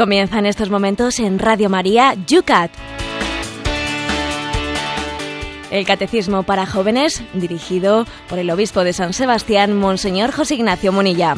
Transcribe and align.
Comienza 0.00 0.38
en 0.38 0.46
estos 0.46 0.70
momentos 0.70 1.18
en 1.18 1.38
Radio 1.38 1.68
María 1.68 2.14
Yucat. 2.26 2.70
El 5.70 5.84
Catecismo 5.84 6.42
para 6.42 6.64
Jóvenes, 6.64 7.22
dirigido 7.34 8.06
por 8.26 8.38
el 8.38 8.48
Obispo 8.48 8.82
de 8.82 8.94
San 8.94 9.12
Sebastián, 9.12 9.76
Monseñor 9.76 10.32
José 10.32 10.54
Ignacio 10.54 10.90
Munilla. 10.90 11.36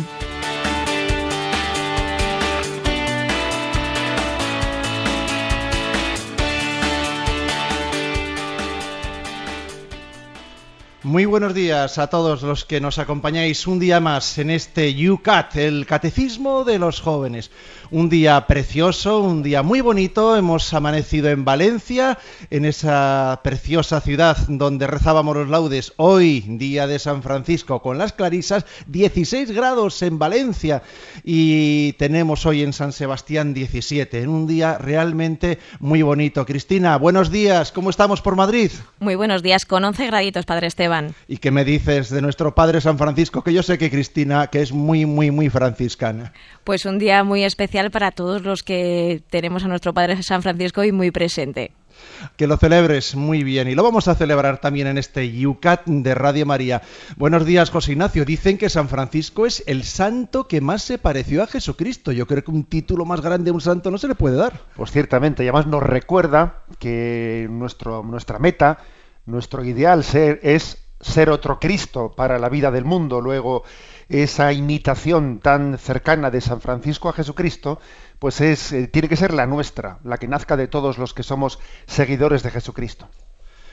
Muy 11.13 11.27
buenos 11.27 11.53
días 11.53 11.99
a 11.99 12.07
todos 12.07 12.41
los 12.41 12.65
que 12.65 12.81
nos 12.81 12.99
acompañáis 12.99 13.67
un 13.67 13.79
día 13.79 14.01
más 14.01 14.39
en 14.39 14.49
este 14.49 14.89
UCAT, 15.11 15.57
el 15.57 15.85
Catecismo 15.85 16.65
de 16.65 16.79
los 16.79 17.03
Jóvenes. 17.03 17.51
Un 17.91 18.09
día 18.09 18.47
precioso, 18.47 19.21
un 19.21 19.43
día 19.43 19.63
muy 19.63 19.83
bonito. 19.83 20.35
Hemos 20.35 20.73
amanecido 20.73 21.29
en 21.29 21.45
Valencia, 21.45 22.19
en 22.49 22.65
esa 22.65 23.41
preciosa 23.45 24.01
ciudad 24.01 24.39
donde 24.49 24.87
rezábamos 24.87 25.37
los 25.37 25.51
laudes. 25.51 25.93
Hoy, 25.99 26.43
día 26.49 26.87
de 26.87 26.99
San 26.99 27.23
Francisco, 27.23 27.83
con 27.83 27.99
las 27.99 28.15
clarisas, 28.15 28.65
16 28.87 29.51
grados 29.51 30.01
en 30.01 30.19
Valencia. 30.19 30.83
Y 31.23 31.93
tenemos 31.99 32.47
hoy 32.47 32.63
en 32.63 32.73
San 32.73 32.95
Sebastián 32.95 33.53
17, 33.53 34.23
en 34.23 34.31
un 34.31 34.47
día 34.47 34.79
realmente 34.79 35.59
muy 35.79 36.01
bonito. 36.01 36.47
Cristina, 36.47 36.97
buenos 36.97 37.31
días. 37.31 37.71
¿Cómo 37.71 37.91
estamos 37.91 38.23
por 38.23 38.35
Madrid? 38.35 38.73
Muy 38.99 39.17
buenos 39.17 39.43
días, 39.43 39.67
con 39.67 39.85
11 39.85 40.07
graditos, 40.07 40.47
Padre 40.47 40.69
Esteban. 40.69 41.02
¿Y 41.29 41.39
qué 41.39 41.51
me 41.51 41.65
dices 41.65 42.11
de 42.11 42.23
nuestro 42.23 42.55
Padre 42.55 42.81
San 42.81 42.99
Francisco? 42.99 43.43
Que 43.43 43.53
yo 43.53 43.63
sé 43.63 43.79
que 43.79 43.91
Cristina, 43.91 44.49
que 44.49 44.63
es 44.63 44.73
muy, 44.73 45.07
muy, 45.07 45.31
muy 45.31 45.51
franciscana. 45.51 46.33
Pues 46.65 46.85
un 46.85 46.99
día 46.99 47.25
muy 47.25 47.45
especial 47.45 47.91
para 47.91 48.11
todos 48.11 48.43
los 48.43 48.63
que 48.63 49.23
tenemos 49.31 49.65
a 49.65 49.69
nuestro 49.69 49.95
Padre 49.95 50.23
San 50.23 50.43
Francisco 50.43 50.85
y 50.85 50.93
muy 50.93 51.11
presente. 51.11 51.73
Que 52.37 52.47
lo 52.47 52.57
celebres 52.57 53.15
muy 53.15 53.45
bien 53.45 53.69
y 53.69 53.75
lo 53.75 53.83
vamos 53.83 54.09
a 54.09 54.15
celebrar 54.15 54.59
también 54.59 54.87
en 54.87 54.99
este 54.99 55.31
Yucat 55.31 55.87
de 55.87 56.15
Radio 56.15 56.47
María. 56.47 56.83
Buenos 57.17 57.45
días, 57.45 57.71
José 57.71 57.93
Ignacio. 57.93 58.25
Dicen 58.25 58.59
que 58.59 58.71
San 58.71 58.89
Francisco 58.89 59.47
es 59.47 59.63
el 59.67 59.85
santo 59.85 60.49
que 60.49 60.61
más 60.61 60.83
se 60.83 60.99
pareció 60.99 61.43
a 61.43 61.47
Jesucristo. 61.47 62.13
Yo 62.13 62.27
creo 62.27 62.45
que 62.45 62.51
un 62.51 62.65
título 62.65 63.05
más 63.05 63.21
grande 63.21 63.51
a 63.51 63.55
un 63.55 63.61
santo 63.61 63.91
no 63.91 63.99
se 63.99 64.09
le 64.09 64.15
puede 64.15 64.37
dar. 64.37 64.61
Pues 64.77 64.91
ciertamente, 64.91 65.45
y 65.45 65.49
además 65.49 65.67
nos 65.67 65.83
recuerda 65.83 66.63
que 66.79 67.47
nuestro, 67.51 68.03
nuestra 68.03 68.39
meta, 68.39 68.79
nuestro 69.27 69.65
ideal 69.65 70.05
ser, 70.05 70.41
es 70.43 70.82
ser 71.03 71.29
otro 71.29 71.61
Cristo 71.61 72.13
para 72.17 72.39
la 72.39 72.49
vida 72.49 72.71
del 72.71 72.85
mundo. 72.85 73.21
Luego, 73.21 73.65
esa 74.09 74.53
imitación 74.53 75.41
tan 75.41 75.79
cercana 75.79 76.31
de 76.31 76.41
San 76.41 76.61
Francisco 76.61 77.09
a 77.09 77.13
Jesucristo, 77.13 77.81
pues 78.19 78.41
es, 78.41 78.73
eh, 78.73 78.87
tiene 78.87 79.09
que 79.09 79.17
ser 79.17 79.35
la 79.35 79.47
nuestra, 79.47 79.99
la 80.05 80.17
que 80.17 80.29
nazca 80.29 80.57
de 80.57 80.69
todos 80.69 80.97
los 80.97 81.13
que 81.13 81.23
somos 81.23 81.59
seguidores 81.87 82.43
de 82.43 82.51
Jesucristo. 82.51 83.09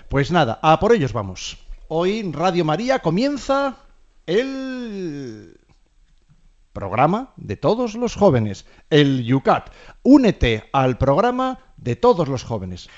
Pues 0.09 0.31
nada, 0.31 0.59
a 0.61 0.79
por 0.79 0.93
ellos 0.93 1.13
vamos. 1.13 1.59
Hoy 1.87 2.29
Radio 2.31 2.65
María 2.65 2.99
comienza 2.99 3.77
el 4.25 5.59
programa 6.73 7.33
de 7.35 7.57
todos 7.57 7.95
los 7.95 8.15
jóvenes, 8.15 8.65
el 8.89 9.23
Yucat. 9.23 9.69
Únete 10.03 10.69
al 10.71 10.97
programa 10.97 11.59
de 11.77 11.95
todos 11.95 12.27
los 12.27 12.43
jóvenes. 12.43 12.89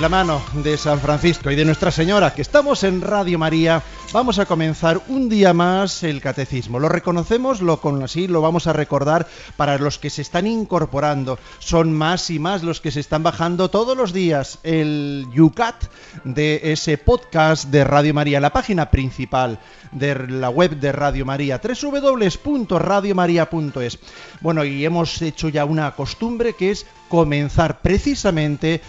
De 0.00 0.02
la 0.02 0.08
mano 0.08 0.40
de 0.54 0.78
San 0.78 0.98
Francisco 0.98 1.50
y 1.50 1.56
de 1.56 1.66
Nuestra 1.66 1.90
Señora, 1.90 2.32
que 2.32 2.40
estamos 2.40 2.84
en 2.84 3.02
Radio 3.02 3.38
María, 3.38 3.82
vamos 4.14 4.38
a 4.38 4.46
comenzar 4.46 4.98
un 5.08 5.28
día 5.28 5.52
más 5.52 6.02
el 6.04 6.22
catecismo. 6.22 6.78
Lo 6.78 6.88
reconocemos, 6.88 7.60
lo 7.60 7.82
con 7.82 8.02
así 8.02 8.26
lo 8.26 8.40
vamos 8.40 8.66
a 8.66 8.72
recordar 8.72 9.28
para 9.58 9.76
los 9.76 9.98
que 9.98 10.08
se 10.08 10.22
están 10.22 10.46
incorporando. 10.46 11.38
Son 11.58 11.92
más 11.92 12.30
y 12.30 12.38
más 12.38 12.62
los 12.62 12.80
que 12.80 12.90
se 12.90 13.00
están 13.00 13.22
bajando 13.22 13.68
todos 13.68 13.94
los 13.94 14.14
días 14.14 14.58
el 14.62 15.26
Yucat 15.34 15.84
de 16.24 16.72
ese 16.72 16.96
podcast 16.96 17.66
de 17.66 17.84
Radio 17.84 18.14
María, 18.14 18.40
la 18.40 18.54
página 18.54 18.90
principal 18.90 19.58
de 19.92 20.14
la 20.28 20.48
web 20.48 20.78
de 20.78 20.92
Radio 20.92 21.26
María, 21.26 21.60
www.radiomaria.es. 21.62 23.98
Bueno, 24.40 24.64
y 24.64 24.82
hemos 24.82 25.20
hecho 25.20 25.50
ya 25.50 25.66
una 25.66 25.94
costumbre 25.94 26.54
que 26.54 26.70
es 26.70 26.86
comenzar 27.10 27.82
precisamente 27.82 28.80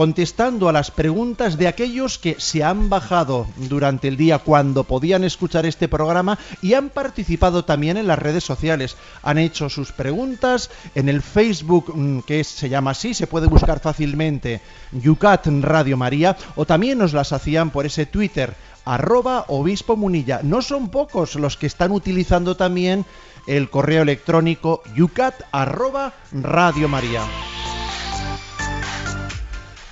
contestando 0.00 0.70
a 0.70 0.72
las 0.72 0.90
preguntas 0.90 1.58
de 1.58 1.68
aquellos 1.68 2.18
que 2.18 2.36
se 2.38 2.64
han 2.64 2.88
bajado 2.88 3.46
durante 3.68 4.08
el 4.08 4.16
día 4.16 4.38
cuando 4.38 4.84
podían 4.84 5.24
escuchar 5.24 5.66
este 5.66 5.88
programa 5.88 6.38
y 6.62 6.72
han 6.72 6.88
participado 6.88 7.66
también 7.66 7.98
en 7.98 8.06
las 8.06 8.18
redes 8.18 8.42
sociales. 8.42 8.96
Han 9.22 9.36
hecho 9.36 9.68
sus 9.68 9.92
preguntas 9.92 10.70
en 10.94 11.10
el 11.10 11.20
Facebook, 11.20 11.92
mm, 11.94 12.20
que 12.20 12.44
se 12.44 12.70
llama 12.70 12.92
así, 12.92 13.12
se 13.12 13.26
puede 13.26 13.46
buscar 13.46 13.80
fácilmente 13.80 14.62
Yucat 14.92 15.46
Radio 15.60 15.98
María, 15.98 16.34
o 16.56 16.64
también 16.64 16.96
nos 16.96 17.12
las 17.12 17.34
hacían 17.34 17.68
por 17.68 17.84
ese 17.84 18.06
Twitter, 18.06 18.54
arroba 18.86 19.44
obispo 19.48 19.96
munilla. 19.96 20.40
No 20.42 20.62
son 20.62 20.88
pocos 20.88 21.34
los 21.34 21.58
que 21.58 21.66
están 21.66 21.90
utilizando 21.90 22.56
también 22.56 23.04
el 23.46 23.68
correo 23.68 24.00
electrónico 24.00 24.82
yucat 24.96 25.42
arroba 25.52 26.14
radio 26.32 26.88
maría. 26.88 27.20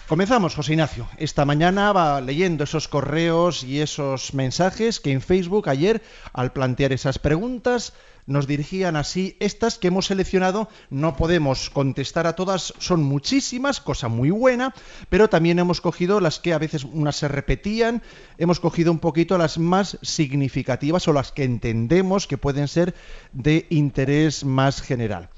Comenzamos, 0.09 0.55
José 0.55 0.73
Ignacio. 0.73 1.07
Esta 1.19 1.45
mañana 1.45 1.93
va 1.93 2.23
leyendo 2.23 2.65
esos 2.65 2.89
correos 2.89 3.63
y 3.63 3.81
esos 3.81 4.33
mensajes 4.33 5.01
que 5.01 5.13
en 5.13 5.21
Facebook 5.21 5.69
ayer, 5.69 6.01
al 6.33 6.55
plantear 6.55 6.95
esas 6.95 7.19
preguntas, 7.19 7.93
nos 8.25 8.47
dirigían 8.47 8.97
así. 8.97 9.37
Estas 9.39 9.77
que 9.77 9.89
hemos 9.89 10.07
seleccionado 10.07 10.71
no 10.89 11.15
podemos 11.15 11.69
contestar 11.69 12.27
a 12.27 12.37
todas, 12.37 12.73
son 12.79 13.03
muchísimas, 13.03 13.83
cosa 13.83 14.09
muy 14.09 14.31
buena, 14.31 14.75
pero 15.11 15.29
también 15.29 15.59
hemos 15.59 15.83
cogido 15.83 16.21
las 16.21 16.41
que 16.41 16.55
a 16.55 16.59
veces 16.59 16.85
unas 16.85 17.17
se 17.17 17.29
repetían, 17.29 18.01
hemos 18.39 18.61
cogido 18.61 18.91
un 18.91 19.01
poquito 19.01 19.37
las 19.37 19.59
más 19.59 19.99
significativas 20.01 21.07
o 21.07 21.13
las 21.13 21.33
que 21.33 21.45
entendemos 21.45 22.27
que 22.27 22.39
pueden 22.39 22.69
ser 22.69 22.95
de 23.35 23.67
interés 23.69 24.43
más 24.43 24.81
general. 24.81 25.29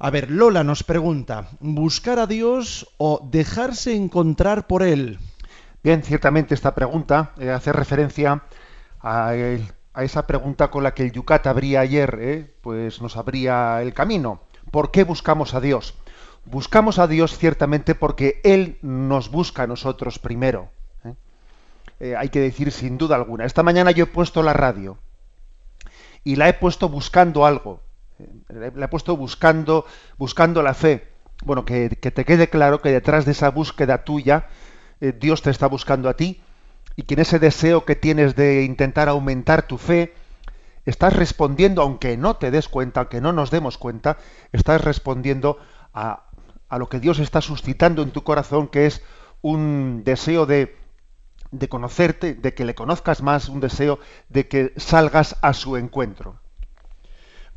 A 0.00 0.10
ver, 0.10 0.30
Lola 0.30 0.62
nos 0.62 0.84
pregunta, 0.84 1.48
¿buscar 1.58 2.20
a 2.20 2.28
Dios 2.28 2.86
o 2.98 3.20
dejarse 3.32 3.96
encontrar 3.96 4.68
por 4.68 4.84
Él? 4.84 5.18
Bien, 5.82 6.04
ciertamente 6.04 6.54
esta 6.54 6.72
pregunta 6.76 7.32
eh, 7.36 7.50
hace 7.50 7.72
referencia 7.72 8.44
a, 9.00 9.34
esa 9.96 10.24
pregunta 10.28 10.70
con 10.70 10.84
la 10.84 10.94
que 10.94 11.02
el 11.02 11.10
Yucat 11.10 11.48
abría 11.48 11.80
ayer, 11.80 12.16
eh, 12.20 12.54
pues 12.60 13.02
nos 13.02 13.16
abría 13.16 13.82
el 13.82 13.92
camino. 13.92 14.40
¿Por 14.70 14.92
qué 14.92 15.02
buscamos 15.02 15.54
a 15.54 15.60
Dios? 15.60 15.94
Buscamos 16.44 17.00
a 17.00 17.08
Dios 17.08 17.36
ciertamente 17.36 17.96
porque 17.96 18.40
Él 18.44 18.78
nos 18.82 19.32
busca 19.32 19.64
a 19.64 19.66
nosotros 19.66 20.20
primero. 20.20 20.70
¿eh? 21.98 22.14
hay 22.16 22.28
que 22.28 22.38
decir 22.38 22.70
sin 22.70 22.98
duda 22.98 23.16
alguna. 23.16 23.46
Esta 23.46 23.64
mañana 23.64 23.90
yo 23.90 24.04
he 24.04 24.06
puesto 24.06 24.44
la 24.44 24.52
radio 24.52 24.96
y 26.22 26.36
la 26.36 26.48
he 26.48 26.54
puesto 26.54 26.88
buscando 26.88 27.44
algo 27.44 27.80
le 28.48 28.84
he 28.84 28.88
puesto 28.88 29.16
buscando, 29.16 29.86
buscando 30.16 30.62
la 30.62 30.74
fe. 30.74 31.08
Bueno, 31.44 31.64
que, 31.64 31.90
que, 31.90 32.10
te 32.10 32.24
quede 32.24 32.48
claro 32.48 32.80
que 32.80 32.90
detrás 32.90 33.24
de 33.24 33.32
esa 33.32 33.50
búsqueda 33.50 34.04
tuya, 34.04 34.48
eh, 35.00 35.12
Dios 35.18 35.42
te 35.42 35.50
está 35.50 35.66
buscando 35.66 36.08
a 36.08 36.14
ti 36.14 36.40
y 36.96 37.04
que 37.04 37.14
en 37.14 37.20
ese 37.20 37.38
deseo 37.38 37.84
que 37.84 37.94
tienes 37.94 38.34
de 38.34 38.64
intentar 38.64 39.08
aumentar 39.08 39.62
tu 39.62 39.78
fe, 39.78 40.14
estás 40.84 41.14
respondiendo, 41.14 41.80
aunque 41.82 42.16
no 42.16 42.36
te 42.36 42.50
des 42.50 42.68
cuenta, 42.68 43.00
aunque 43.00 43.20
no 43.20 43.32
nos 43.32 43.50
demos 43.52 43.78
cuenta, 43.78 44.18
estás 44.52 44.82
respondiendo 44.82 45.58
a, 45.94 46.24
a 46.68 46.78
lo 46.78 46.88
que 46.88 46.98
Dios 46.98 47.20
está 47.20 47.40
suscitando 47.40 48.02
en 48.02 48.10
tu 48.10 48.24
corazón, 48.24 48.66
que 48.66 48.86
es 48.86 49.02
un 49.42 50.02
deseo 50.04 50.44
de, 50.44 50.76
de 51.52 51.68
conocerte, 51.68 52.34
de 52.34 52.54
que 52.54 52.64
le 52.64 52.74
conozcas 52.74 53.22
más, 53.22 53.48
un 53.48 53.60
deseo 53.60 54.00
de 54.28 54.48
que 54.48 54.72
salgas 54.76 55.36
a 55.40 55.52
su 55.52 55.76
encuentro 55.76 56.40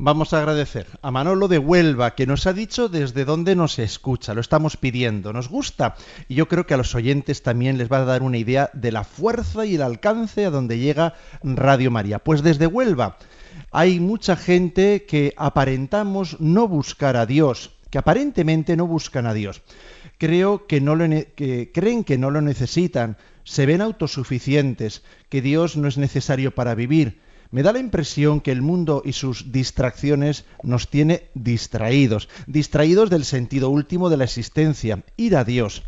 vamos 0.03 0.33
a 0.33 0.39
agradecer 0.39 0.87
a 1.03 1.11
Manolo 1.11 1.47
de 1.47 1.59
Huelva, 1.59 2.15
que 2.15 2.25
nos 2.25 2.47
ha 2.47 2.53
dicho 2.53 2.89
desde 2.89 3.23
dónde 3.23 3.55
nos 3.55 3.77
escucha, 3.77 4.33
lo 4.33 4.41
estamos 4.41 4.75
pidiendo, 4.75 5.31
nos 5.31 5.47
gusta, 5.47 5.95
y 6.27 6.33
yo 6.33 6.47
creo 6.47 6.65
que 6.65 6.73
a 6.73 6.77
los 6.77 6.95
oyentes 6.95 7.43
también 7.43 7.77
les 7.77 7.91
va 7.91 7.97
a 7.97 8.05
dar 8.05 8.23
una 8.23 8.39
idea 8.39 8.71
de 8.73 8.91
la 8.91 9.03
fuerza 9.03 9.63
y 9.63 9.75
el 9.75 9.83
alcance 9.83 10.43
a 10.43 10.49
donde 10.49 10.79
llega 10.79 11.13
Radio 11.43 11.91
María. 11.91 12.17
Pues 12.17 12.41
desde 12.41 12.65
Huelva, 12.65 13.19
hay 13.69 13.99
mucha 13.99 14.35
gente 14.35 15.05
que 15.05 15.35
aparentamos 15.37 16.39
no 16.39 16.67
buscar 16.67 17.15
a 17.15 17.27
Dios, 17.27 17.75
que 17.91 17.99
aparentemente 17.99 18.75
no 18.75 18.87
buscan 18.87 19.27
a 19.27 19.35
Dios. 19.35 19.61
Creo 20.17 20.65
que, 20.65 20.81
no 20.81 20.95
lo 20.95 21.07
que 21.35 21.69
creen 21.71 22.03
que 22.03 22.17
no 22.17 22.31
lo 22.31 22.41
necesitan, 22.41 23.17
se 23.43 23.67
ven 23.67 23.81
autosuficientes, 23.81 25.03
que 25.29 25.43
Dios 25.43 25.77
no 25.77 25.87
es 25.87 25.99
necesario 25.99 26.55
para 26.55 26.73
vivir. 26.73 27.21
Me 27.51 27.63
da 27.63 27.73
la 27.73 27.79
impresión 27.79 28.39
que 28.39 28.51
el 28.51 28.61
mundo 28.61 29.01
y 29.03 29.11
sus 29.11 29.51
distracciones 29.51 30.45
nos 30.63 30.89
tiene 30.89 31.29
distraídos, 31.33 32.29
distraídos 32.47 33.09
del 33.09 33.25
sentido 33.25 33.69
último 33.69 34.09
de 34.09 34.15
la 34.15 34.23
existencia, 34.23 35.03
ir 35.17 35.35
a 35.35 35.43
Dios. 35.43 35.83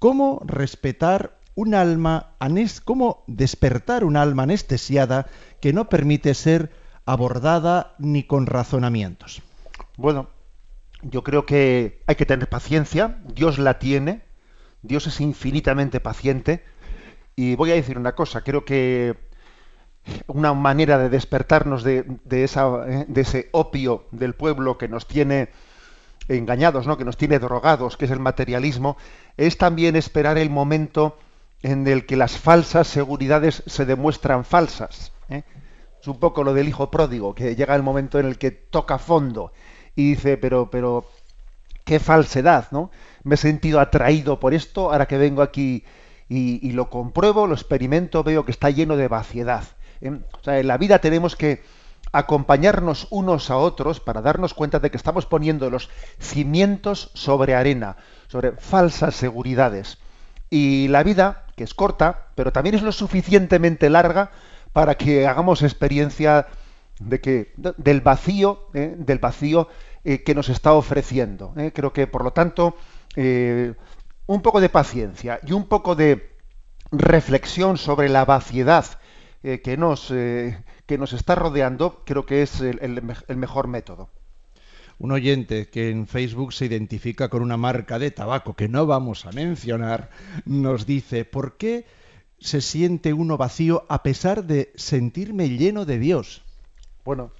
¿Cómo 0.00 0.42
respetar 0.44 1.38
un 1.54 1.74
alma, 1.74 2.34
cómo 2.84 3.22
despertar 3.28 4.04
un 4.04 4.16
alma 4.16 4.42
anestesiada 4.42 5.26
que 5.60 5.72
no 5.72 5.88
permite 5.88 6.34
ser 6.34 6.72
abordada 7.04 7.94
ni 7.98 8.24
con 8.24 8.46
razonamientos? 8.46 9.42
Bueno, 9.96 10.28
yo 11.02 11.22
creo 11.22 11.46
que 11.46 12.02
hay 12.06 12.16
que 12.16 12.26
tener 12.26 12.48
paciencia, 12.48 13.22
Dios 13.32 13.58
la 13.58 13.78
tiene, 13.78 14.22
Dios 14.82 15.06
es 15.06 15.20
infinitamente 15.20 16.00
paciente, 16.00 16.64
y 17.36 17.54
voy 17.54 17.70
a 17.70 17.74
decir 17.74 17.96
una 17.96 18.14
cosa, 18.16 18.42
creo 18.42 18.64
que 18.64 19.25
una 20.26 20.54
manera 20.54 20.98
de 20.98 21.08
despertarnos 21.08 21.84
eh, 21.86 22.04
de 22.24 22.44
ese 22.44 23.48
opio 23.52 24.04
del 24.10 24.34
pueblo 24.34 24.78
que 24.78 24.88
nos 24.88 25.06
tiene 25.06 25.48
engañados, 26.28 26.86
¿no? 26.86 26.96
que 26.96 27.04
nos 27.04 27.16
tiene 27.16 27.38
drogados, 27.38 27.96
que 27.96 28.06
es 28.06 28.10
el 28.10 28.20
materialismo, 28.20 28.96
es 29.36 29.58
también 29.58 29.96
esperar 29.96 30.38
el 30.38 30.50
momento 30.50 31.18
en 31.62 31.86
el 31.86 32.06
que 32.06 32.16
las 32.16 32.38
falsas 32.38 32.86
seguridades 32.86 33.62
se 33.66 33.84
demuestran 33.84 34.44
falsas. 34.44 35.12
¿eh? 35.28 35.42
Es 36.00 36.08
un 36.08 36.18
poco 36.18 36.44
lo 36.44 36.54
del 36.54 36.68
hijo 36.68 36.90
pródigo, 36.90 37.34
que 37.34 37.56
llega 37.56 37.74
el 37.74 37.82
momento 37.82 38.18
en 38.18 38.26
el 38.26 38.38
que 38.38 38.50
toca 38.50 38.98
fondo 38.98 39.52
y 39.94 40.10
dice, 40.10 40.36
pero, 40.36 40.70
pero, 40.70 41.06
qué 41.84 42.00
falsedad, 42.00 42.68
¿no? 42.72 42.90
Me 43.22 43.36
he 43.36 43.38
sentido 43.38 43.80
atraído 43.80 44.38
por 44.38 44.52
esto, 44.52 44.92
ahora 44.92 45.06
que 45.06 45.16
vengo 45.16 45.40
aquí 45.40 45.84
y, 46.28 46.72
lo 46.72 46.90
compruebo, 46.90 47.46
lo 47.46 47.54
experimento, 47.54 48.24
veo 48.24 48.44
que 48.44 48.50
está 48.50 48.70
lleno 48.70 48.96
de 48.96 49.08
vaciedad. 49.08 49.64
¿Eh? 50.00 50.18
En 50.46 50.66
la 50.66 50.78
vida 50.78 50.98
tenemos 50.98 51.36
que 51.36 51.62
acompañarnos 52.12 53.08
unos 53.10 53.50
a 53.50 53.56
otros 53.56 54.00
para 54.00 54.22
darnos 54.22 54.54
cuenta 54.54 54.78
de 54.78 54.90
que 54.90 54.96
estamos 54.96 55.26
poniendo 55.26 55.68
los 55.70 55.90
cimientos 56.18 57.10
sobre 57.14 57.54
arena, 57.54 57.96
sobre 58.28 58.52
falsas 58.52 59.14
seguridades. 59.14 59.98
Y 60.48 60.88
la 60.88 61.02
vida, 61.02 61.44
que 61.56 61.64
es 61.64 61.74
corta, 61.74 62.28
pero 62.34 62.52
también 62.52 62.74
es 62.74 62.82
lo 62.82 62.92
suficientemente 62.92 63.90
larga 63.90 64.30
para 64.72 64.94
que 64.94 65.26
hagamos 65.26 65.62
experiencia 65.62 66.46
de 67.00 67.20
que 67.20 67.52
del 67.76 68.00
vacío, 68.00 68.68
¿eh? 68.72 68.94
del 68.96 69.18
vacío 69.18 69.68
eh, 70.04 70.22
que 70.22 70.34
nos 70.34 70.48
está 70.48 70.72
ofreciendo. 70.72 71.54
Creo 71.74 71.92
que, 71.92 72.06
por 72.06 72.24
lo 72.24 72.32
tanto, 72.32 72.76
un 74.26 74.42
poco 74.42 74.60
de 74.60 74.68
paciencia 74.68 75.40
y 75.46 75.52
un 75.52 75.66
poco 75.66 75.94
de 75.94 76.36
reflexión 76.90 77.76
sobre 77.78 78.08
la 78.08 78.24
vaciedad 78.24 78.86
eh, 79.42 79.60
que, 79.60 79.76
nos, 79.76 80.10
eh, 80.10 80.62
que 80.86 80.98
nos 80.98 81.12
está 81.12 81.34
rodeando, 81.34 82.02
creo 82.04 82.26
que 82.26 82.42
es 82.42 82.60
el, 82.60 83.02
mejor 83.36 83.68
método. 83.68 84.10
Un 84.98 85.12
oyente 85.12 85.68
que 85.68 85.90
en 85.90 86.06
Facebook 86.06 86.52
se 86.52 86.66
identifica 86.66 87.28
con 87.28 87.42
una 87.42 87.56
marca 87.56 87.98
de 87.98 88.10
tabaco 88.10 88.54
que 88.54 88.68
no 88.68 88.86
vamos 88.86 89.26
a 89.26 89.32
mencionar, 89.32 90.10
nos 90.46 90.86
dice, 90.86 91.24
¿por 91.24 91.56
qué 91.58 91.84
se 92.38 92.60
siente 92.60 93.12
uno 93.12 93.36
vacío 93.36 93.84
a 93.88 94.02
pesar 94.02 94.44
de 94.44 94.72
sentirme 94.74 95.50
lleno 95.50 95.84
de 95.84 95.98
Dios? 95.98 96.42
Bueno, 97.04 97.30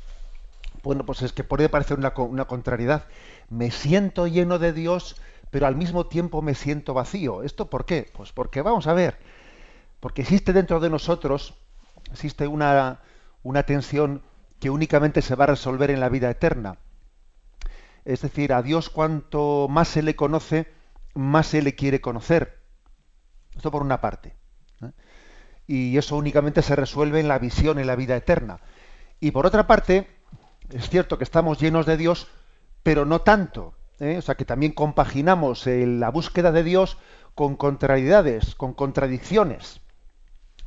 bueno, 0.83 1.05
pues 1.07 1.23
es 1.23 1.33
que 1.33 1.45
puede 1.45 1.69
parecer 1.69 1.99
una, 1.99 2.13
una 2.17 2.45
contrariedad. 2.45 3.07
Me 3.49 3.71
siento 3.71 4.27
lleno 4.27 4.59
de 4.59 4.73
Dios, 4.73 5.17
pero 5.51 5.67
al 5.67 5.77
mismo 5.77 6.07
tiempo 6.07 6.43
me 6.43 6.55
siento 6.55 6.95
vacío. 6.95 7.43
¿Esto 7.43 7.71
por 7.71 7.87
qué? 7.87 8.09
Pues 8.13 8.33
porque 8.33 8.63
vamos 8.63 8.87
a 8.87 8.93
ver, 8.93 9.19
porque 10.01 10.23
existe 10.23 10.53
dentro 10.53 10.79
de 10.79 10.91
nosotros, 10.91 11.55
existe 12.11 12.47
una, 12.47 13.01
una 13.43 13.63
tensión 13.65 14.23
que 14.61 14.71
únicamente 14.71 15.23
se 15.23 15.35
va 15.35 15.45
a 15.45 15.49
resolver 15.49 15.91
en 15.91 16.01
la 16.01 16.09
vida 16.09 16.31
eterna. 16.31 16.79
Es 18.05 18.23
decir, 18.23 18.53
a 18.53 18.63
Dios 18.63 18.89
cuanto 18.89 19.67
más 19.69 19.89
se 19.89 20.03
le 20.03 20.17
conoce, 20.17 20.73
más 21.15 21.49
se 21.49 21.63
le 21.63 21.75
quiere 21.75 22.01
conocer. 22.01 22.61
Esto 23.55 23.71
por 23.71 23.83
una 23.83 24.01
parte. 24.01 24.35
¿eh? 24.83 24.93
Y 25.67 25.97
eso 25.97 26.17
únicamente 26.17 26.63
se 26.63 26.77
resuelve 26.77 27.21
en 27.21 27.29
la 27.29 27.39
visión, 27.39 27.79
en 27.79 27.87
la 27.87 27.97
vida 27.97 28.17
eterna. 28.17 28.61
Y 29.19 29.33
por 29.33 29.47
otra 29.47 29.67
parte, 29.67 30.09
es 30.71 30.89
cierto 30.89 31.19
que 31.19 31.25
estamos 31.25 31.59
llenos 31.59 31.87
de 31.87 31.97
Dios, 31.97 32.29
pero 32.83 33.05
no 33.05 33.23
tanto. 33.23 33.75
¿eh? 34.01 34.17
o 34.19 34.23
sea 34.23 34.35
que 34.35 34.45
también 34.45 34.73
compaginamos 34.73 35.67
eh, 35.67 35.87
la 35.87 36.11
búsqueda 36.11 36.53
de 36.53 36.63
Dios 36.63 36.99
con 37.35 37.57
contrariedades, 37.57 38.55
con 38.55 38.73
contradicciones. 38.73 39.81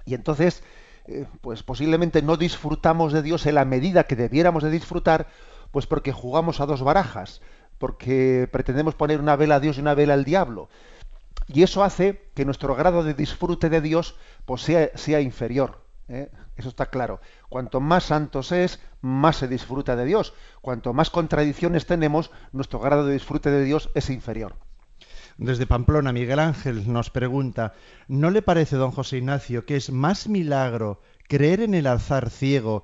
Y 0.05 0.13
entonces, 0.13 0.63
eh, 1.09 1.25
pues 1.41 1.63
posiblemente 1.63 2.21
no 2.21 2.37
disfrutamos 2.37 3.13
de 3.13 3.23
Dios 3.23 3.45
en 3.47 3.55
la 3.55 3.65
medida 3.65 4.03
que 4.03 4.15
debiéramos 4.15 4.63
de 4.63 4.69
disfrutar, 4.69 5.27
pues 5.71 5.87
porque 5.87 6.11
jugamos 6.11 6.61
a 6.61 6.67
dos 6.67 6.83
barajas, 6.83 7.41
porque 7.79 8.47
pretendemos 8.51 8.93
poner 8.93 9.19
una 9.19 9.35
vela 9.35 9.55
a 9.55 9.59
Dios 9.59 9.77
y 9.77 9.81
una 9.81 9.95
vela 9.95 10.13
al 10.13 10.23
diablo. 10.23 10.69
Y 11.47 11.63
eso 11.63 11.83
hace 11.83 12.29
que 12.35 12.45
nuestro 12.45 12.75
grado 12.75 13.03
de 13.03 13.15
disfrute 13.15 13.69
de 13.69 13.81
Dios 13.81 14.15
pues 14.45 14.61
sea, 14.61 14.91
sea 14.95 15.19
inferior. 15.19 15.83
Eso 16.55 16.69
está 16.69 16.87
claro. 16.87 17.21
Cuanto 17.49 17.79
más 17.79 18.03
santos 18.03 18.51
es, 18.51 18.79
más 19.01 19.37
se 19.37 19.47
disfruta 19.47 19.95
de 19.95 20.05
Dios. 20.05 20.33
Cuanto 20.61 20.93
más 20.93 21.09
contradicciones 21.09 21.85
tenemos, 21.85 22.31
nuestro 22.51 22.79
grado 22.79 23.05
de 23.05 23.13
disfrute 23.13 23.49
de 23.49 23.63
Dios 23.63 23.89
es 23.95 24.09
inferior. 24.09 24.55
Desde 25.39 25.65
Pamplona, 25.65 26.11
Miguel 26.11 26.37
Ángel 26.39 26.91
nos 26.91 27.09
pregunta, 27.09 27.73
¿no 28.09 28.29
le 28.29 28.41
parece, 28.41 28.75
don 28.75 28.91
José 28.91 29.19
Ignacio, 29.19 29.65
que 29.65 29.77
es 29.77 29.89
más 29.89 30.27
milagro 30.27 30.99
creer 31.29 31.61
en 31.61 31.75
el 31.75 31.87
alzar 31.87 32.29
ciego 32.29 32.83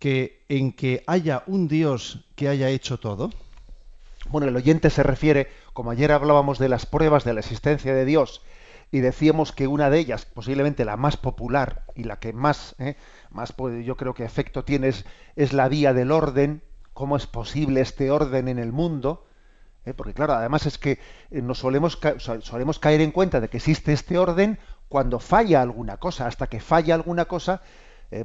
que 0.00 0.44
en 0.48 0.72
que 0.72 1.04
haya 1.06 1.44
un 1.46 1.68
Dios 1.68 2.26
que 2.34 2.48
haya 2.48 2.68
hecho 2.68 2.98
todo? 2.98 3.30
Bueno, 4.28 4.48
el 4.48 4.56
oyente 4.56 4.90
se 4.90 5.04
refiere, 5.04 5.46
como 5.72 5.92
ayer 5.92 6.10
hablábamos 6.10 6.58
de 6.58 6.68
las 6.68 6.84
pruebas 6.84 7.22
de 7.22 7.34
la 7.34 7.40
existencia 7.40 7.94
de 7.94 8.04
Dios, 8.04 8.42
y 8.90 8.98
decíamos 8.98 9.52
que 9.52 9.68
una 9.68 9.88
de 9.88 10.00
ellas, 10.00 10.26
posiblemente 10.26 10.84
la 10.84 10.96
más 10.96 11.16
popular 11.16 11.84
y 11.94 12.02
la 12.02 12.18
que 12.18 12.32
más, 12.32 12.74
¿eh? 12.80 12.96
más 13.30 13.54
yo 13.84 13.96
creo 13.96 14.14
que 14.14 14.24
efecto 14.24 14.64
tiene 14.64 14.88
es, 14.88 15.52
la 15.52 15.68
vía 15.68 15.94
del 15.94 16.10
orden, 16.10 16.60
cómo 16.92 17.16
es 17.16 17.28
posible 17.28 17.82
este 17.82 18.10
orden 18.10 18.48
en 18.48 18.58
el 18.58 18.72
mundo, 18.72 19.27
¿eh? 19.88 19.94
porque 19.94 20.14
claro, 20.14 20.34
además 20.34 20.66
es 20.66 20.78
que 20.78 20.98
eh, 21.30 21.42
nos 21.42 21.58
solemos, 21.58 21.98
solemos 22.40 22.78
caer 22.78 23.00
en 23.00 23.10
cuenta 23.10 23.40
de 23.40 23.48
que 23.48 23.56
existe 23.56 23.92
este 23.92 24.18
orden 24.18 24.58
cuando 24.88 25.18
falla 25.18 25.62
alguna 25.62 25.98
cosa, 25.98 26.26
hasta 26.26 26.46
que 26.46 26.60
falla 26.60 26.94
alguna 26.94 27.26
cosa, 27.26 27.60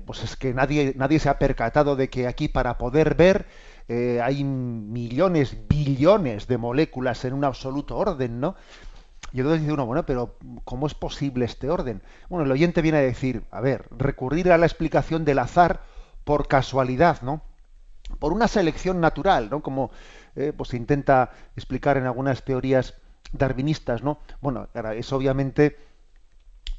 pues 0.05 0.23
es 0.23 0.37
que 0.37 0.53
nadie, 0.53 0.93
nadie 0.95 1.19
se 1.19 1.27
ha 1.27 1.37
percatado 1.37 1.97
de 1.97 2.09
que 2.09 2.25
aquí 2.25 2.47
para 2.47 2.77
poder 2.77 3.15
ver 3.15 3.47
hay 4.23 4.45
millones, 4.45 5.57
billones 5.67 6.47
de 6.47 6.57
moléculas 6.57 7.25
en 7.25 7.33
un 7.33 7.43
absoluto 7.43 7.97
orden, 7.97 8.39
¿no? 8.39 8.55
Y 9.33 9.39
entonces 9.39 9.61
dice 9.61 9.73
uno, 9.73 9.85
bueno, 9.85 10.05
pero 10.05 10.37
¿cómo 10.63 10.87
es 10.87 10.93
posible 10.93 11.43
este 11.43 11.69
orden? 11.69 12.01
Bueno, 12.29 12.45
el 12.45 12.51
oyente 12.51 12.81
viene 12.81 12.99
a 12.99 13.01
decir, 13.01 13.43
a 13.51 13.59
ver, 13.61 13.87
recurrir 13.89 14.51
a 14.51 14.57
la 14.57 14.67
explicación 14.67 15.25
del 15.25 15.39
azar 15.39 15.81
por 16.23 16.47
casualidad, 16.47 17.21
¿no? 17.23 17.41
Por 18.19 18.33
una 18.33 18.47
selección 18.47 18.99
natural, 19.01 19.49
¿no? 19.49 19.61
Como 19.61 19.91
eh, 20.35 20.53
pues 20.55 20.69
se 20.69 20.77
intenta 20.77 21.31
explicar 21.55 21.97
en 21.97 22.05
algunas 22.05 22.43
teorías 22.43 22.95
darwinistas, 23.31 24.03
¿no? 24.03 24.19
Bueno, 24.41 24.67
eso 24.95 25.15
obviamente 25.15 25.77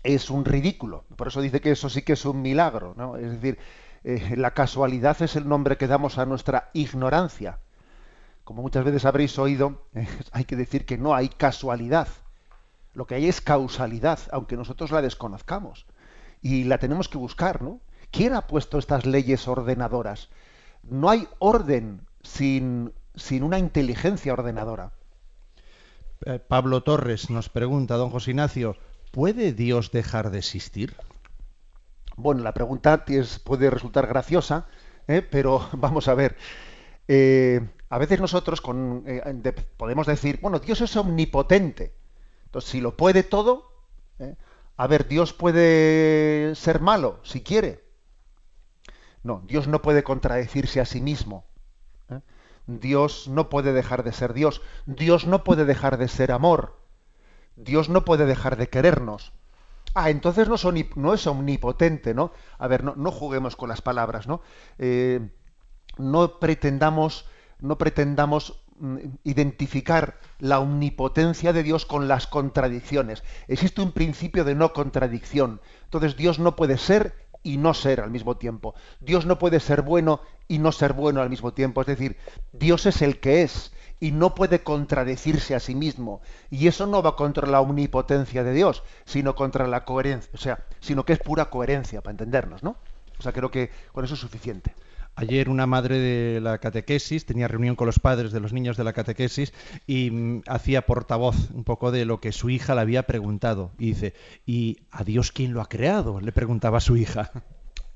es 0.03 0.31
un 0.31 0.45
ridículo. 0.45 1.05
Por 1.17 1.29
eso 1.29 1.41
dice 1.41 1.61
que 1.61 1.73
eso 1.73 1.89
sí 1.89 2.03
que 2.03 2.13
es 2.13 2.25
un 2.25 2.43
milagro, 2.43 2.95
¿no? 2.97 3.17
Es 3.17 3.31
decir, 3.31 3.59
eh, 4.05 4.35
la 4.37 4.53
casualidad 4.53 5.21
es 5.23 5.35
el 5.35 5.49
nombre 5.49 5.77
que 5.77 5.87
damos 5.87 6.19
a 6.19 6.27
nuestra 6.27 6.71
ignorancia. 6.75 7.59
Como 8.45 8.63
muchas 8.63 8.85
veces 8.85 9.07
habréis 9.07 9.39
oído, 9.39 9.83
hay 10.33 10.45
que 10.45 10.57
decir 10.57 10.85
que 10.85 10.99
no 10.99 11.15
hay 11.15 11.29
casualidad. 11.29 12.09
Lo 12.93 13.07
que 13.07 13.17
hay 13.17 13.27
es 13.27 13.41
causalidad, 13.41 14.21
aunque 14.31 14.57
nosotros 14.57 14.93
la 14.93 15.03
desconozcamos. 15.03 15.87
Y 16.43 16.65
la 16.65 16.79
tenemos 16.79 17.09
que 17.09 17.19
buscar, 17.19 17.63
¿no? 17.63 17.81
¿Quién 18.11 18.35
ha 18.35 18.47
puesto 18.47 18.79
estas 18.79 19.07
leyes 19.07 19.49
ordenadoras? 19.49 20.29
No 20.89 21.11
hay 21.11 21.29
orden 21.39 22.07
sin, 22.23 22.93
sin 23.15 23.43
una 23.43 23.59
inteligencia 23.59 24.33
ordenadora. 24.33 24.93
Eh, 26.27 26.39
Pablo 26.39 26.83
Torres 26.83 27.31
nos 27.31 27.49
pregunta, 27.49 27.97
don 27.97 28.11
José 28.11 28.31
Ignacio, 28.31 28.77
¿puede 29.11 29.53
Dios 29.53 29.91
dejar 29.91 30.31
de 30.31 30.39
existir? 30.39 30.95
Bueno, 32.17 32.43
la 32.43 32.55
pregunta 32.55 33.05
puede 33.45 33.71
resultar 33.71 34.07
graciosa, 34.07 34.67
¿eh? 35.07 35.23
pero 35.23 35.69
vamos 35.73 36.09
a 36.09 36.15
ver. 36.15 36.37
Eh, 37.09 37.61
a 37.91 37.99
veces 37.99 38.21
nosotros 38.21 38.61
con, 38.61 39.05
podemos 39.77 40.07
decir, 40.07 40.39
bueno, 40.41 40.59
Dios 40.59 40.81
es 40.81 40.97
omnipotente. 40.97 41.95
Entonces, 42.47 42.71
si 42.71 42.81
lo 42.81 42.97
puede 42.97 43.23
todo, 43.23 43.71
a 44.77 44.87
ver, 44.87 45.07
Dios 45.07 45.33
puede 45.33 46.55
ser 46.55 46.81
malo 46.81 47.21
si 47.23 47.43
quiere. 47.43 47.84
No, 49.25 49.43
Dios 49.47 49.67
no 49.67 49.83
puede 49.83 50.05
contradecirse 50.05 50.81
a 50.81 50.85
sí 50.85 51.01
mismo. 51.01 51.47
¿eh? 52.11 52.21
Dios 52.67 53.27
no 53.27 53.49
puede 53.49 53.73
dejar 53.73 54.05
de 54.05 54.13
ser 54.13 54.35
Dios. 54.35 54.61
Dios 54.87 55.27
no 55.27 55.43
puede 55.43 55.65
dejar 55.65 55.97
de 55.97 56.09
ser 56.09 56.31
amor. 56.31 56.79
Dios 57.57 57.89
no 57.89 58.05
puede 58.05 58.27
dejar 58.27 58.57
de 58.57 58.69
querernos. 58.69 59.33
Ah, 59.95 60.11
entonces 60.11 60.49
no, 60.49 60.59
son, 60.59 60.77
es 60.77 61.27
omnipotente, 61.27 62.15
¿no? 62.15 62.33
A 62.59 62.69
ver, 62.69 62.85
no, 62.85 62.95
no 62.97 63.11
juguemos 63.11 63.57
con 63.57 63.69
las 63.69 63.81
palabras, 63.81 64.27
¿no? 64.27 64.43
Eh, 64.79 65.31
no 65.97 66.39
pretendamos, 66.39 67.27
no 67.61 67.79
pretendamos 67.79 68.61
mm, 68.79 68.99
identificar 69.23 70.19
la 70.39 70.59
omnipotencia 70.59 71.53
de 71.53 71.63
Dios 71.63 71.87
con 71.87 72.09
las 72.09 72.27
contradicciones. 72.27 73.23
Existe 73.49 73.81
un 73.81 73.93
principio 73.93 74.45
de 74.45 74.55
no 74.55 74.73
contradicción. 74.73 75.61
Entonces 75.85 76.17
Dios 76.17 76.39
no 76.39 76.57
puede 76.57 76.77
ser 76.77 77.24
y 77.45 77.59
no 77.59 77.75
ser 77.75 78.01
al 78.01 78.11
mismo 78.11 78.37
tiempo. 78.37 78.75
Dios 78.99 79.27
no 79.27 79.39
puede 79.39 79.61
ser 79.61 79.83
bueno 79.83 80.21
y 80.49 80.59
no 80.59 80.73
ser 80.73 80.95
bueno 80.95 81.21
al 81.21 81.31
mismo 81.31 81.53
tiempo. 81.53 81.83
Es 81.83 81.87
decir, 81.87 82.17
Dios 82.53 82.87
es 82.87 83.03
el 83.03 83.21
que 83.21 83.43
es 83.43 83.73
y 84.01 84.11
no 84.11 84.35
puede 84.35 84.63
contradecirse 84.63 85.55
a 85.55 85.61
sí 85.61 85.77
mismo. 85.77 86.21
Y 86.51 86.67
eso 86.67 86.87
no 86.87 87.03
va 87.03 87.15
contra 87.15 87.47
la 87.47 87.61
omnipotencia 87.61 88.43
de 88.43 88.53
Dios, 88.53 88.83
sino 89.05 89.37
contra 89.37 89.69
la 89.69 89.85
coherencia, 89.85 90.31
o 90.35 90.39
sea, 90.39 90.65
sino 90.81 91.05
que 91.05 91.13
es 91.13 91.21
pura 91.21 91.51
coherencia, 91.51 92.01
para 92.01 92.13
entendernos, 92.13 92.63
¿no? 92.63 92.77
O 93.19 93.23
sea, 93.23 93.33
creo 93.33 93.51
que 93.51 93.71
con 93.93 94.05
eso 94.05 94.15
es 94.15 94.21
suficiente. 94.21 94.75
Ayer 95.17 95.49
una 95.49 95.67
madre 95.67 95.99
de 95.99 96.41
la 96.41 96.59
catequesis 96.59 97.25
tenía 97.25 97.47
reunión 97.47 97.77
con 97.77 97.87
los 97.87 98.01
padres 98.01 98.33
de 98.33 98.41
los 98.41 98.53
niños 98.53 98.77
de 98.77 98.85
la 98.85 98.93
catequesis 98.93 99.53
y 99.87 100.11
mm, 100.11 100.43
hacía 100.47 100.87
portavoz 100.87 101.51
un 101.53 101.65
poco 101.65 101.93
de 101.93 102.05
lo 102.05 102.21
que 102.21 102.33
su 102.33 102.51
hija 102.51 102.75
le 102.75 102.81
había 102.81 103.05
preguntado. 103.05 103.71
Y 103.79 103.89
dice, 103.89 104.15
¿y 104.45 104.79
a 104.91 105.05
Dios 105.05 105.31
quién 105.31 105.53
lo 105.53 105.61
ha 105.61 105.69
creado? 105.69 106.21
Le 106.21 106.33
preguntaba 106.33 106.79
a 106.79 106.81
su 106.81 106.97
hija. 106.97 107.31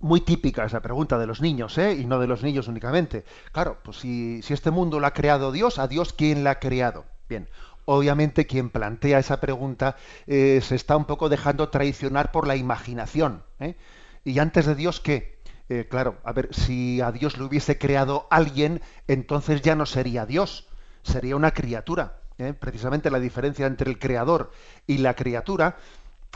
Muy 0.01 0.21
típica 0.21 0.65
esa 0.65 0.81
pregunta 0.81 1.19
de 1.19 1.27
los 1.27 1.41
niños, 1.41 1.77
¿eh? 1.77 1.95
y 1.95 2.07
no 2.07 2.21
de 2.21 2.29
los 2.29 2.45
niños 2.45 2.69
únicamente. 2.69 3.25
Claro, 3.51 3.79
pues 3.83 3.97
si, 3.97 4.41
si 4.43 4.55
este 4.55 4.71
mundo 4.71 5.01
lo 5.01 5.07
ha 5.09 5.13
creado 5.13 5.51
Dios, 5.51 5.81
¿a 5.81 5.89
Dios 5.89 6.13
quién 6.13 6.45
lo 6.45 6.51
ha 6.51 6.61
creado? 6.61 7.05
Bien, 7.29 7.49
obviamente 7.85 8.47
quien 8.47 8.71
plantea 8.71 9.19
esa 9.19 9.41
pregunta 9.41 9.97
eh, 10.27 10.61
se 10.63 10.77
está 10.77 10.97
un 10.97 11.07
poco 11.07 11.29
dejando 11.29 11.71
traicionar 11.71 12.31
por 12.31 12.47
la 12.47 12.55
imaginación. 12.55 13.43
¿eh? 13.59 13.77
¿Y 14.25 14.39
antes 14.39 14.67
de 14.67 14.75
Dios 14.75 15.01
qué? 15.01 15.38
Eh, 15.69 15.87
claro, 15.89 16.19
a 16.25 16.33
ver, 16.33 16.49
si 16.55 17.01
a 17.01 17.13
Dios 17.13 17.37
le 17.37 17.45
hubiese 17.45 17.77
creado 17.79 18.27
alguien, 18.31 18.81
entonces 19.07 19.61
ya 19.61 19.75
no 19.75 19.85
sería 19.85 20.25
Dios, 20.25 20.67
sería 21.03 21.37
una 21.37 21.53
criatura. 21.53 22.21
¿eh? 22.39 22.55
Precisamente 22.55 23.11
la 23.11 23.21
diferencia 23.21 23.67
entre 23.67 23.91
el 23.91 23.99
creador 23.99 24.51
y 24.87 24.99
la 24.99 25.15
criatura 25.15 25.77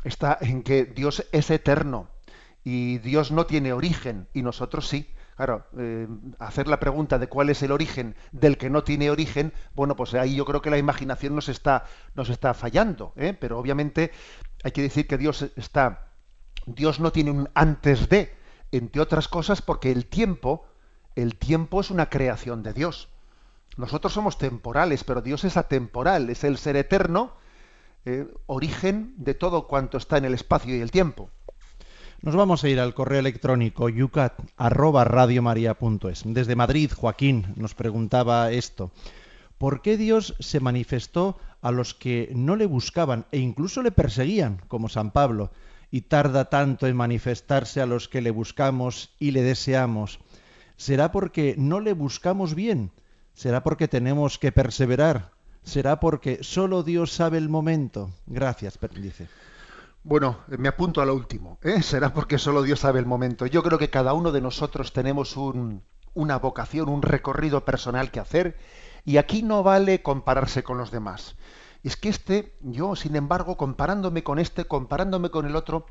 está 0.04 0.36
en 0.40 0.62
que 0.62 0.84
Dios 0.84 1.26
es 1.32 1.50
eterno 1.50 2.10
y 2.62 2.98
Dios 2.98 3.32
no 3.32 3.46
tiene 3.46 3.72
origen 3.72 4.28
y 4.34 4.42
nosotros 4.42 4.88
sí. 4.88 5.08
Claro, 5.34 5.66
eh, 5.78 6.06
hacer 6.38 6.68
la 6.68 6.78
pregunta 6.78 7.18
de 7.18 7.26
cuál 7.26 7.48
es 7.48 7.62
el 7.62 7.72
origen 7.72 8.14
del 8.32 8.58
que 8.58 8.68
no 8.68 8.84
tiene 8.84 9.10
origen, 9.10 9.54
bueno, 9.74 9.96
pues 9.96 10.12
ahí 10.12 10.36
yo 10.36 10.44
creo 10.44 10.60
que 10.60 10.70
la 10.70 10.76
imaginación 10.76 11.34
nos 11.34 11.48
está, 11.48 11.84
nos 12.14 12.28
está 12.28 12.52
fallando, 12.52 13.14
pero 13.40 13.58
obviamente 13.58 14.12
hay 14.62 14.72
que 14.72 14.82
decir 14.82 15.08
que 15.08 15.18
Dios 15.18 15.50
está, 15.56 16.12
Dios 16.66 17.00
no 17.00 17.10
tiene 17.12 17.30
un 17.30 17.48
antes 17.54 18.08
de, 18.10 18.36
entre 18.72 19.00
otras 19.00 19.28
cosas 19.28 19.62
porque 19.62 19.92
el 19.92 20.06
tiempo, 20.06 20.66
el 21.14 21.36
tiempo 21.36 21.80
es 21.80 21.90
una 21.90 22.10
creación 22.10 22.62
de 22.62 22.72
Dios. 22.72 23.08
Nosotros 23.76 24.12
somos 24.12 24.38
temporales, 24.38 25.04
pero 25.04 25.22
Dios 25.22 25.44
es 25.44 25.56
atemporal, 25.56 26.28
es 26.30 26.42
el 26.44 26.58
ser 26.58 26.76
eterno, 26.76 27.32
eh, 28.04 28.26
origen 28.46 29.14
de 29.16 29.34
todo 29.34 29.68
cuanto 29.68 29.96
está 29.96 30.18
en 30.18 30.24
el 30.24 30.34
espacio 30.34 30.76
y 30.76 30.80
el 30.80 30.90
tiempo. 30.90 31.30
Nos 32.20 32.34
vamos 32.36 32.62
a 32.62 32.68
ir 32.68 32.78
al 32.80 32.92
correo 32.94 33.20
electrónico 33.20 33.88
yucat@radiomaria.es. 33.88 36.22
Desde 36.24 36.54
Madrid, 36.54 36.92
Joaquín 36.94 37.54
nos 37.56 37.74
preguntaba 37.74 38.52
esto: 38.52 38.92
¿Por 39.58 39.82
qué 39.82 39.96
Dios 39.96 40.36
se 40.38 40.60
manifestó 40.60 41.36
a 41.62 41.72
los 41.72 41.94
que 41.94 42.30
no 42.34 42.56
le 42.56 42.66
buscaban 42.66 43.24
e 43.32 43.38
incluso 43.38 43.82
le 43.82 43.90
perseguían, 43.90 44.60
como 44.68 44.88
San 44.88 45.10
Pablo? 45.10 45.50
Y 45.92 46.00
tarda 46.00 46.46
tanto 46.46 46.88
en 46.88 46.96
manifestarse 46.96 47.82
a 47.82 47.86
los 47.86 48.08
que 48.08 48.22
le 48.22 48.30
buscamos 48.30 49.14
y 49.20 49.30
le 49.30 49.42
deseamos? 49.42 50.18
¿Será 50.76 51.12
porque 51.12 51.54
no 51.58 51.80
le 51.80 51.92
buscamos 51.92 52.54
bien? 52.54 52.90
¿Será 53.34 53.62
porque 53.62 53.88
tenemos 53.88 54.38
que 54.38 54.52
perseverar? 54.52 55.32
¿Será 55.62 56.00
porque 56.00 56.38
solo 56.42 56.82
Dios 56.82 57.12
sabe 57.12 57.36
el 57.36 57.50
momento? 57.50 58.10
Gracias, 58.26 58.78
dice. 59.00 59.28
Bueno, 60.02 60.38
me 60.46 60.68
apunto 60.68 61.02
a 61.02 61.06
lo 61.06 61.14
último. 61.14 61.58
¿eh? 61.62 61.82
Será 61.82 62.14
porque 62.14 62.38
solo 62.38 62.62
Dios 62.62 62.80
sabe 62.80 62.98
el 62.98 63.06
momento. 63.06 63.44
Yo 63.44 63.62
creo 63.62 63.78
que 63.78 63.90
cada 63.90 64.14
uno 64.14 64.32
de 64.32 64.40
nosotros 64.40 64.94
tenemos 64.94 65.36
una 66.14 66.38
vocación, 66.38 66.88
un 66.88 67.02
recorrido 67.02 67.66
personal 67.66 68.10
que 68.10 68.20
hacer 68.20 68.56
y 69.04 69.18
aquí 69.18 69.42
no 69.42 69.62
vale 69.62 70.02
compararse 70.02 70.62
con 70.62 70.78
los 70.78 70.90
demás 70.90 71.36
es 71.82 71.96
que 71.96 72.08
este, 72.08 72.54
yo, 72.60 72.96
sin 72.96 73.16
embargo, 73.16 73.56
comparándome 73.56 74.22
con 74.22 74.38
este, 74.38 74.64
comparándome 74.64 75.30
con 75.30 75.46
el 75.46 75.56
otro, 75.56 75.86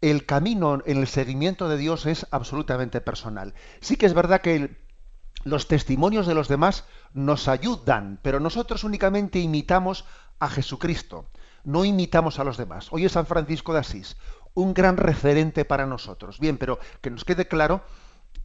el 0.00 0.24
camino 0.24 0.80
en 0.86 0.98
el 0.98 1.06
seguimiento 1.06 1.68
de 1.68 1.76
Dios 1.76 2.06
es 2.06 2.26
absolutamente 2.30 3.00
personal. 3.00 3.54
Sí 3.80 3.96
que 3.96 4.06
es 4.06 4.14
verdad 4.14 4.40
que 4.40 4.78
los 5.44 5.68
testimonios 5.68 6.26
de 6.26 6.34
los 6.34 6.48
demás 6.48 6.84
nos 7.12 7.48
ayudan, 7.48 8.18
pero 8.22 8.40
nosotros 8.40 8.84
únicamente 8.84 9.38
imitamos 9.38 10.04
a 10.38 10.48
Jesucristo, 10.48 11.26
no 11.64 11.84
imitamos 11.84 12.38
a 12.38 12.44
los 12.44 12.56
demás. 12.56 12.88
Hoy 12.90 13.04
es 13.04 13.12
San 13.12 13.26
Francisco 13.26 13.74
de 13.74 13.80
Asís, 13.80 14.16
un 14.54 14.72
gran 14.72 14.96
referente 14.96 15.64
para 15.64 15.86
nosotros. 15.86 16.38
Bien, 16.40 16.56
pero 16.56 16.78
que 17.00 17.10
nos 17.10 17.24
quede 17.24 17.46
claro 17.46 17.82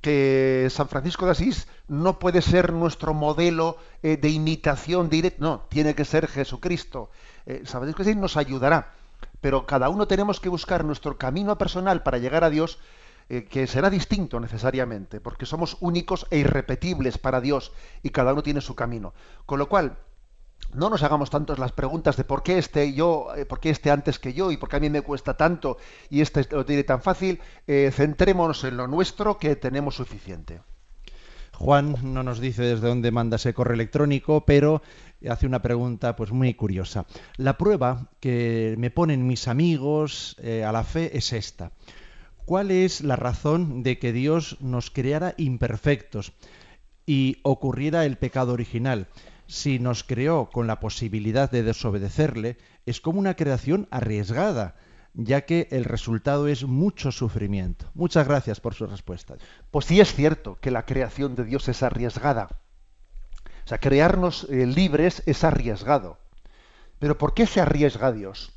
que 0.01 0.67
San 0.69 0.87
Francisco 0.87 1.25
de 1.25 1.31
Asís 1.31 1.67
no 1.87 2.19
puede 2.19 2.41
ser 2.41 2.73
nuestro 2.73 3.13
modelo 3.13 3.77
eh, 4.03 4.17
de 4.17 4.29
imitación 4.29 5.09
directa, 5.09 5.37
no, 5.41 5.61
tiene 5.69 5.95
que 5.95 6.05
ser 6.05 6.27
Jesucristo. 6.27 7.09
Eh, 7.45 7.63
San 7.65 7.81
Francisco 7.81 8.03
de 8.03 8.11
Asís 8.11 8.21
nos 8.21 8.37
ayudará, 8.37 8.93
pero 9.41 9.65
cada 9.65 9.89
uno 9.89 10.07
tenemos 10.07 10.39
que 10.39 10.49
buscar 10.49 10.83
nuestro 10.85 11.17
camino 11.17 11.57
personal 11.57 12.03
para 12.03 12.17
llegar 12.17 12.43
a 12.43 12.49
Dios, 12.49 12.79
eh, 13.29 13.45
que 13.45 13.65
será 13.65 13.89
distinto 13.89 14.39
necesariamente, 14.39 15.19
porque 15.19 15.45
somos 15.47 15.77
únicos 15.79 16.27
e 16.29 16.37
irrepetibles 16.37 17.17
para 17.17 17.41
Dios 17.41 17.71
y 18.03 18.11
cada 18.11 18.33
uno 18.33 18.43
tiene 18.43 18.61
su 18.61 18.75
camino. 18.75 19.13
Con 19.47 19.57
lo 19.57 19.67
cual, 19.67 19.97
no 20.74 20.89
nos 20.89 21.03
hagamos 21.03 21.29
tantas 21.29 21.60
las 21.60 21.72
preguntas 21.72 22.17
de 22.17 22.24
por 22.24 22.43
qué 22.43 22.57
este 22.57 22.93
yo, 22.93 23.27
eh, 23.36 23.45
por 23.45 23.60
qué 23.60 23.69
este 23.69 23.91
antes 23.91 24.19
que 24.19 24.34
yo 24.34 24.51
y 24.51 24.57
por 24.57 24.69
qué 24.69 24.77
a 24.77 24.79
mí 24.79 24.89
me 24.89 25.01
cuesta 25.01 25.38
tanto 25.38 25.77
y 26.10 26.22
este 26.22 26.45
lo 26.51 26.65
tiene 26.65 26.84
tan 26.84 27.01
fácil. 27.01 27.39
Eh, 27.67 27.91
centrémonos 27.93 28.63
en 28.63 28.77
lo 28.77 28.88
nuestro 28.88 29.38
que 29.38 29.55
tenemos 29.55 29.95
suficiente. 29.95 30.62
Juan 31.53 31.95
no 32.01 32.24
nos 32.24 32.39
dice 32.39 32.63
desde 32.63 32.88
dónde 32.88 33.12
manda 33.12 33.38
ese 33.38 33.53
correo 33.53 33.75
electrónico, 33.75 34.45
pero 34.45 34.81
hace 35.29 35.48
una 35.48 35.62
pregunta 35.62 36.15
pues 36.15 36.31
muy 36.31 36.53
curiosa. 36.53 37.05
La 37.38 37.57
prueba 37.57 38.10
que 38.19 38.75
me 38.77 38.91
ponen 38.91 39.25
mis 39.25 39.48
amigos 39.48 40.36
eh, 40.39 40.65
a 40.65 40.72
la 40.72 40.84
fe 40.84 41.17
es 41.17 41.31
esta. 41.31 41.72
¿Cuál 42.45 42.72
es 42.72 43.01
la 43.01 43.15
razón 43.15 43.81
de 43.81 43.98
que 43.98 44.12
Dios 44.12 44.57
nos 44.60 44.91
creara 44.91 45.34
imperfectos 45.38 46.34
y 47.05 47.38
ocurriera 47.43 48.05
el 48.05 48.17
pecado 48.17 48.53
original? 48.53 49.07
Si 49.47 49.79
nos 49.79 50.03
creó 50.03 50.49
con 50.49 50.67
la 50.67 50.79
posibilidad 50.79 51.49
de 51.49 51.63
desobedecerle, 51.63 52.57
es 52.85 53.01
como 53.01 53.19
una 53.19 53.35
creación 53.35 53.87
arriesgada, 53.91 54.75
ya 55.13 55.41
que 55.41 55.67
el 55.71 55.85
resultado 55.85 56.47
es 56.47 56.65
mucho 56.65 57.11
sufrimiento. 57.11 57.89
Muchas 57.93 58.27
gracias 58.27 58.59
por 58.59 58.73
su 58.73 58.85
respuesta. 58.85 59.35
Pues 59.71 59.85
sí 59.85 59.99
es 59.99 60.13
cierto 60.13 60.57
que 60.59 60.71
la 60.71 60.85
creación 60.85 61.35
de 61.35 61.45
Dios 61.45 61.67
es 61.69 61.83
arriesgada. 61.83 62.49
O 63.65 63.67
sea, 63.67 63.79
crearnos 63.79 64.47
eh, 64.49 64.65
libres 64.65 65.23
es 65.25 65.43
arriesgado. 65.43 66.19
Pero 66.99 67.17
¿por 67.17 67.33
qué 67.33 67.47
se 67.47 67.61
arriesga 67.61 68.11
Dios? 68.11 68.53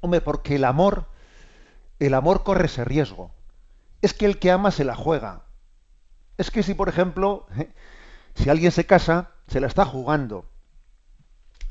Hombre, 0.00 0.20
porque 0.20 0.56
el 0.56 0.64
amor, 0.64 1.06
el 1.98 2.14
amor 2.14 2.42
corre 2.42 2.66
ese 2.66 2.84
riesgo. 2.84 3.32
Es 4.02 4.14
que 4.14 4.26
el 4.26 4.38
que 4.38 4.50
ama 4.50 4.70
se 4.70 4.84
la 4.84 4.96
juega. 4.96 5.44
Es 6.38 6.50
que 6.50 6.62
si, 6.62 6.74
por 6.74 6.88
ejemplo, 6.88 7.46
si 8.34 8.50
alguien 8.50 8.72
se 8.72 8.84
casa, 8.84 9.30
se 9.52 9.60
la 9.60 9.66
está 9.66 9.84
jugando. 9.84 10.46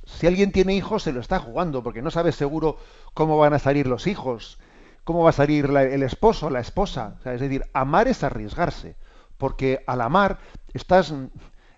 Si 0.05 0.27
alguien 0.27 0.51
tiene 0.51 0.75
hijos, 0.75 1.03
se 1.03 1.11
lo 1.11 1.19
está 1.19 1.39
jugando, 1.39 1.81
porque 1.81 2.01
no 2.01 2.11
sabe 2.11 2.31
seguro 2.31 2.77
cómo 3.13 3.38
van 3.38 3.53
a 3.53 3.59
salir 3.59 3.88
los 3.88 4.05
hijos, 4.05 4.59
cómo 5.03 5.23
va 5.23 5.31
a 5.31 5.33
salir 5.33 5.65
el 5.65 6.03
esposo, 6.03 6.50
la 6.50 6.59
esposa. 6.59 7.15
es 7.25 7.41
decir, 7.41 7.65
amar 7.73 8.07
es 8.07 8.23
arriesgarse, 8.23 8.95
porque 9.38 9.83
al 9.88 10.01
amar 10.01 10.39
estás, 10.73 11.13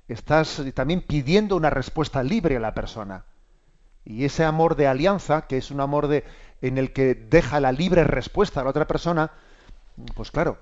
estás 0.10 0.62
también 0.74 1.01
pidiendo 1.01 1.55
una 1.55 1.69
respuesta 1.69 2.22
libre 2.22 2.57
a 2.57 2.60
la 2.60 2.74
persona. 2.74 3.24
Y 4.03 4.25
ese 4.25 4.43
amor 4.43 4.75
de 4.75 4.88
alianza, 4.88 5.48
que 5.48 5.57
es 5.57 5.72
un 5.72 5.79
amor 5.79 6.07
de, 6.07 6.25
en 6.62 6.77
el 6.77 6.91
que 6.91 7.15
deja 7.15 7.62
la 7.62 7.72
libre 7.72 8.03
respuesta 8.03 8.60
a 8.60 8.63
la 8.65 8.72
otra 8.72 8.88
persona, 8.88 9.31
pues 10.15 10.31
claro, 10.31 10.57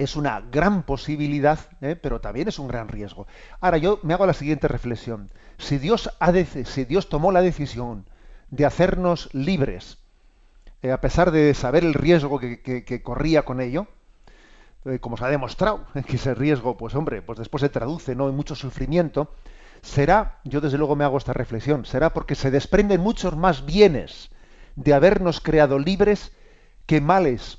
es 0.00 0.16
una 0.16 0.40
gran 0.40 0.82
posibilidad, 0.82 1.58
¿eh? 1.82 1.94
pero 1.94 2.20
también 2.20 2.48
es 2.48 2.58
un 2.58 2.68
gran 2.68 2.88
riesgo. 2.88 3.26
Ahora 3.60 3.76
yo 3.76 4.00
me 4.02 4.14
hago 4.14 4.24
la 4.24 4.32
siguiente 4.32 4.66
reflexión. 4.66 5.30
Si 5.58 5.76
Dios, 5.76 6.10
ha 6.20 6.32
si 6.32 6.84
Dios 6.86 7.10
tomó 7.10 7.32
la 7.32 7.42
decisión 7.42 8.06
de 8.50 8.64
hacernos 8.64 9.28
libres, 9.34 9.98
eh, 10.82 10.90
a 10.90 11.02
pesar 11.02 11.30
de 11.32 11.52
saber 11.52 11.84
el 11.84 11.92
riesgo 11.92 12.38
que, 12.38 13.02
corría 13.04 13.44
con 13.44 13.60
ello, 13.60 13.88
eh, 14.86 15.00
como 15.00 15.18
se 15.18 15.24
ha 15.26 15.28
demostrado 15.28 15.84
que 16.06 16.16
ese 16.16 16.34
riesgo, 16.34 16.78
pues 16.78 16.94
hombre, 16.94 17.20
pues 17.20 17.38
después 17.38 17.60
se 17.60 17.68
traduce 17.68 18.14
¿no? 18.14 18.30
en 18.30 18.34
mucho 18.34 18.54
sufrimiento, 18.54 19.34
será, 19.82 20.40
yo 20.44 20.62
desde 20.62 20.78
luego 20.78 20.96
me 20.96 21.04
hago 21.04 21.18
esta 21.18 21.34
reflexión, 21.34 21.84
será 21.84 22.14
porque 22.14 22.34
se 22.34 22.50
desprenden 22.50 23.02
muchos 23.02 23.36
más 23.36 23.66
bienes 23.66 24.30
de 24.76 24.94
habernos 24.94 25.42
creado 25.42 25.78
libres 25.78 26.32
que 26.86 27.02
males. 27.02 27.58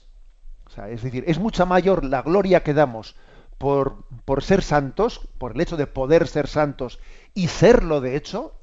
Sea, 0.73 0.89
es 0.89 1.01
decir, 1.01 1.25
es 1.27 1.37
mucha 1.37 1.65
mayor 1.65 2.05
la 2.05 2.21
gloria 2.21 2.63
que 2.63 2.73
damos 2.73 3.15
por, 3.57 4.05
por 4.23 4.41
ser 4.41 4.61
santos, 4.63 5.27
por 5.37 5.51
el 5.51 5.61
hecho 5.61 5.75
de 5.75 5.85
poder 5.85 6.27
ser 6.27 6.47
santos 6.47 6.99
y 7.33 7.49
serlo 7.49 7.99
de 7.99 8.15
hecho, 8.15 8.53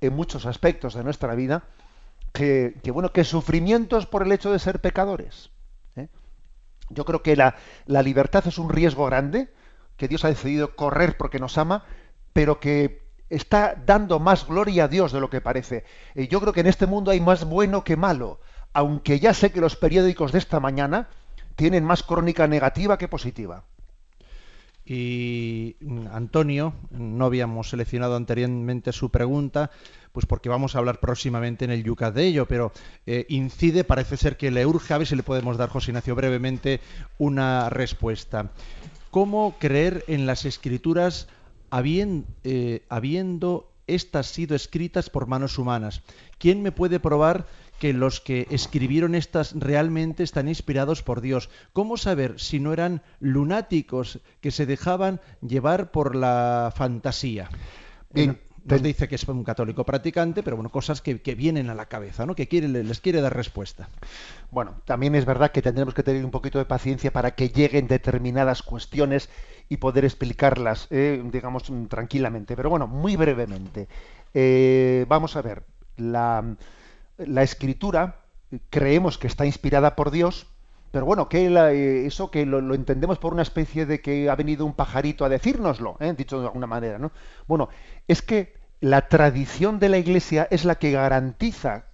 en 0.00 0.14
muchos 0.14 0.46
aspectos 0.46 0.94
de 0.94 1.02
nuestra 1.02 1.34
vida, 1.34 1.64
que, 2.32 2.74
bueno, 2.92 3.12
que 3.12 3.24
sufrimientos 3.24 4.06
por 4.06 4.22
el 4.22 4.30
hecho 4.30 4.52
de 4.52 4.58
ser 4.58 4.80
pecadores. 4.80 5.50
¿eh? 5.96 6.08
Yo 6.90 7.04
creo 7.04 7.22
que 7.22 7.34
la, 7.34 7.56
la 7.86 8.02
libertad 8.02 8.46
es 8.46 8.58
un 8.58 8.68
riesgo 8.68 9.06
grande, 9.06 9.52
que 9.96 10.06
Dios 10.06 10.24
ha 10.24 10.28
decidido 10.28 10.76
correr 10.76 11.16
porque 11.16 11.38
nos 11.40 11.58
ama, 11.58 11.84
pero 12.32 12.60
que 12.60 13.08
está 13.28 13.74
dando 13.74 14.20
más 14.20 14.46
gloria 14.46 14.84
a 14.84 14.88
Dios 14.88 15.10
de 15.10 15.20
lo 15.20 15.30
que 15.30 15.40
parece. 15.40 15.84
Y 16.14 16.28
yo 16.28 16.40
creo 16.40 16.52
que 16.52 16.60
en 16.60 16.66
este 16.66 16.86
mundo 16.86 17.10
hay 17.10 17.20
más 17.20 17.44
bueno 17.44 17.82
que 17.82 17.96
malo, 17.96 18.38
aunque 18.72 19.18
ya 19.18 19.34
sé 19.34 19.50
que 19.50 19.60
los 19.60 19.74
periódicos 19.74 20.30
de 20.30 20.38
esta 20.38 20.60
mañana 20.60 21.08
tienen 21.56 21.84
más 21.84 22.02
crónica 22.02 22.46
negativa 22.46 22.98
que 22.98 23.08
positiva. 23.08 23.64
Y 24.84 25.76
mm, 25.80 26.06
Antonio, 26.12 26.74
no 26.90 27.26
habíamos 27.26 27.70
seleccionado 27.70 28.14
anteriormente 28.14 28.92
su 28.92 29.10
pregunta, 29.10 29.72
pues 30.12 30.26
porque 30.26 30.48
vamos 30.48 30.74
a 30.74 30.78
hablar 30.78 31.00
próximamente 31.00 31.64
en 31.64 31.72
el 31.72 31.82
Yucat 31.82 32.14
de 32.14 32.26
ello, 32.26 32.46
pero 32.46 32.72
eh, 33.04 33.26
incide, 33.28 33.82
parece 33.82 34.16
ser 34.16 34.36
que 34.36 34.52
le 34.52 34.64
urge, 34.64 34.94
a 34.94 34.98
ver 34.98 35.06
si 35.06 35.16
le 35.16 35.24
podemos 35.24 35.56
dar, 35.56 35.70
José 35.70 35.90
Ignacio, 35.90 36.14
brevemente 36.14 36.80
una 37.18 37.68
respuesta. 37.68 38.52
¿Cómo 39.10 39.56
creer 39.58 40.04
en 40.06 40.24
las 40.24 40.44
escrituras 40.44 41.26
eh, 41.72 42.82
habiendo 42.88 43.72
estas 43.88 44.26
sido 44.28 44.54
escritas 44.54 45.10
por 45.10 45.26
manos 45.26 45.58
humanas? 45.58 46.02
¿Quién 46.38 46.62
me 46.62 46.70
puede 46.70 47.00
probar 47.00 47.46
que 47.78 47.92
los 47.92 48.20
que 48.20 48.46
escribieron 48.50 49.14
estas 49.14 49.52
realmente 49.52 50.22
están 50.22 50.48
inspirados 50.48 51.02
por 51.02 51.20
Dios. 51.20 51.50
¿Cómo 51.72 51.96
saber 51.96 52.38
si 52.40 52.60
no 52.60 52.72
eran 52.72 53.02
lunáticos 53.20 54.20
que 54.40 54.50
se 54.50 54.66
dejaban 54.66 55.20
llevar 55.40 55.90
por 55.90 56.16
la 56.16 56.72
fantasía? 56.74 57.48
Bien, 58.12 58.38
nos 58.64 58.82
dice 58.82 59.06
que 59.08 59.14
es 59.14 59.28
un 59.28 59.44
católico 59.44 59.84
practicante, 59.84 60.42
pero 60.42 60.56
bueno, 60.56 60.70
cosas 60.70 61.00
que, 61.00 61.14
vienen 61.36 61.70
a 61.70 61.74
la 61.74 61.86
cabeza, 61.86 62.26
¿no? 62.26 62.34
Que 62.34 62.48
quiere, 62.48 62.68
les 62.68 63.00
quiere 63.00 63.20
dar 63.20 63.34
respuesta. 63.34 63.88
Bueno, 64.50 64.80
también 64.84 65.14
es 65.14 65.24
verdad 65.24 65.52
que 65.52 65.62
tendremos 65.62 65.94
que 65.94 66.02
tener 66.02 66.24
un 66.24 66.30
poquito 66.30 66.58
de 66.58 66.64
paciencia 66.64 67.12
para 67.12 67.34
que 67.34 67.50
lleguen 67.50 67.86
determinadas 67.86 68.62
cuestiones 68.62 69.28
y 69.68 69.76
poder 69.76 70.04
explicarlas, 70.04 70.88
eh, 70.90 71.22
digamos, 71.30 71.70
tranquilamente. 71.88 72.56
Pero 72.56 72.70
bueno, 72.70 72.86
muy 72.86 73.16
brevemente. 73.16 73.88
Eh, 74.34 75.04
vamos 75.08 75.36
a 75.36 75.42
ver. 75.42 75.62
La, 75.96 76.44
la 77.18 77.42
escritura 77.42 78.22
creemos 78.70 79.18
que 79.18 79.26
está 79.26 79.46
inspirada 79.46 79.96
por 79.96 80.10
Dios, 80.10 80.46
pero 80.90 81.04
bueno, 81.04 81.28
que 81.28 81.46
eh, 81.46 82.06
eso 82.06 82.30
que 82.30 82.46
lo, 82.46 82.74
entendemos 82.74 83.18
por 83.18 83.32
una 83.32 83.42
especie 83.42 83.86
de 83.86 84.00
que 84.00 84.30
ha 84.30 84.36
venido 84.36 84.64
un 84.64 84.74
pajarito 84.74 85.24
a 85.24 85.28
decírnoslo, 85.28 85.96
¿eh? 86.00 86.14
dicho 86.16 86.40
de 86.40 86.46
alguna 86.46 86.66
manera, 86.66 86.98
¿no? 86.98 87.12
Bueno, 87.46 87.68
es 88.08 88.22
que 88.22 88.54
la 88.80 89.08
tradición 89.08 89.78
de 89.78 89.88
la 89.88 89.98
Iglesia 89.98 90.46
es 90.50 90.64
la 90.64 90.76
que 90.76 90.92
garantiza 90.92 91.86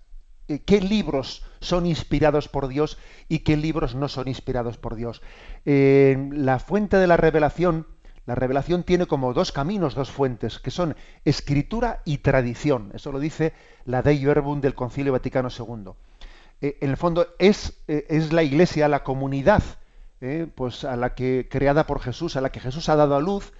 eh, 0.49 0.61
qué 0.61 0.81
libros 0.81 1.45
son 1.61 1.87
inspirados 1.87 2.49
por 2.49 2.69
Dios 2.69 2.99
y 3.29 3.41
qué 3.41 3.57
libros 3.57 3.95
no 3.95 4.09
son 4.09 4.29
inspirados 4.29 4.79
por 4.79 4.95
Dios. 4.95 5.23
la 5.65 6.59
fuente 6.59 6.97
de 6.97 7.07
la 7.07 7.17
revelación 7.17 7.87
la 8.25 8.35
revelación 8.35 8.85
tiene 8.85 9.07
como 9.07 9.33
dos 9.35 9.51
caminos, 9.51 9.95
dos 9.95 10.11
fuentes, 10.11 10.59
que 10.61 10.71
son 10.71 10.97
escritura 11.25 12.03
y 12.05 12.19
tradición. 12.19 12.93
Eso 12.95 13.11
lo 13.11 13.19
dice 13.19 13.53
la 13.85 14.03
Dei 14.03 14.25
Verbum 14.25 14.61
del 14.61 14.75
Concilio 14.75 15.13
Vaticano 15.13 15.49
II. 15.51 15.93
Eh, 16.61 16.79
en 16.81 16.91
el 16.91 16.97
fondo 16.97 17.27
es, 17.41 17.83
eh, 17.89 18.07
es, 18.09 18.33
la 18.33 18.45
Iglesia, 18.45 18.87
la 18.87 19.03
comunidad, 19.03 19.63
eh, 20.21 20.47
pues 20.55 20.85
a 20.85 20.95
la 20.97 21.15
que 21.15 21.49
creada 21.51 21.87
por 21.87 22.01
Jesús, 22.01 22.37
a 22.37 22.41
la 22.41 22.53
que 22.53 22.61
Jesús 22.61 22.89
ha 22.89 22.95
dado 22.95 23.17
a 23.17 23.21
luz, 23.21 23.53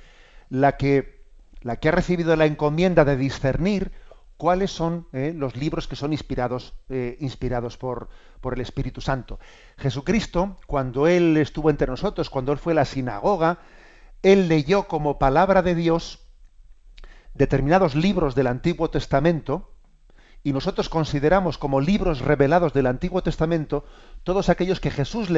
la 0.49 0.77
que, 0.77 1.25
la 1.63 1.77
que 1.77 1.89
ha 1.89 1.93
recibido 1.93 2.37
la 2.37 2.47
encomienda 2.47 3.05
de 3.05 3.17
discernir 3.17 3.91
cuáles 4.37 4.71
son 4.73 5.07
los 5.13 5.55
libros 5.55 5.87
que 5.87 5.95
son 5.95 6.13
inspirados, 6.13 6.75
inspirados 7.21 7.77
por, 7.77 8.09
por 8.41 8.55
el 8.55 8.61
Espíritu 8.61 9.01
Santo. 9.01 9.39
Jesucristo, 9.79 10.57
cuando 10.67 11.07
Él 11.07 11.37
estuvo 11.37 11.71
entre 11.71 11.87
nosotros, 11.87 12.29
cuando 12.29 12.51
Él 12.51 12.59
fue 12.59 12.73
a 12.73 12.77
la 12.77 12.85
sinagoga, 12.85 13.61
él 14.23 14.49
leyó 14.49 14.89
como 14.89 15.19
palabra 15.19 15.63
de 15.63 15.75
Dios 15.75 16.21
determinados 17.35 17.95
libros 17.95 18.35
del 18.35 18.47
Antiguo 18.47 18.91
Testamento, 18.91 19.73
y 20.45 20.53
nosotros 20.53 20.89
consideramos 20.89 21.57
como 21.57 21.81
libros 21.81 22.21
revelados 22.21 22.73
del 22.73 22.87
Antiguo 22.87 23.23
Testamento 23.23 23.85
todos 24.25 24.49
aquellos 24.49 24.81
que 24.81 24.91
Jesús, 24.91 25.31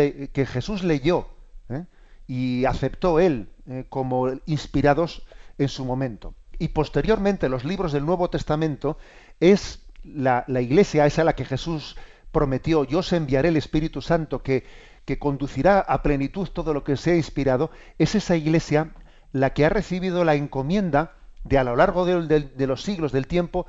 leyó 0.82 1.28
¿eh? 1.68 1.84
y 2.26 2.64
aceptó 2.64 3.20
él 3.20 3.50
¿eh? 3.66 3.84
como 3.90 4.32
inspirados 4.46 5.22
en 5.58 5.68
su 5.68 5.84
momento. 5.84 6.34
Y 6.58 6.68
posteriormente 6.68 7.48
los 7.48 7.64
libros 7.64 7.92
del 7.92 8.06
Nuevo 8.06 8.30
Testamento 8.30 8.96
es 9.40 9.84
la, 10.04 10.44
la 10.46 10.62
iglesia, 10.62 11.04
es 11.04 11.18
a 11.18 11.24
la 11.24 11.34
que 11.34 11.44
Jesús 11.44 11.96
prometió, 12.32 12.84
yo 12.84 13.00
os 13.00 13.12
enviaré 13.12 13.48
el 13.48 13.56
Espíritu 13.56 14.00
Santo 14.00 14.42
que 14.42 14.64
que 15.04 15.18
conducirá 15.18 15.80
a 15.80 16.02
plenitud 16.02 16.48
todo 16.48 16.72
lo 16.72 16.84
que 16.84 16.96
se 16.96 17.12
ha 17.12 17.16
inspirado, 17.16 17.70
es 17.98 18.14
esa 18.14 18.36
iglesia 18.36 18.92
la 19.32 19.52
que 19.52 19.64
ha 19.64 19.68
recibido 19.68 20.24
la 20.24 20.34
encomienda 20.34 21.12
de 21.44 21.58
a 21.58 21.64
lo 21.64 21.76
largo 21.76 22.06
de, 22.06 22.66
los 22.66 22.82
siglos 22.82 23.12
del 23.12 23.26
tiempo 23.26 23.66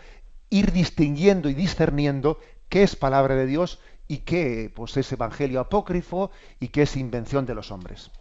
ir 0.49 0.71
distinguiendo 0.71 1.49
y 1.49 1.53
discerniendo 1.53 2.39
qué 2.69 2.83
es 2.83 2.95
palabra 2.95 3.35
de 3.35 3.45
Dios 3.45 3.79
y 4.07 4.19
qué 4.19 4.71
pues, 4.73 4.95
es 4.97 5.11
evangelio 5.11 5.59
apócrifo 5.59 6.31
y 6.59 6.69
qué 6.69 6.83
es 6.83 6.95
invención 6.95 7.45
de 7.45 7.55
los 7.55 7.71
hombres. 7.71 8.11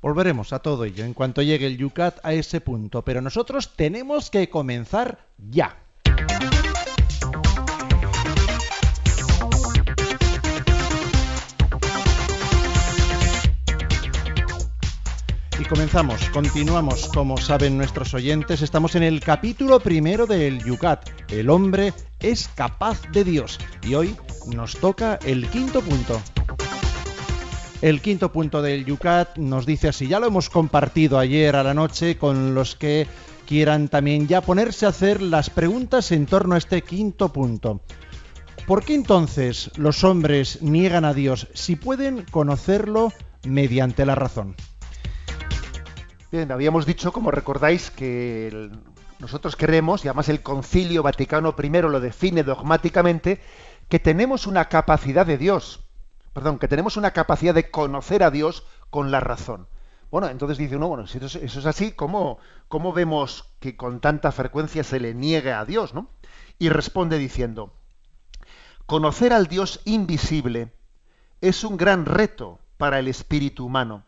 Volveremos 0.00 0.52
a 0.52 0.60
todo 0.60 0.84
ello 0.84 1.04
en 1.04 1.14
cuanto 1.14 1.42
llegue 1.42 1.66
el 1.66 1.76
Yucat 1.76 2.18
a 2.24 2.32
ese 2.32 2.60
punto, 2.60 3.02
pero 3.02 3.20
nosotros 3.20 3.76
tenemos 3.76 4.30
que 4.30 4.48
comenzar 4.48 5.26
ya. 5.38 5.76
Comenzamos, 15.72 16.28
continuamos, 16.28 17.08
como 17.08 17.38
saben 17.38 17.78
nuestros 17.78 18.12
oyentes, 18.12 18.60
estamos 18.60 18.94
en 18.94 19.04
el 19.04 19.20
capítulo 19.20 19.80
primero 19.80 20.26
del 20.26 20.62
Yucat. 20.62 21.08
El 21.30 21.48
hombre 21.48 21.94
es 22.20 22.48
capaz 22.48 23.00
de 23.10 23.24
Dios. 23.24 23.58
Y 23.82 23.94
hoy 23.94 24.14
nos 24.54 24.76
toca 24.76 25.18
el 25.24 25.48
quinto 25.48 25.80
punto. 25.80 26.20
El 27.80 28.02
quinto 28.02 28.30
punto 28.30 28.60
del 28.60 28.84
Yucat 28.84 29.38
nos 29.38 29.64
dice 29.64 29.88
así, 29.88 30.08
ya 30.08 30.20
lo 30.20 30.26
hemos 30.26 30.50
compartido 30.50 31.18
ayer 31.18 31.56
a 31.56 31.62
la 31.62 31.72
noche 31.72 32.18
con 32.18 32.54
los 32.54 32.76
que 32.76 33.06
quieran 33.46 33.88
también 33.88 34.28
ya 34.28 34.42
ponerse 34.42 34.84
a 34.84 34.90
hacer 34.90 35.22
las 35.22 35.48
preguntas 35.48 36.12
en 36.12 36.26
torno 36.26 36.54
a 36.54 36.58
este 36.58 36.82
quinto 36.82 37.32
punto. 37.32 37.80
¿Por 38.66 38.84
qué 38.84 38.94
entonces 38.94 39.70
los 39.76 40.04
hombres 40.04 40.60
niegan 40.60 41.06
a 41.06 41.14
Dios 41.14 41.48
si 41.54 41.76
pueden 41.76 42.26
conocerlo 42.30 43.10
mediante 43.44 44.04
la 44.04 44.14
razón? 44.14 44.54
Bien, 46.32 46.50
habíamos 46.50 46.86
dicho, 46.86 47.12
como 47.12 47.30
recordáis, 47.30 47.90
que 47.90 48.70
nosotros 49.18 49.54
creemos, 49.54 50.02
y 50.02 50.08
además 50.08 50.30
el 50.30 50.42
Concilio 50.42 51.02
Vaticano 51.02 51.54
I 51.62 51.68
lo 51.82 52.00
define 52.00 52.42
dogmáticamente, 52.42 53.38
que 53.90 53.98
tenemos 53.98 54.46
una 54.46 54.70
capacidad 54.70 55.26
de 55.26 55.36
Dios, 55.36 55.84
perdón, 56.32 56.58
que 56.58 56.68
tenemos 56.68 56.96
una 56.96 57.10
capacidad 57.10 57.52
de 57.52 57.70
conocer 57.70 58.22
a 58.22 58.30
Dios 58.30 58.66
con 58.88 59.10
la 59.10 59.20
razón. 59.20 59.68
Bueno, 60.10 60.30
entonces 60.30 60.56
dice 60.56 60.76
uno, 60.76 60.88
bueno, 60.88 61.06
si 61.06 61.18
eso, 61.18 61.38
es 61.38 61.66
así, 61.66 61.92
¿cómo, 61.92 62.38
¿cómo, 62.66 62.94
vemos 62.94 63.52
que 63.60 63.76
con 63.76 64.00
tanta 64.00 64.32
frecuencia 64.32 64.84
se 64.84 65.00
le 65.00 65.12
niega 65.12 65.60
a 65.60 65.66
Dios? 65.66 65.92
¿no? 65.92 66.08
Y 66.58 66.70
responde 66.70 67.18
diciendo, 67.18 67.74
conocer 68.86 69.34
al 69.34 69.48
Dios 69.48 69.82
invisible 69.84 70.72
es 71.42 71.62
un 71.62 71.76
gran 71.76 72.06
reto 72.06 72.58
para 72.78 73.00
el 73.00 73.08
espíritu 73.08 73.66
humano 73.66 74.06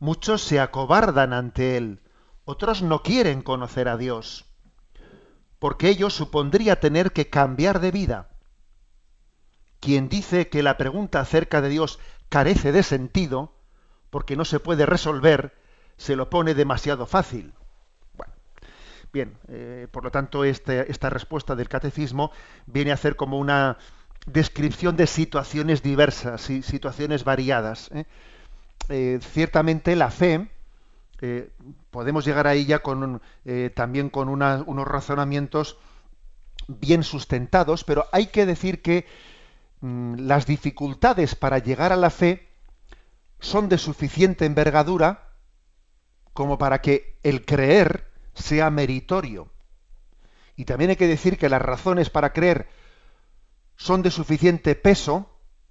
Muchos 0.00 0.42
se 0.42 0.60
acobardan 0.60 1.32
ante 1.32 1.76
él, 1.76 2.00
otros 2.44 2.82
no 2.82 3.02
quieren 3.02 3.42
conocer 3.42 3.88
a 3.88 3.96
Dios, 3.96 4.46
porque 5.58 5.88
ello 5.88 6.08
supondría 6.08 6.80
tener 6.80 7.12
que 7.12 7.28
cambiar 7.28 7.80
de 7.80 7.90
vida. 7.90 8.28
Quien 9.80 10.08
dice 10.08 10.48
que 10.48 10.62
la 10.62 10.76
pregunta 10.76 11.20
acerca 11.20 11.60
de 11.60 11.68
Dios 11.68 11.98
carece 12.28 12.72
de 12.72 12.82
sentido, 12.82 13.54
porque 14.10 14.36
no 14.36 14.44
se 14.44 14.60
puede 14.60 14.86
resolver, 14.86 15.56
se 15.96 16.16
lo 16.16 16.30
pone 16.30 16.54
demasiado 16.54 17.06
fácil. 17.06 17.52
Bien, 19.12 19.38
eh, 19.48 19.88
por 19.90 20.04
lo 20.04 20.10
tanto, 20.10 20.44
este, 20.44 20.90
esta 20.90 21.10
respuesta 21.10 21.56
del 21.56 21.68
catecismo 21.68 22.30
viene 22.66 22.92
a 22.92 22.96
ser 22.96 23.16
como 23.16 23.38
una 23.38 23.78
descripción 24.26 24.96
de 24.96 25.06
situaciones 25.06 25.82
diversas 25.82 26.50
y 26.50 26.62
situaciones 26.62 27.24
variadas. 27.24 27.90
¿eh? 27.92 28.04
Eh, 28.88 29.18
ciertamente 29.20 29.96
la 29.96 30.10
fe, 30.10 30.48
eh, 31.20 31.50
podemos 31.90 32.24
llegar 32.24 32.46
a 32.46 32.54
ella 32.54 32.78
con, 32.78 33.20
eh, 33.44 33.70
también 33.74 34.08
con 34.08 34.28
unos 34.28 34.88
razonamientos 34.88 35.78
bien 36.68 37.02
sustentados, 37.02 37.84
pero 37.84 38.06
hay 38.12 38.26
que 38.26 38.46
decir 38.46 38.82
que 38.82 39.06
mm, 39.80 40.14
las 40.20 40.46
dificultades 40.46 41.34
para 41.34 41.58
llegar 41.58 41.92
a 41.92 41.96
la 41.96 42.10
fe 42.10 42.48
son 43.40 43.68
de 43.68 43.78
suficiente 43.78 44.46
envergadura 44.46 45.32
como 46.32 46.58
para 46.58 46.80
que 46.80 47.18
el 47.22 47.44
creer 47.44 48.10
sea 48.34 48.70
meritorio. 48.70 49.50
Y 50.56 50.64
también 50.64 50.90
hay 50.90 50.96
que 50.96 51.08
decir 51.08 51.38
que 51.38 51.48
las 51.48 51.62
razones 51.62 52.10
para 52.10 52.32
creer 52.32 52.68
son 53.76 54.02
de 54.02 54.10
suficiente 54.10 54.74
peso 54.74 55.30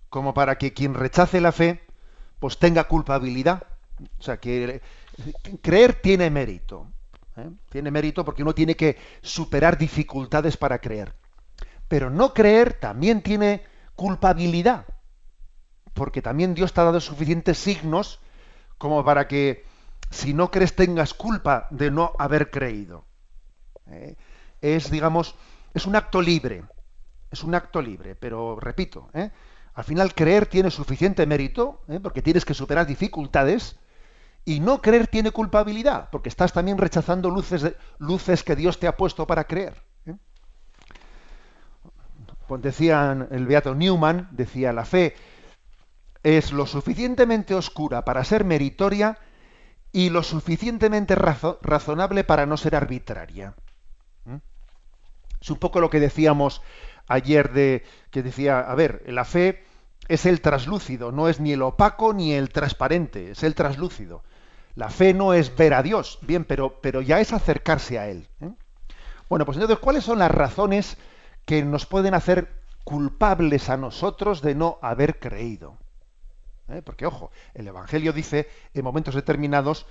como 0.10 0.34
para 0.34 0.58
que 0.58 0.74
quien 0.74 0.94
rechace 0.94 1.42
la 1.42 1.52
fe 1.52 1.87
pues 2.40 2.58
tenga 2.58 2.86
culpabilidad. 2.86 3.64
O 4.20 4.22
sea, 4.22 4.38
que 4.38 4.82
creer 5.62 5.96
tiene 5.96 6.30
mérito. 6.30 6.88
¿eh? 7.36 7.50
Tiene 7.70 7.92
mérito 7.92 8.24
porque 8.24 8.44
uno 8.44 8.54
tiene 8.54 8.76
que 8.76 8.98
superar 9.22 9.78
dificultades 9.78 10.58
para 10.58 10.80
creer. 10.80 11.14
Pero 11.88 12.10
no 12.10 12.34
creer 12.34 12.74
también 12.74 13.22
tiene 13.22 13.64
culpabilidad. 13.96 14.86
Porque 15.94 16.22
también 16.22 16.54
Dios 16.54 16.74
te 16.74 16.82
ha 16.82 16.86
dado 16.86 17.00
suficientes 17.00 17.58
signos 17.58 18.20
como 18.78 19.04
para 19.04 19.28
que 19.28 19.66
si 20.12 20.34
no 20.34 20.52
crees 20.52 20.76
tengas 20.76 21.14
culpa 21.14 21.68
de 21.72 21.90
no 21.90 22.14
haber 22.20 22.52
creído. 22.52 23.06
¿eh? 23.88 24.16
Es, 24.62 24.92
digamos, 24.92 25.36
es 25.74 25.86
un 25.86 25.96
acto 25.96 26.22
libre. 26.22 26.64
Es 27.32 27.44
un 27.44 27.56
acto 27.56 27.82
libre, 27.82 28.16
pero 28.16 28.58
repito, 28.60 29.10
¿eh? 29.14 29.32
Al 29.78 29.84
final 29.84 30.16
creer 30.16 30.48
tiene 30.48 30.72
suficiente 30.72 31.28
mérito, 31.28 31.84
¿eh? 31.88 32.00
porque 32.02 32.24
tienes 32.24 32.46
que 32.46 32.56
superar 32.56 32.88
dificultades, 32.88 33.78
y 34.44 34.60
no 34.60 34.82
creer 34.82 35.06
tiene 35.06 35.30
culpabilidad, 35.30 36.10
porque 36.10 36.30
estás 36.30 36.52
también 36.52 36.80
rechazando 36.80 37.30
luces, 37.30 37.76
luces 38.00 38.44
que 38.44 38.56
Dios 38.56 38.80
te 38.80 38.88
ha 38.88 38.98
puesto 38.98 39.28
para 39.28 39.44
creer. 39.44 39.76
Pues 42.48 42.62
decían 42.64 43.28
el 43.30 43.46
beato 43.46 43.76
Newman, 43.76 44.30
decía, 44.32 44.74
la 44.74 44.84
fe 44.84 45.14
es 46.24 46.54
lo 46.54 46.66
suficientemente 46.66 47.54
oscura 47.54 48.04
para 48.04 48.24
ser 48.24 48.46
meritoria 48.46 49.20
y 49.92 50.10
lo 50.10 50.24
suficientemente 50.24 51.14
razonable 51.14 52.24
para 52.24 52.48
no 52.48 52.58
ser 52.58 52.76
arbitraria. 52.76 53.54
Es 55.40 55.52
un 55.52 55.60
poco 55.60 55.80
lo 55.80 55.92
que 55.92 56.00
decíamos 56.00 56.64
ayer 57.08 57.54
de 57.54 57.86
que 58.10 58.24
decía, 58.24 58.60
a 58.60 58.74
ver, 58.74 59.04
la 59.06 59.24
fe 59.24 59.67
es 60.08 60.26
el 60.26 60.42
traslúcido, 60.42 61.12
no 61.12 61.28
es 61.28 61.40
ni 61.40 61.54
el 61.54 61.62
opaco 61.62 62.14
ni 62.14 62.34
el 62.34 62.50
transparente, 62.50 63.32
es 63.32 63.44
el 63.44 63.56
traslúcido. 63.56 64.24
La 64.76 64.90
fe 64.90 65.14
no 65.14 65.34
es 65.34 65.56
ver 65.56 65.74
a 65.74 65.84
Dios, 65.84 66.20
bien, 66.22 66.46
pero, 66.46 66.80
pero 66.82 67.02
ya 67.02 67.20
es 67.20 67.34
acercarse 67.34 67.98
a 67.98 68.10
Él. 68.10 68.28
¿eh? 68.42 68.52
Bueno, 69.30 69.46
pues 69.46 69.58
entonces, 69.58 69.80
¿cuáles 69.80 70.04
son 70.04 70.20
las 70.20 70.32
razones 70.32 70.98
que 71.46 71.64
nos 71.64 71.86
pueden 71.86 72.14
hacer 72.14 72.62
culpables 72.84 73.70
a 73.70 73.78
nosotros 73.78 74.42
de 74.42 74.56
no 74.56 74.78
haber 74.82 75.20
creído? 75.20 75.78
¿Eh? 76.70 76.82
Porque, 76.84 77.06
ojo, 77.06 77.32
el 77.54 77.68
Evangelio 77.68 78.14
dice 78.14 78.48
en 78.74 78.84
momentos 78.84 79.16
determinados 79.16 79.88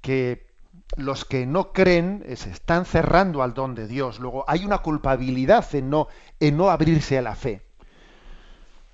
que 0.00 0.48
los 0.96 1.24
que 1.24 1.46
no 1.46 1.72
creen 1.72 2.22
eh, 2.26 2.36
se 2.36 2.50
están 2.50 2.84
cerrando 2.84 3.42
al 3.42 3.54
don 3.54 3.74
de 3.74 3.86
Dios. 3.86 4.20
Luego 4.20 4.44
hay 4.48 4.64
una 4.64 4.78
culpabilidad 4.78 5.66
en 5.74 5.90
no, 5.90 6.08
en 6.38 6.56
no 6.56 6.70
abrirse 6.70 7.18
a 7.18 7.22
la 7.22 7.34
fe. 7.34 7.62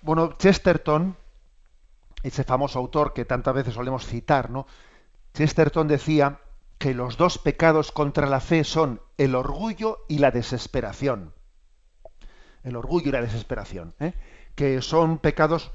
Bueno, 0.07 0.37
Chesterton, 0.39 1.17
ese 2.23 2.45
famoso 2.45 2.79
autor 2.79 3.13
que 3.13 3.25
tantas 3.25 3.53
veces 3.53 3.75
solemos 3.75 4.07
citar, 4.07 4.51
¿no? 4.51 4.69
Chesterton 5.35 5.89
decía 5.89 6.39
que 6.79 6.95
los 6.95 7.17
dos 7.17 7.39
pecados 7.39 7.91
contra 7.91 8.29
la 8.29 8.39
fe 8.39 8.63
son 8.63 9.01
el 9.19 9.35
orgullo 9.35 10.05
y 10.07 10.19
la 10.19 10.31
desesperación. 10.31 11.33
El 12.63 12.77
orgullo 12.77 13.09
y 13.09 13.13
la 13.15 13.21
desesperación, 13.21 13.95
¿eh? 13.99 14.13
que 14.55 14.81
son 14.81 15.19
pecados, 15.19 15.73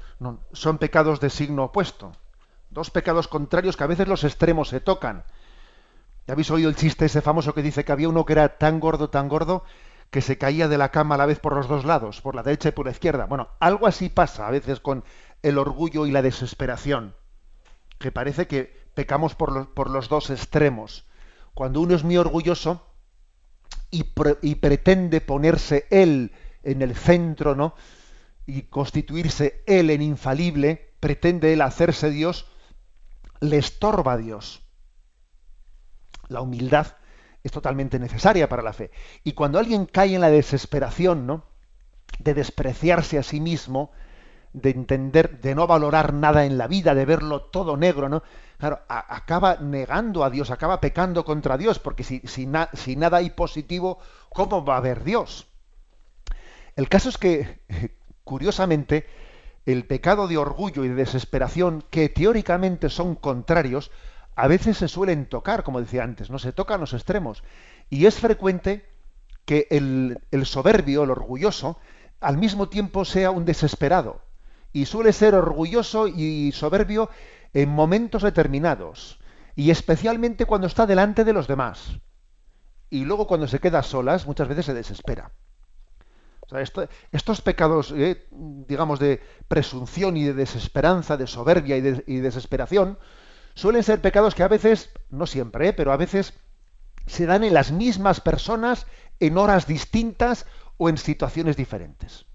son 0.54 0.78
pecados 0.78 1.20
de 1.20 1.28
signo 1.28 1.64
opuesto. 1.64 2.12
Dos 2.70 2.90
pecados 2.90 3.28
contrarios 3.28 3.76
que 3.76 3.84
a 3.84 3.88
veces 3.88 4.08
los 4.08 4.24
extremos 4.24 4.70
se 4.70 4.80
tocan 4.80 5.24
¿Ya 6.26 6.34
habéis 6.34 6.50
oído 6.50 6.68
el 6.68 6.76
chiste 6.76 7.06
ese 7.06 7.20
famoso 7.20 7.52
que 7.52 7.62
dice 7.62 7.84
que 7.84 7.92
había 7.92 8.08
uno 8.08 8.24
que 8.24 8.34
era 8.34 8.56
tan 8.56 8.78
gordo, 8.78 9.10
tan 9.10 9.28
gordo, 9.28 9.64
que 10.12 10.20
se 10.20 10.36
caía 10.36 10.68
de 10.68 10.76
la 10.76 10.90
cama 10.90 11.14
a 11.14 11.18
la 11.18 11.26
vez 11.26 11.40
por 11.40 11.56
los 11.56 11.68
dos 11.68 11.86
lados, 11.86 12.20
por 12.20 12.34
la 12.34 12.42
derecha 12.42 12.68
y 12.68 12.72
por 12.72 12.84
la 12.84 12.92
izquierda? 12.92 13.24
Bueno, 13.24 13.48
algo 13.60 13.86
así 13.86 14.10
pasa 14.10 14.46
a 14.46 14.50
veces 14.50 14.78
con 14.78 15.04
el 15.42 15.56
orgullo 15.56 16.04
y 16.06 16.10
la 16.10 16.20
desesperación, 16.20 17.16
que 17.98 18.12
parece 18.12 18.46
que 18.46 18.76
pecamos 18.94 19.34
por 19.34 19.50
los, 19.50 19.66
por 19.68 19.88
los 19.88 20.10
dos 20.10 20.28
extremos. 20.28 21.06
Cuando 21.54 21.80
uno 21.80 21.94
es 21.94 22.04
muy 22.04 22.18
orgulloso 22.18 22.86
y, 23.90 24.12
y 24.42 24.54
pretende 24.56 25.22
ponerse 25.22 25.86
él 25.90 26.32
en 26.62 26.82
el 26.82 26.94
centro, 26.94 27.56
¿no? 27.56 27.74
Y 28.44 28.64
constituirse 28.64 29.64
él 29.66 29.88
en 29.88 30.02
infalible, 30.02 30.94
pretende 31.00 31.54
él 31.54 31.62
hacerse 31.62 32.10
Dios, 32.10 32.46
le 33.40 33.56
estorba 33.56 34.12
a 34.12 34.18
Dios 34.18 34.62
la 36.28 36.42
humildad 36.42 36.96
es 37.42 37.52
totalmente 37.52 37.98
necesaria 37.98 38.48
para 38.48 38.62
la 38.62 38.72
fe. 38.72 38.90
Y 39.24 39.32
cuando 39.32 39.58
alguien 39.58 39.86
cae 39.86 40.14
en 40.14 40.20
la 40.20 40.30
desesperación, 40.30 41.26
¿no? 41.26 41.44
De 42.18 42.34
despreciarse 42.34 43.18
a 43.18 43.22
sí 43.22 43.40
mismo, 43.40 43.90
de 44.52 44.70
entender, 44.70 45.40
de 45.40 45.54
no 45.54 45.66
valorar 45.66 46.12
nada 46.12 46.44
en 46.44 46.58
la 46.58 46.68
vida, 46.68 46.94
de 46.94 47.04
verlo 47.04 47.42
todo 47.42 47.76
negro, 47.76 48.08
¿no? 48.08 48.22
Claro, 48.58 48.80
acaba 48.88 49.56
negando 49.56 50.24
a 50.24 50.30
Dios, 50.30 50.50
acaba 50.50 50.80
pecando 50.80 51.24
contra 51.24 51.58
Dios, 51.58 51.78
porque 51.78 52.04
si, 52.04 52.20
si, 52.26 52.48
si 52.74 52.96
nada 52.96 53.16
hay 53.16 53.30
positivo, 53.30 53.98
¿cómo 54.28 54.64
va 54.64 54.74
a 54.74 54.78
haber 54.78 55.02
Dios? 55.02 55.48
El 56.76 56.88
caso 56.88 57.08
es 57.08 57.18
que, 57.18 57.60
curiosamente, 58.24 59.06
el 59.66 59.84
pecado 59.86 60.28
de 60.28 60.36
orgullo 60.36 60.84
y 60.84 60.88
de 60.88 60.94
desesperación, 60.94 61.84
que 61.90 62.08
teóricamente 62.08 62.88
son 62.88 63.14
contrarios, 63.14 63.90
a 64.34 64.48
veces 64.48 64.78
se 64.78 64.88
suelen 64.88 65.26
tocar, 65.26 65.62
como 65.62 65.80
decía 65.80 66.04
antes, 66.04 66.30
no 66.30 66.38
se 66.38 66.52
tocan 66.52 66.80
los 66.80 66.94
extremos. 66.94 67.42
Y 67.90 68.06
es 68.06 68.18
frecuente 68.18 68.86
que 69.44 69.66
el, 69.70 70.46
soberbio, 70.46 71.04
el 71.04 71.10
orgulloso, 71.10 71.78
al 72.20 72.38
mismo 72.38 72.68
tiempo 72.68 73.04
sea 73.04 73.30
un 73.30 73.44
desesperado. 73.44 74.22
Y 74.72 74.86
suele 74.86 75.12
ser 75.12 75.34
orgulloso 75.34 76.08
y 76.08 76.50
soberbio 76.52 77.10
en 77.52 77.68
momentos 77.68 78.22
determinados. 78.22 79.18
Y 79.54 79.70
especialmente 79.70 80.46
cuando 80.46 80.66
está 80.66 80.86
delante 80.86 81.24
de 81.24 81.34
los 81.34 81.46
demás. 81.46 81.98
Y 82.88 83.04
luego 83.04 83.26
cuando 83.26 83.48
se 83.48 83.58
queda 83.58 83.82
solas, 83.82 84.26
muchas 84.26 84.48
veces 84.48 84.66
se 84.66 84.74
desespera. 84.74 85.32
estos 87.10 87.42
pecados, 87.42 87.92
eh, 87.94 88.26
digamos, 88.30 88.98
de 88.98 89.20
presunción 89.48 90.16
y 90.16 90.24
de 90.24 90.34
desesperanza, 90.34 91.18
de 91.18 91.26
soberbia 91.26 91.76
y 91.76 91.80
de, 91.82 92.04
y 92.06 92.16
desesperación, 92.18 92.98
suelen 93.54 93.82
ser 93.82 94.00
pecados 94.00 94.34
que 94.34 94.42
a 94.42 94.48
veces, 94.48 94.90
no 95.10 95.26
siempre, 95.26 95.68
¿eh? 95.68 95.72
pero 95.72 95.92
a 95.92 95.96
veces 95.96 96.34
se 97.06 97.26
dan 97.26 97.44
en 97.44 97.54
las 97.54 97.72
mismas 97.72 98.20
personas 98.20 98.86
en 99.20 99.38
horas 99.38 99.66
distintas 99.66 100.46
o 100.76 100.88
en 100.88 100.98
situaciones 100.98 101.56
diferentes. 101.56 102.26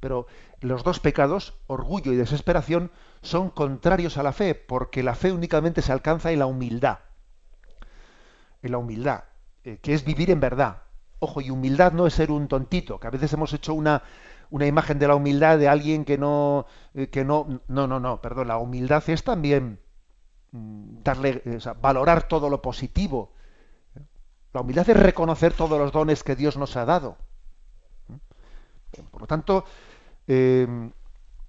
Pero 0.00 0.26
los 0.60 0.84
dos 0.84 1.00
pecados, 1.00 1.54
orgullo 1.66 2.12
y 2.12 2.16
desesperación, 2.16 2.90
son 3.22 3.50
contrarios 3.50 4.18
a 4.18 4.22
la 4.22 4.32
fe, 4.32 4.54
porque 4.54 5.02
la 5.02 5.14
fe 5.14 5.32
únicamente 5.32 5.82
se 5.82 5.92
alcanza 5.92 6.32
en 6.32 6.38
la 6.38 6.46
humildad. 6.46 6.98
En 8.62 8.72
la 8.72 8.78
humildad, 8.78 9.24
eh, 9.64 9.78
que 9.82 9.94
es 9.94 10.04
vivir 10.04 10.30
en 10.30 10.40
verdad. 10.40 10.82
Ojo, 11.18 11.40
y 11.40 11.50
humildad 11.50 11.92
no 11.92 12.06
es 12.06 12.14
ser 12.14 12.30
un 12.30 12.48
tontito, 12.48 13.00
que 13.00 13.06
a 13.06 13.10
veces 13.10 13.32
hemos 13.32 13.52
hecho 13.52 13.74
una, 13.74 14.02
una 14.50 14.66
imagen 14.66 14.98
de 14.98 15.08
la 15.08 15.14
humildad 15.14 15.58
de 15.58 15.68
alguien 15.68 16.04
que 16.04 16.18
no, 16.18 16.66
eh, 16.94 17.08
que 17.08 17.24
no, 17.24 17.60
no, 17.68 17.86
no, 17.86 18.00
no, 18.00 18.20
perdón, 18.20 18.48
la 18.48 18.58
humildad 18.58 19.02
es 19.08 19.24
también 19.24 19.80
Mm, 20.52 21.02
darle, 21.02 21.42
valorar 21.80 22.28
todo 22.28 22.48
lo 22.48 22.62
positivo. 22.62 23.32
La 24.52 24.60
humildad 24.60 24.88
es 24.88 24.96
reconocer 24.96 25.52
todos 25.52 25.78
los 25.78 25.92
dones 25.92 26.22
que 26.22 26.36
Dios 26.36 26.56
nos 26.56 26.76
ha 26.76 26.84
dado. 26.84 27.16
Por 29.10 29.20
lo 29.20 29.26
tanto, 29.26 29.64
em, 30.26 30.92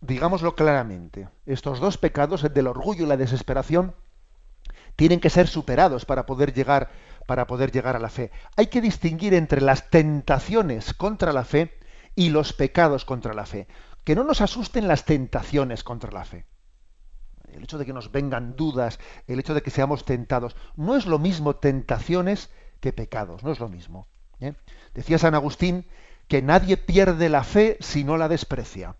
digámoslo 0.01 0.55
claramente, 0.55 1.29
estos 1.45 1.79
dos 1.79 1.97
pecados, 1.97 2.43
el 2.43 2.53
del 2.53 2.67
orgullo 2.67 3.05
y 3.05 3.07
la 3.07 3.15
desesperación, 3.17 3.95
tienen 4.97 5.19
que 5.19 5.29
ser 5.29 5.47
superados 5.47 6.05
para 6.05 6.25
poder 6.25 6.53
llegar, 6.53 6.89
para 7.27 7.47
poder 7.47 7.71
llegar 7.71 7.95
a 7.95 7.99
la 7.99 8.09
fe. 8.09 8.31
Hay 8.57 8.67
que 8.67 8.81
distinguir 8.81 9.33
entre 9.33 9.61
las 9.61 9.89
tentaciones 9.89 10.93
contra 10.93 11.31
la 11.31 11.45
fe 11.45 11.79
y 12.15 12.29
los 12.29 12.51
pecados 12.51 13.05
contra 13.05 13.33
la 13.33 13.45
fe. 13.45 13.67
Que 14.03 14.15
no 14.15 14.23
nos 14.23 14.41
asusten 14.41 14.87
las 14.87 15.05
tentaciones 15.05 15.83
contra 15.83 16.11
la 16.11 16.25
fe 16.25 16.45
el 17.57 17.63
hecho 17.63 17.77
de 17.77 17.85
que 17.85 17.93
nos 17.93 18.11
vengan 18.11 18.55
dudas, 18.55 18.99
el 19.25 19.39
hecho 19.39 19.53
de 19.53 19.61
que 19.61 19.71
seamos 19.71 20.05
tentados, 20.05 20.55
no 20.75 20.95
es 20.95 21.05
lo 21.05 21.19
mismo 21.19 21.55
tentaciones 21.55 22.49
que 22.79 22.93
pecados, 22.93 23.43
no 23.43 23.51
es 23.51 23.59
lo 23.59 23.67
mismo. 23.67 24.07
¿eh? 24.39 24.53
Decía 24.93 25.17
San 25.17 25.35
Agustín 25.35 25.85
que 26.27 26.41
nadie 26.41 26.77
pierde 26.77 27.29
la 27.29 27.43
fe 27.43 27.77
si 27.79 28.03
no 28.03 28.17
la 28.17 28.29
desprecia. 28.29 28.95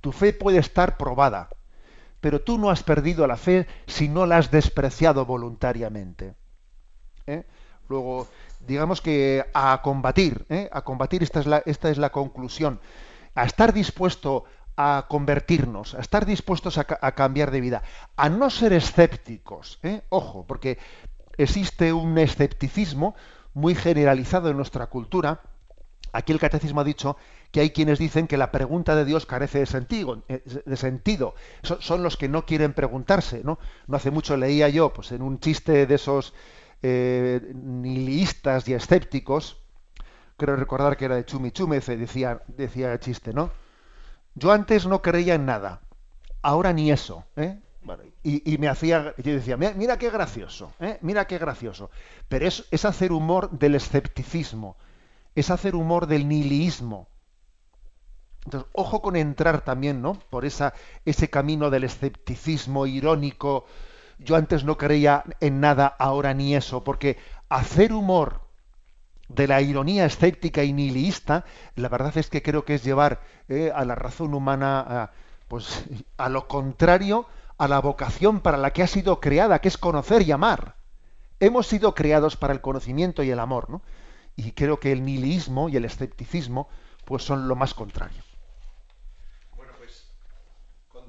Tu 0.00 0.12
fe 0.12 0.32
puede 0.32 0.58
estar 0.58 0.96
probada, 0.96 1.50
pero 2.20 2.40
tú 2.40 2.58
no 2.58 2.70
has 2.70 2.82
perdido 2.82 3.26
la 3.26 3.36
fe 3.36 3.66
si 3.86 4.08
no 4.08 4.24
la 4.24 4.38
has 4.38 4.50
despreciado 4.50 5.26
voluntariamente. 5.26 6.34
¿eh? 7.26 7.44
Luego, 7.88 8.28
digamos 8.60 9.00
que 9.00 9.44
a 9.52 9.80
combatir, 9.82 10.46
¿eh? 10.48 10.68
a 10.72 10.82
combatir, 10.82 11.22
esta 11.22 11.40
es, 11.40 11.46
la, 11.46 11.62
esta 11.66 11.90
es 11.90 11.98
la 11.98 12.10
conclusión, 12.10 12.80
a 13.34 13.44
estar 13.44 13.72
dispuesto 13.72 14.44
a 14.82 15.06
convertirnos, 15.08 15.94
a 15.94 16.00
estar 16.00 16.24
dispuestos 16.24 16.78
a, 16.78 17.12
cambiar 17.12 17.50
de 17.50 17.60
vida, 17.60 17.82
a 18.16 18.30
no 18.30 18.48
ser 18.48 18.72
escépticos. 18.72 19.78
¿eh? 19.82 20.00
Ojo, 20.08 20.46
porque 20.46 20.78
existe 21.36 21.92
un 21.92 22.16
escepticismo 22.16 23.14
muy 23.52 23.74
generalizado 23.74 24.48
en 24.48 24.56
nuestra 24.56 24.86
cultura. 24.86 25.42
Aquí 26.12 26.32
el 26.32 26.40
catecismo 26.40 26.80
ha 26.80 26.84
dicho 26.84 27.18
que 27.52 27.60
hay 27.60 27.70
quienes 27.70 27.98
dicen 27.98 28.26
que 28.26 28.38
la 28.38 28.50
pregunta 28.50 28.96
de 28.96 29.04
Dios 29.04 29.26
carece 29.26 29.58
de 29.58 29.66
sentido. 29.66 30.24
Eh. 30.28 30.42
Son, 31.62 32.02
los 32.02 32.16
que 32.16 32.28
no 32.28 32.46
quieren 32.46 32.72
preguntarse. 32.72 33.42
¿no? 33.44 33.58
no 33.86 33.96
hace 33.98 34.10
mucho 34.10 34.38
leía 34.38 34.70
yo, 34.70 34.94
pues 34.94 35.12
en 35.12 35.20
un 35.20 35.40
chiste 35.40 35.86
de 35.86 35.94
esos 35.94 36.32
eh, 36.82 37.52
nihilistas 37.54 38.66
y 38.66 38.72
escépticos, 38.72 39.58
creo 40.38 40.56
recordar 40.56 40.96
que 40.96 41.04
era 41.04 41.16
de 41.16 41.26
Chumi 41.26 41.50
Chume, 41.50 41.80
decía, 41.80 42.40
decía 42.48 42.94
el 42.94 43.00
chiste, 43.00 43.34
¿no? 43.34 43.50
Yo 44.34 44.52
antes 44.52 44.86
no 44.86 45.02
creía 45.02 45.34
en 45.34 45.46
nada, 45.46 45.80
ahora 46.42 46.72
ni 46.72 46.90
eso, 46.90 47.24
¿eh? 47.36 47.58
y, 48.22 48.58
me 48.58 48.68
hacía, 48.68 49.14
yo 49.18 49.32
decía, 49.32 49.56
mira, 49.56 49.98
qué 49.98 50.10
gracioso, 50.10 50.72
¿eh? 50.80 50.98
mira 51.00 51.26
qué 51.26 51.38
gracioso. 51.38 51.90
Pero 52.28 52.46
es, 52.46 52.64
es 52.70 52.84
hacer 52.84 53.12
humor 53.12 53.50
del 53.50 53.74
escepticismo, 53.74 54.76
es 55.34 55.50
hacer 55.50 55.74
humor 55.74 56.06
del 56.06 56.28
nihilismo. 56.28 57.08
Entonces, 58.44 58.70
ojo 58.72 59.02
con 59.02 59.16
entrar 59.16 59.62
también, 59.62 60.00
¿no? 60.00 60.14
Por 60.14 60.44
esa, 60.44 60.72
ese 61.04 61.28
camino 61.28 61.70
del 61.70 61.84
escepticismo 61.84 62.86
irónico. 62.86 63.66
Yo 64.18 64.36
antes 64.36 64.64
no 64.64 64.78
creía 64.78 65.24
en 65.40 65.60
nada, 65.60 65.86
ahora 65.86 66.32
ni 66.34 66.54
eso, 66.54 66.82
porque 66.82 67.18
hacer 67.48 67.92
humor 67.92 68.49
de 69.34 69.46
la 69.46 69.60
ironía 69.60 70.06
escéptica 70.06 70.64
y 70.64 70.72
nihilista, 70.72 71.44
la 71.76 71.88
verdad 71.88 72.16
es 72.18 72.28
que 72.28 72.42
creo 72.42 72.64
que 72.64 72.74
es 72.74 72.84
llevar 72.84 73.20
eh, 73.48 73.72
a 73.74 73.84
la 73.84 73.94
razón 73.94 74.34
humana 74.34 74.80
a, 74.80 75.10
pues, 75.48 75.84
a 76.16 76.28
lo 76.28 76.48
contrario 76.48 77.26
a 77.58 77.68
la 77.68 77.80
vocación 77.80 78.40
para 78.40 78.56
la 78.56 78.72
que 78.72 78.82
ha 78.82 78.86
sido 78.86 79.20
creada, 79.20 79.60
que 79.60 79.68
es 79.68 79.76
conocer 79.76 80.22
y 80.22 80.32
amar. 80.32 80.76
Hemos 81.40 81.66
sido 81.66 81.94
creados 81.94 82.36
para 82.36 82.54
el 82.54 82.62
conocimiento 82.62 83.22
y 83.22 83.30
el 83.30 83.38
amor, 83.38 83.68
¿no? 83.68 83.82
Y 84.34 84.52
creo 84.52 84.80
que 84.80 84.92
el 84.92 85.04
nihilismo 85.04 85.68
y 85.68 85.76
el 85.76 85.84
escepticismo 85.84 86.68
pues 87.04 87.22
son 87.22 87.48
lo 87.48 87.56
más 87.56 87.74
contrario. 87.74 88.22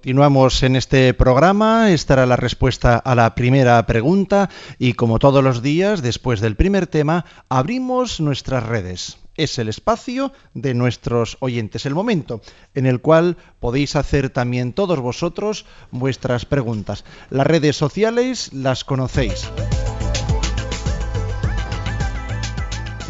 Continuamos 0.01 0.63
en 0.63 0.75
este 0.75 1.13
programa, 1.13 1.91
estará 1.91 2.25
la 2.25 2.35
respuesta 2.35 2.97
a 2.97 3.13
la 3.13 3.35
primera 3.35 3.85
pregunta 3.85 4.49
y 4.79 4.93
como 4.93 5.19
todos 5.19 5.43
los 5.43 5.61
días, 5.61 6.01
después 6.01 6.41
del 6.41 6.55
primer 6.55 6.87
tema, 6.87 7.23
abrimos 7.49 8.19
nuestras 8.19 8.65
redes. 8.65 9.19
Es 9.37 9.59
el 9.59 9.69
espacio 9.69 10.33
de 10.55 10.73
nuestros 10.73 11.37
oyentes, 11.39 11.85
el 11.85 11.93
momento 11.93 12.41
en 12.73 12.87
el 12.87 12.99
cual 12.99 13.37
podéis 13.59 13.95
hacer 13.95 14.31
también 14.31 14.73
todos 14.73 14.99
vosotros 14.99 15.67
vuestras 15.91 16.45
preguntas. 16.45 17.05
Las 17.29 17.45
redes 17.45 17.75
sociales 17.75 18.51
las 18.53 18.83
conocéis. 18.83 19.51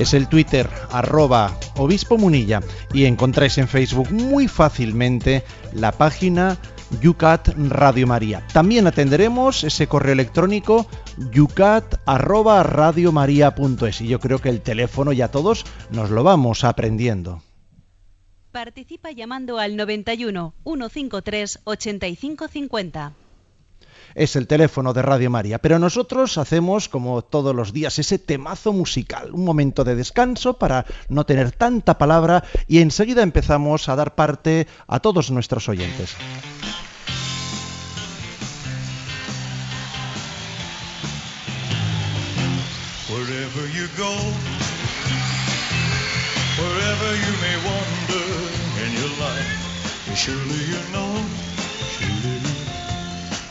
es 0.02 0.16
el 0.16 0.28
Twitter 0.28 0.68
arroba 0.90 1.56
obispo 1.78 2.18
munilla 2.18 2.62
y 2.92 3.06
encontráis 3.06 3.60
en 3.60 3.68
Facebook 3.68 4.12
muy 4.12 4.48
fácilmente 4.48 5.44
la 5.74 5.92
página 5.92 6.58
Yucat 7.00 7.50
Radio 7.70 8.08
María. 8.08 8.44
También 8.52 8.88
atenderemos 8.88 9.64
ese 9.64 9.86
correo 9.88 10.14
electrónico 10.14 10.88
yucat@radiomaria.es 11.32 14.02
y 14.02 14.08
yo 14.08 14.20
creo 14.20 14.40
que 14.40 14.50
el 14.50 14.62
teléfono 14.62 15.14
ya 15.14 15.28
todos 15.30 15.64
nos 15.92 16.10
lo 16.10 16.24
vamos 16.24 16.64
aprendiendo. 16.64 17.44
Participa 18.52 19.12
llamando 19.12 19.60
al 19.60 19.78
91 19.78 20.56
153 20.64 21.60
8550 21.64 23.14
es 24.16 24.36
el 24.36 24.48
teléfono 24.48 24.94
de 24.94 25.02
Radio 25.02 25.30
María. 25.30 25.60
Pero 25.60 25.80
nosotros 25.80 26.38
hacemos, 26.38 26.90
como 26.90 27.22
todos 27.22 27.56
los 27.56 27.74
días, 27.74 28.00
ese 28.00 28.20
temazo 28.20 28.74
musical, 28.74 29.32
un 29.32 29.46
momento 29.46 29.84
de 29.84 29.96
descanso 29.96 30.58
para 30.58 30.86
no 31.10 31.26
tener 31.26 31.52
tanta 31.52 31.98
palabra 31.98 32.44
y 32.68 32.80
enseguida 32.80 33.24
empezamos 33.24 33.90
a 33.90 33.96
dar 33.96 34.16
parte 34.16 34.68
a 34.88 35.00
todos 35.00 35.32
nuestros 35.32 35.70
oyentes. 35.70 36.16
Wherever 43.54 43.78
you 43.78 43.88
go, 43.98 44.16
wherever 46.56 47.16
you 47.18 47.34
may 47.42 47.58
wander 47.68 48.32
in 48.80 48.94
your 48.94 49.12
life, 49.20 50.16
surely 50.16 50.64
you 50.72 50.80
know, 50.94 51.12
surely 51.92 52.40
you, 52.40 52.56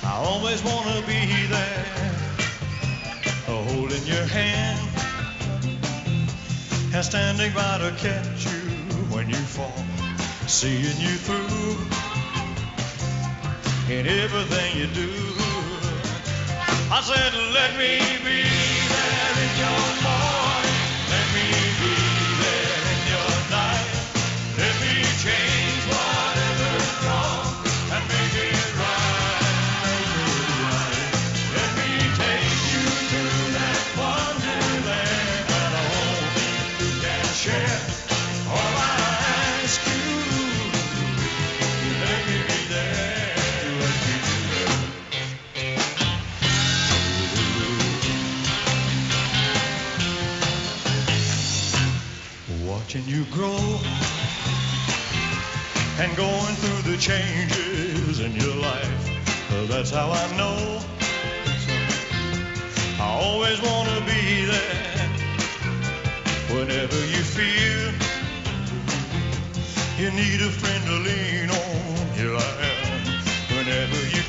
I 0.03 0.13
always 0.25 0.63
want 0.65 0.87
to 0.87 1.03
be 1.07 1.47
there, 1.49 2.17
holding 3.45 4.07
your 4.07 4.25
hand, 4.25 4.81
and 6.95 7.05
standing 7.05 7.53
by 7.53 7.79
to 7.79 7.91
catch 7.99 8.47
you 8.47 8.71
when 9.15 9.29
you 9.29 9.37
fall, 9.37 9.85
seeing 10.47 10.99
you 10.99 11.17
through 11.29 11.77
in 13.95 14.07
everything 14.07 14.79
you 14.79 14.87
do. 14.95 15.40
I 16.77 17.01
said, 17.03 17.35
let 17.35 17.77
me 17.79 18.19
be 18.25 18.43
there 18.95 19.45
in 19.45 19.59
your 19.59 20.05
life. 20.05 20.10
And 56.01 56.17
going 56.17 56.55
through 56.55 56.93
the 56.93 56.97
changes 56.97 58.21
in 58.21 58.33
your 58.33 58.57
life. 58.57 59.11
That's 59.69 59.91
how 59.91 60.11
I 60.11 60.37
know. 60.39 60.81
I 62.99 63.09
always 63.21 63.61
want 63.61 63.89
to 63.91 64.01
be 64.07 64.47
there 64.47 65.09
whenever 66.57 66.97
you 67.15 67.23
feel 67.37 67.93
you 70.01 70.11
need 70.13 70.41
a 70.41 70.51
friend 70.61 70.83
to 70.87 70.97
lean 71.09 71.51
on. 71.51 72.07
Here 72.17 72.35
I 72.35 72.51
am 72.71 73.57
whenever 73.57 74.01
you 74.17 74.20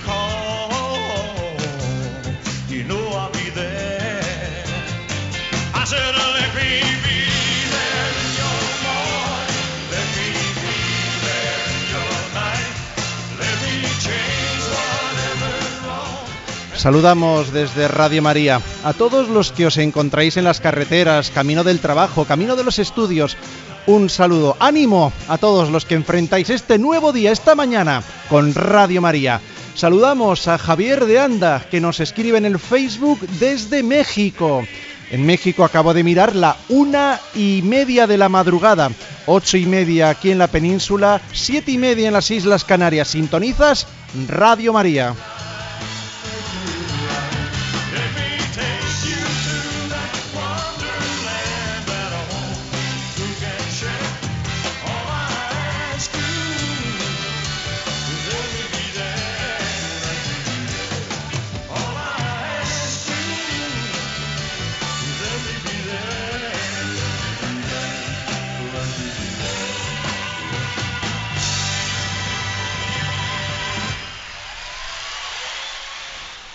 Saludamos 16.81 17.53
desde 17.53 17.87
Radio 17.87 18.23
María 18.23 18.59
a 18.83 18.93
todos 18.93 19.29
los 19.29 19.51
que 19.51 19.67
os 19.67 19.77
encontráis 19.77 20.35
en 20.37 20.45
las 20.45 20.59
carreteras, 20.59 21.29
camino 21.29 21.63
del 21.63 21.79
trabajo, 21.79 22.25
camino 22.25 22.55
de 22.55 22.63
los 22.63 22.79
estudios. 22.79 23.37
Un 23.85 24.09
saludo, 24.09 24.57
ánimo 24.59 25.13
a 25.27 25.37
todos 25.37 25.69
los 25.69 25.85
que 25.85 25.93
enfrentáis 25.93 26.49
este 26.49 26.79
nuevo 26.79 27.13
día, 27.13 27.31
esta 27.31 27.53
mañana, 27.53 28.01
con 28.29 28.55
Radio 28.55 28.99
María. 28.99 29.41
Saludamos 29.75 30.47
a 30.47 30.57
Javier 30.57 31.05
de 31.05 31.19
Anda, 31.19 31.63
que 31.69 31.79
nos 31.79 31.99
escribe 31.99 32.39
en 32.39 32.45
el 32.45 32.57
Facebook 32.57 33.19
desde 33.39 33.83
México. 33.83 34.65
En 35.11 35.23
México 35.23 35.63
acabo 35.63 35.93
de 35.93 36.03
mirar 36.03 36.35
la 36.35 36.57
una 36.67 37.19
y 37.35 37.61
media 37.63 38.07
de 38.07 38.17
la 38.17 38.27
madrugada, 38.27 38.89
ocho 39.27 39.55
y 39.55 39.67
media 39.67 40.09
aquí 40.09 40.31
en 40.31 40.39
la 40.39 40.47
península, 40.47 41.21
siete 41.31 41.73
y 41.73 41.77
media 41.77 42.07
en 42.07 42.13
las 42.13 42.31
Islas 42.31 42.65
Canarias. 42.65 43.09
¿Sintonizas? 43.09 43.85
Radio 44.27 44.73
María. 44.73 45.13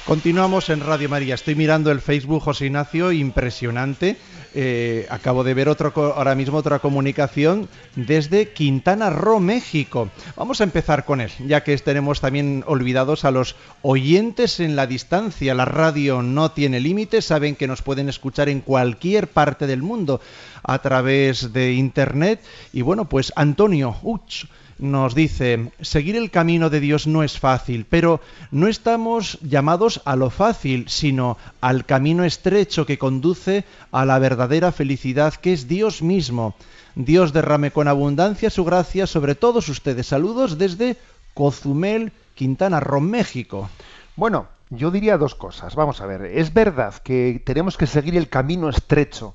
Continuamos 0.06 0.70
en 0.70 0.82
Radio 0.82 1.08
María. 1.08 1.34
Estoy 1.34 1.56
mirando 1.56 1.90
el 1.90 2.00
Facebook, 2.00 2.40
José 2.40 2.66
Ignacio, 2.66 3.10
impresionante. 3.10 4.16
Eh, 4.54 5.04
acabo 5.10 5.42
de 5.42 5.52
ver 5.52 5.68
ahora 5.68 6.36
mismo 6.36 6.58
otra 6.58 6.78
comunicación 6.78 7.68
desde 7.96 8.52
Quintana 8.52 9.10
Roo, 9.10 9.40
México. 9.40 10.08
Vamos 10.36 10.60
a 10.60 10.64
empezar 10.64 11.04
con 11.04 11.20
él, 11.20 11.32
ya 11.48 11.64
que 11.64 11.76
tenemos 11.78 12.20
también 12.20 12.62
olvidados 12.68 13.24
a 13.24 13.32
los 13.32 13.56
oyentes 13.82 14.60
en 14.60 14.76
la 14.76 14.86
distancia. 14.86 15.56
La 15.56 15.64
radio 15.64 16.22
no 16.22 16.52
tiene 16.52 16.78
límites, 16.78 17.24
saben 17.24 17.56
que 17.56 17.66
nos 17.66 17.82
pueden 17.82 18.08
escuchar 18.08 18.48
en 18.48 18.60
cualquier 18.60 19.26
parte 19.26 19.66
del 19.66 19.82
mundo 19.82 20.20
a 20.62 20.78
través 20.78 21.52
de 21.52 21.72
Internet. 21.72 22.40
Y 22.72 22.82
bueno, 22.82 23.08
pues 23.08 23.32
Antonio 23.34 23.96
Uch 24.04 24.44
nos 24.78 25.14
dice, 25.14 25.72
seguir 25.80 26.16
el 26.16 26.30
camino 26.30 26.70
de 26.70 26.80
Dios 26.80 27.06
no 27.06 27.22
es 27.22 27.38
fácil, 27.38 27.86
pero 27.88 28.20
no 28.50 28.68
estamos 28.68 29.38
llamados 29.40 30.02
a 30.04 30.16
lo 30.16 30.30
fácil, 30.30 30.88
sino 30.88 31.38
al 31.60 31.86
camino 31.86 32.24
estrecho 32.24 32.84
que 32.86 32.98
conduce 32.98 33.64
a 33.90 34.04
la 34.04 34.18
verdadera 34.18 34.72
felicidad 34.72 35.34
que 35.34 35.52
es 35.52 35.68
Dios 35.68 36.02
mismo. 36.02 36.54
Dios 36.94 37.32
derrame 37.32 37.70
con 37.70 37.88
abundancia 37.88 38.50
su 38.50 38.64
gracia 38.64 39.06
sobre 39.06 39.34
todos 39.34 39.68
ustedes. 39.68 40.06
Saludos 40.06 40.58
desde 40.58 40.96
Cozumel, 41.34 42.12
Quintana 42.34 42.80
Roo, 42.80 43.00
México. 43.00 43.68
Bueno, 44.16 44.46
yo 44.70 44.90
diría 44.90 45.18
dos 45.18 45.34
cosas. 45.34 45.74
Vamos 45.74 46.00
a 46.00 46.06
ver, 46.06 46.24
es 46.24 46.52
verdad 46.52 46.94
que 47.02 47.42
tenemos 47.44 47.76
que 47.76 47.86
seguir 47.86 48.16
el 48.16 48.28
camino 48.28 48.68
estrecho 48.68 49.34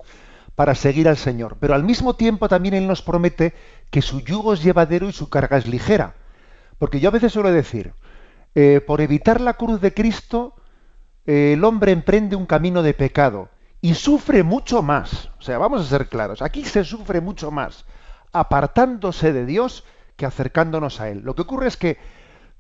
para 0.55 0.75
seguir 0.75 1.07
al 1.07 1.17
Señor, 1.17 1.57
pero 1.59 1.73
al 1.73 1.83
mismo 1.83 2.15
tiempo 2.15 2.49
también 2.49 2.73
Él 2.73 2.87
nos 2.87 3.01
promete 3.01 3.53
que 3.91 4.01
su 4.01 4.21
yugo 4.21 4.53
es 4.53 4.63
llevadero 4.63 5.07
y 5.07 5.13
su 5.13 5.29
carga 5.29 5.57
es 5.57 5.67
ligera. 5.67 6.15
Porque 6.79 6.99
yo 6.99 7.09
a 7.09 7.11
veces 7.11 7.33
suelo 7.33 7.51
decir, 7.51 7.93
eh, 8.55 8.81
por 8.85 9.01
evitar 9.01 9.39
la 9.39 9.53
cruz 9.53 9.79
de 9.81 9.93
Cristo, 9.93 10.55
eh, 11.27 11.53
el 11.53 11.63
hombre 11.63 11.91
emprende 11.91 12.35
un 12.35 12.47
camino 12.47 12.81
de 12.81 12.95
pecado 12.95 13.49
y 13.81 13.93
sufre 13.93 14.41
mucho 14.41 14.81
más. 14.81 15.29
O 15.37 15.41
sea, 15.43 15.57
vamos 15.59 15.81
a 15.81 15.97
ser 15.97 16.07
claros, 16.09 16.41
aquí 16.41 16.65
se 16.65 16.83
sufre 16.83 17.21
mucho 17.21 17.51
más 17.51 17.85
apartándose 18.33 19.33
de 19.33 19.45
Dios 19.45 19.83
que 20.15 20.25
acercándonos 20.25 21.01
a 21.01 21.09
Él. 21.09 21.21
Lo 21.23 21.35
que 21.35 21.41
ocurre 21.43 21.67
es 21.67 21.77
que 21.77 21.97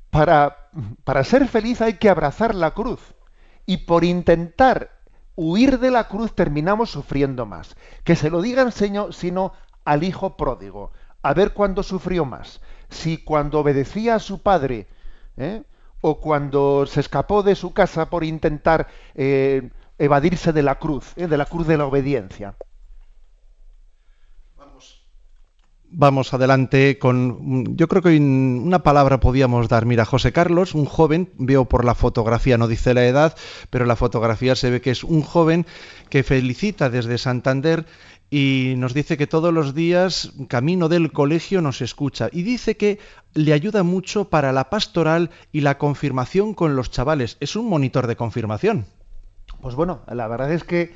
para, 0.09 0.69
para 1.03 1.23
ser 1.23 1.47
feliz 1.47 1.81
hay 1.81 1.93
que 1.93 2.09
abrazar 2.09 2.53
la 2.55 2.71
cruz 2.71 2.99
y 3.65 3.77
por 3.77 4.03
intentar 4.03 4.91
huir 5.35 5.79
de 5.79 5.91
la 5.91 6.07
cruz 6.07 6.35
terminamos 6.35 6.91
sufriendo 6.91 7.45
más. 7.45 7.75
Que 8.03 8.15
se 8.15 8.29
lo 8.29 8.41
digan, 8.41 8.71
Señor, 8.71 9.13
sino 9.13 9.53
al 9.85 10.03
hijo 10.03 10.35
pródigo 10.37 10.91
a 11.21 11.33
ver 11.33 11.53
cuándo 11.53 11.83
sufrió 11.83 12.25
más. 12.25 12.61
Si 12.89 13.17
cuando 13.17 13.59
obedecía 13.59 14.15
a 14.15 14.19
su 14.19 14.41
padre, 14.41 14.87
¿eh? 15.37 15.63
o 16.01 16.19
cuando 16.19 16.85
se 16.87 16.99
escapó 16.99 17.43
de 17.43 17.55
su 17.55 17.73
casa 17.73 18.09
por 18.09 18.23
intentar 18.23 18.87
eh, 19.15 19.69
evadirse 19.97 20.51
de 20.51 20.63
la 20.63 20.79
cruz, 20.79 21.13
¿eh? 21.15 21.27
de 21.27 21.37
la 21.37 21.45
cruz 21.45 21.67
de 21.67 21.77
la 21.77 21.85
obediencia. 21.85 22.55
Vamos 25.93 26.33
adelante 26.33 26.97
con, 26.97 27.75
yo 27.75 27.89
creo 27.89 28.01
que 28.01 28.17
una 28.17 28.81
palabra 28.81 29.19
podíamos 29.19 29.67
dar. 29.67 29.85
Mira, 29.85 30.05
José 30.05 30.31
Carlos, 30.31 30.73
un 30.73 30.85
joven, 30.85 31.29
veo 31.37 31.65
por 31.65 31.83
la 31.83 31.95
fotografía, 31.95 32.57
no 32.57 32.69
dice 32.69 32.93
la 32.93 33.05
edad, 33.05 33.35
pero 33.69 33.85
la 33.85 33.97
fotografía 33.97 34.55
se 34.55 34.69
ve 34.69 34.79
que 34.79 34.91
es 34.91 35.03
un 35.03 35.21
joven 35.21 35.65
que 36.09 36.23
felicita 36.23 36.89
desde 36.89 37.17
Santander 37.17 37.85
y 38.33 38.75
nos 38.77 38.93
dice 38.93 39.17
que 39.17 39.27
todos 39.27 39.53
los 39.53 39.75
días, 39.75 40.31
camino 40.47 40.87
del 40.87 41.11
colegio, 41.11 41.61
nos 41.61 41.81
escucha 41.81 42.29
y 42.31 42.43
dice 42.43 42.77
que 42.77 42.97
le 43.33 43.51
ayuda 43.51 43.83
mucho 43.83 44.29
para 44.29 44.53
la 44.53 44.69
pastoral 44.69 45.31
y 45.51 45.59
la 45.59 45.77
confirmación 45.77 46.53
con 46.53 46.77
los 46.77 46.89
chavales. 46.89 47.35
Es 47.41 47.57
un 47.57 47.67
monitor 47.67 48.07
de 48.07 48.15
confirmación. 48.15 48.85
Pues 49.59 49.75
bueno, 49.75 49.99
la 50.07 50.29
verdad 50.29 50.49
es 50.53 50.63
que 50.63 50.93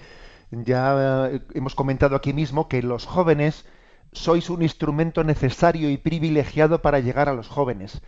ya 0.49 1.27
eh, 1.29 1.41
hemos 1.53 1.75
comentado 1.75 2.15
aquí 2.15 2.31
mismo 2.31 2.69
que 2.69 2.81
los 2.81 3.05
jóvenes 3.05 3.65
sois 4.13 4.49
un 4.49 4.61
instrumento 4.61 5.25
necesario 5.25 5.89
y 5.89 5.97
privilegiado 5.97 6.81
para 6.81 7.01
llegar 7.01 7.27
a 7.27 7.33
los 7.33 7.49
jóvenes. 7.49 8.01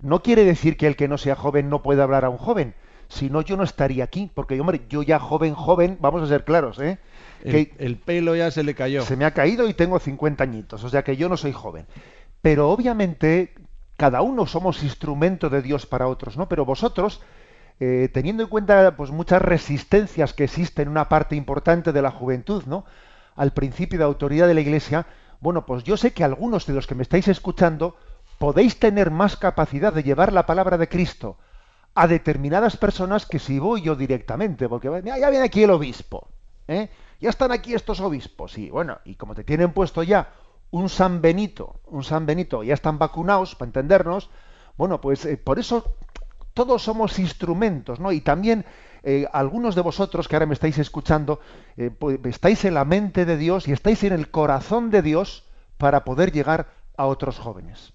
No 0.00 0.24
quiere 0.24 0.44
decir 0.44 0.76
que 0.76 0.88
el 0.88 0.96
que 0.96 1.06
no 1.06 1.18
sea 1.18 1.36
joven 1.36 1.70
no 1.70 1.84
pueda 1.84 2.02
hablar 2.02 2.24
a 2.24 2.30
un 2.30 2.38
joven, 2.38 2.74
si 3.12 3.28
no 3.28 3.42
yo 3.42 3.56
no 3.58 3.62
estaría 3.62 4.04
aquí, 4.04 4.30
porque 4.32 4.58
hombre, 4.58 4.82
yo 4.88 5.02
ya 5.02 5.18
joven, 5.18 5.54
joven, 5.54 5.98
vamos 6.00 6.22
a 6.22 6.26
ser 6.26 6.44
claros, 6.44 6.78
¿eh? 6.78 6.98
El, 7.44 7.96
pelo 7.98 8.34
ya 8.34 8.50
se 8.50 8.62
le 8.62 8.74
cayó. 8.74 9.02
Se 9.02 9.16
me 9.16 9.24
ha 9.26 9.32
caído 9.32 9.68
y 9.68 9.74
tengo 9.74 9.98
50 9.98 10.42
añitos, 10.42 10.82
o 10.82 10.88
sea 10.88 11.02
que 11.02 11.16
yo 11.16 11.28
no 11.28 11.36
soy 11.36 11.52
joven. 11.52 11.86
Pero 12.40 12.70
obviamente 12.70 13.52
cada 13.98 14.22
uno 14.22 14.46
somos 14.46 14.82
instrumento 14.82 15.50
de 15.50 15.60
Dios 15.60 15.84
para 15.84 16.08
otros, 16.08 16.38
¿no? 16.38 16.48
Pero 16.48 16.64
vosotros, 16.64 17.20
eh, 17.80 18.08
teniendo 18.14 18.44
en 18.44 18.48
cuenta 18.48 18.96
pues 18.96 19.10
muchas 19.10 19.42
resistencias 19.42 20.32
que 20.32 20.44
existen 20.44 20.84
en 20.84 20.92
una 20.92 21.10
parte 21.10 21.36
importante 21.36 21.92
de 21.92 22.02
la 22.02 22.10
juventud, 22.10 22.64
¿no? 22.64 22.86
Al 23.36 23.52
principio 23.52 23.98
de 23.98 24.06
autoridad 24.06 24.46
de 24.46 24.54
la 24.54 24.62
Iglesia, 24.62 25.06
bueno, 25.40 25.66
pues 25.66 25.84
yo 25.84 25.98
sé 25.98 26.12
que 26.12 26.24
algunos 26.24 26.64
de 26.66 26.72
los 26.72 26.86
que 26.86 26.94
me 26.94 27.02
estáis 27.02 27.28
escuchando 27.28 27.94
podéis 28.38 28.78
tener 28.78 29.10
más 29.10 29.36
capacidad 29.36 29.92
de 29.92 30.02
llevar 30.02 30.32
la 30.32 30.46
palabra 30.46 30.78
de 30.78 30.88
Cristo 30.88 31.36
a 31.94 32.06
determinadas 32.06 32.76
personas 32.76 33.26
que 33.26 33.38
si 33.38 33.58
voy 33.58 33.82
yo 33.82 33.94
directamente, 33.94 34.68
porque 34.68 34.88
ya 35.04 35.30
viene 35.30 35.44
aquí 35.44 35.62
el 35.62 35.70
obispo, 35.70 36.28
¿eh? 36.68 36.88
ya 37.20 37.30
están 37.30 37.52
aquí 37.52 37.74
estos 37.74 38.00
obispos, 38.00 38.56
y 38.58 38.70
bueno, 38.70 38.98
y 39.04 39.14
como 39.14 39.34
te 39.34 39.44
tienen 39.44 39.72
puesto 39.72 40.02
ya 40.02 40.32
un 40.70 40.88
San 40.88 41.20
Benito, 41.20 41.80
un 41.86 42.02
San 42.02 42.24
Benito, 42.24 42.62
ya 42.62 42.74
están 42.74 42.98
vacunados, 42.98 43.54
para 43.54 43.68
entendernos, 43.68 44.30
bueno, 44.76 45.00
pues 45.00 45.24
eh, 45.26 45.36
por 45.36 45.58
eso 45.58 45.96
todos 46.54 46.82
somos 46.82 47.18
instrumentos, 47.18 48.00
¿no? 48.00 48.10
Y 48.12 48.20
también 48.20 48.64
eh, 49.02 49.26
algunos 49.32 49.74
de 49.74 49.82
vosotros 49.82 50.28
que 50.28 50.36
ahora 50.36 50.46
me 50.46 50.54
estáis 50.54 50.78
escuchando, 50.78 51.40
eh, 51.76 51.90
pues, 51.90 52.18
estáis 52.24 52.64
en 52.64 52.74
la 52.74 52.84
mente 52.84 53.24
de 53.24 53.36
Dios 53.36 53.68
y 53.68 53.72
estáis 53.72 54.02
en 54.04 54.12
el 54.12 54.30
corazón 54.30 54.90
de 54.90 55.02
Dios 55.02 55.44
para 55.76 56.04
poder 56.04 56.32
llegar 56.32 56.68
a 56.96 57.06
otros 57.06 57.38
jóvenes. 57.38 57.92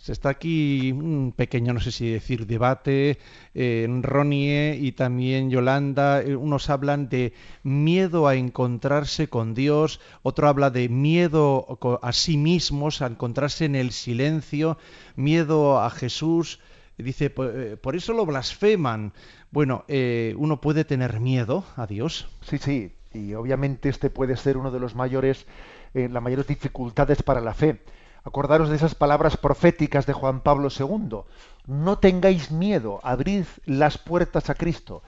Se 0.00 0.12
está 0.12 0.30
aquí 0.30 0.92
un 0.92 1.34
pequeño, 1.36 1.74
no 1.74 1.80
sé 1.80 1.92
si 1.92 2.10
decir, 2.10 2.46
debate. 2.46 3.18
en 3.52 4.02
Ronie 4.02 4.74
y 4.80 4.92
también 4.92 5.50
Yolanda, 5.50 6.22
eh, 6.22 6.36
unos 6.36 6.70
hablan 6.70 7.10
de 7.10 7.34
miedo 7.64 8.26
a 8.26 8.34
encontrarse 8.34 9.28
con 9.28 9.52
Dios, 9.52 10.00
otro 10.22 10.48
habla 10.48 10.70
de 10.70 10.88
miedo 10.88 11.78
a 12.00 12.12
sí 12.14 12.38
mismos, 12.38 13.02
a 13.02 13.08
encontrarse 13.08 13.66
en 13.66 13.74
el 13.76 13.90
silencio, 13.90 14.78
miedo 15.16 15.78
a 15.82 15.90
Jesús. 15.90 16.60
Dice, 16.96 17.30
eh, 17.36 17.76
por 17.78 17.94
eso 17.94 18.14
lo 18.14 18.24
blasfeman. 18.24 19.12
Bueno, 19.50 19.84
eh, 19.86 20.34
uno 20.38 20.62
puede 20.62 20.86
tener 20.86 21.20
miedo 21.20 21.66
a 21.76 21.86
Dios. 21.86 22.26
Sí, 22.40 22.56
sí, 22.56 22.92
y 23.12 23.34
obviamente 23.34 23.90
este 23.90 24.08
puede 24.08 24.38
ser 24.38 24.56
uno 24.56 24.70
de 24.70 24.80
los 24.80 24.94
mayores, 24.94 25.46
las 25.92 26.22
mayores 26.22 26.46
dificultades 26.46 27.22
para 27.22 27.42
la 27.42 27.52
fe 27.52 27.80
Acordaros 28.22 28.68
de 28.68 28.76
esas 28.76 28.94
palabras 28.94 29.36
proféticas 29.36 30.06
de 30.06 30.12
Juan 30.12 30.40
Pablo 30.40 30.68
II. 30.68 31.20
No 31.66 31.98
tengáis 31.98 32.50
miedo, 32.50 33.00
abrid 33.02 33.44
las 33.64 33.96
puertas 33.96 34.50
a 34.50 34.54
Cristo. 34.54 35.02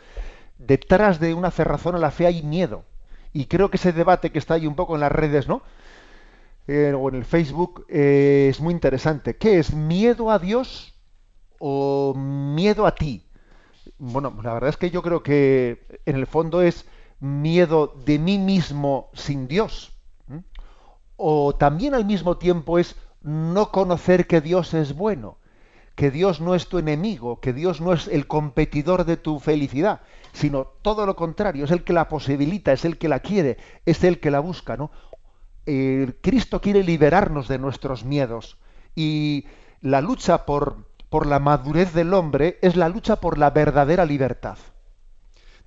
Detrás 0.59 1.21
de 1.21 1.35
una 1.35 1.51
cerrazón 1.51 1.95
a 1.95 1.99
la 1.99 2.11
fe 2.11 2.27
hay 2.27 2.43
miedo. 2.43 2.85
Y 3.33 3.47
creo 3.47 3.71
que 3.71 3.77
ese 3.77 3.93
debate 3.93 4.31
que 4.31 4.39
está 4.39 4.55
ahí 4.55 4.67
un 4.67 4.75
poco 4.75 4.95
en 4.95 5.01
las 5.01 5.13
redes, 5.13 5.47
¿no? 5.47 5.63
Eh, 6.69 6.95
o 6.97 7.09
en 7.09 7.17
el 7.17 7.25
Facebook, 7.25 7.85
eh, 7.89 8.47
es 8.51 8.61
muy 8.61 8.73
interesante. 8.73 9.37
¿Qué 9.37 9.59
es 9.59 9.75
miedo 9.75 10.31
a 10.31 10.39
Dios 10.39 10.95
o 11.59 12.15
miedo 12.15 12.87
a 12.87 12.95
ti? 12.95 13.27
Bueno, 13.99 14.39
la 14.43 14.55
verdad 14.55 14.71
es 14.71 14.77
que 14.77 14.91
yo 14.91 15.03
creo 15.03 15.23
que 15.23 16.01
en 16.07 16.17
el 16.17 16.27
fondo 16.27 16.63
es 16.63 16.87
miedo 17.21 17.95
de 18.05 18.19
mí 18.19 18.39
mismo 18.39 19.11
sin 19.13 19.49
Dios 19.49 19.92
o 21.25 21.55
también 21.55 21.95
al 21.95 22.05
mismo 22.05 22.37
tiempo 22.37 22.81
es 22.81 22.97
no 23.23 23.71
conocer 23.71 24.27
que 24.27 24.41
Dios 24.41 24.75
es 24.75 24.93
bueno, 24.93 25.39
que 25.95 26.11
Dios 26.11 26.41
no 26.41 26.57
es 26.57 26.69
tu 26.69 26.79
enemigo, 26.79 27.39
que 27.39 27.53
Dios 27.53 27.81
no 27.81 27.93
es 27.93 28.09
el 28.09 28.27
competidor 28.27 29.05
de 29.05 29.17
tu 29.17 29.39
felicidad, 29.39 30.01
sino 30.33 30.67
todo 30.83 31.07
lo 31.07 31.15
contrario, 31.15 31.65
es 31.65 31.71
el 31.71 31.85
que 31.85 31.93
la 31.93 32.09
posibilita, 32.09 32.73
es 32.73 32.85
el 32.85 32.99
que 32.99 33.09
la 33.09 33.21
quiere, 33.21 33.59
es 33.87 34.03
el 34.03 34.19
que 34.19 34.33
la 34.33 34.41
busca, 34.41 34.77
¿no? 34.77 34.91
Cristo 35.65 36.61
quiere 36.61 36.83
liberarnos 36.83 37.47
de 37.47 37.59
nuestros 37.59 38.05
miedos 38.05 38.59
y 38.97 39.47
la 39.81 40.01
lucha 40.01 40.45
por, 40.45 40.89
por 41.09 41.27
la 41.27 41.39
madurez 41.39 41.95
del 41.95 42.15
hombre 42.15 42.59
es 42.63 42.75
la 42.75 42.89
lucha 42.89 43.21
por 43.21 43.39
la 43.39 43.51
verdadera 43.51 44.05
libertad. 44.05 44.59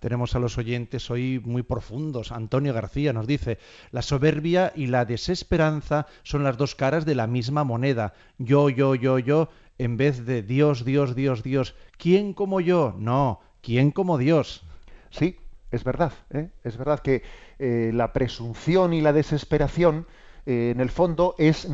Tenemos 0.06 0.36
a 0.36 0.40
los 0.40 0.60
oyentes 0.60 1.10
hoy 1.10 1.42
muy 1.44 1.64
profundos. 1.64 2.32
Antonio 2.32 2.76
García 2.76 3.12
nos 3.12 3.26
dice, 3.26 3.58
la 3.90 4.04
soberbia 4.04 4.72
y 4.76 4.86
la 4.86 5.04
desesperanza 5.04 6.06
son 6.22 6.44
las 6.44 6.58
dos 6.58 6.76
caras 6.76 7.06
de 7.06 7.16
la 7.16 7.26
misma 7.26 7.64
moneda. 7.64 8.14
Yo, 8.38 8.70
yo, 8.70 8.94
yo, 8.94 9.18
yo, 9.18 9.50
en 9.80 9.98
vez 9.98 10.24
de 10.24 10.44
Dios, 10.44 10.86
Dios, 10.86 11.16
Dios, 11.16 11.42
Dios. 11.42 11.74
¿Quién 11.98 12.34
como 12.34 12.62
yo? 12.62 12.94
No, 13.00 13.40
¿quién 13.64 13.90
como 13.90 14.20
Dios? 14.20 14.64
Sí, 15.10 15.40
es 15.72 15.84
verdad. 15.84 16.14
¿eh? 16.30 16.52
Es 16.64 16.78
verdad 16.78 17.00
que 17.00 17.24
eh, 17.58 17.90
la 17.92 18.14
presunción 18.14 18.94
y 18.94 19.02
la 19.02 19.12
desesperación, 19.12 20.06
eh, 20.46 20.70
en 20.76 20.82
el 20.82 20.92
fondo, 20.92 21.34
es, 21.40 21.68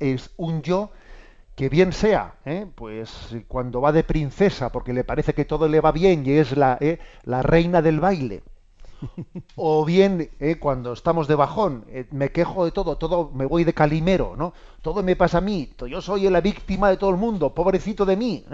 es 0.00 0.32
un 0.36 0.62
yo 0.62 0.90
que 1.62 1.68
bien 1.68 1.92
sea, 1.92 2.34
¿eh? 2.44 2.66
pues 2.74 3.36
cuando 3.46 3.80
va 3.80 3.92
de 3.92 4.02
princesa 4.02 4.72
porque 4.72 4.92
le 4.92 5.04
parece 5.04 5.32
que 5.32 5.44
todo 5.44 5.68
le 5.68 5.80
va 5.80 5.92
bien 5.92 6.26
y 6.26 6.32
es 6.32 6.56
la, 6.56 6.76
¿eh? 6.80 6.98
la 7.22 7.40
reina 7.40 7.80
del 7.80 8.00
baile, 8.00 8.42
o 9.54 9.84
bien 9.84 10.28
¿eh? 10.40 10.56
cuando 10.58 10.92
estamos 10.92 11.28
de 11.28 11.36
bajón, 11.36 11.84
me 12.10 12.32
quejo 12.32 12.64
de 12.64 12.72
todo, 12.72 12.98
todo 12.98 13.30
me 13.32 13.46
voy 13.46 13.62
de 13.62 13.74
calimero, 13.74 14.34
¿no? 14.36 14.54
Todo 14.80 15.04
me 15.04 15.14
pasa 15.14 15.38
a 15.38 15.40
mí, 15.40 15.72
yo 15.88 16.02
soy 16.02 16.28
la 16.30 16.40
víctima 16.40 16.90
de 16.90 16.96
todo 16.96 17.10
el 17.10 17.16
mundo, 17.16 17.54
pobrecito 17.54 18.04
de 18.04 18.16
mí. 18.16 18.44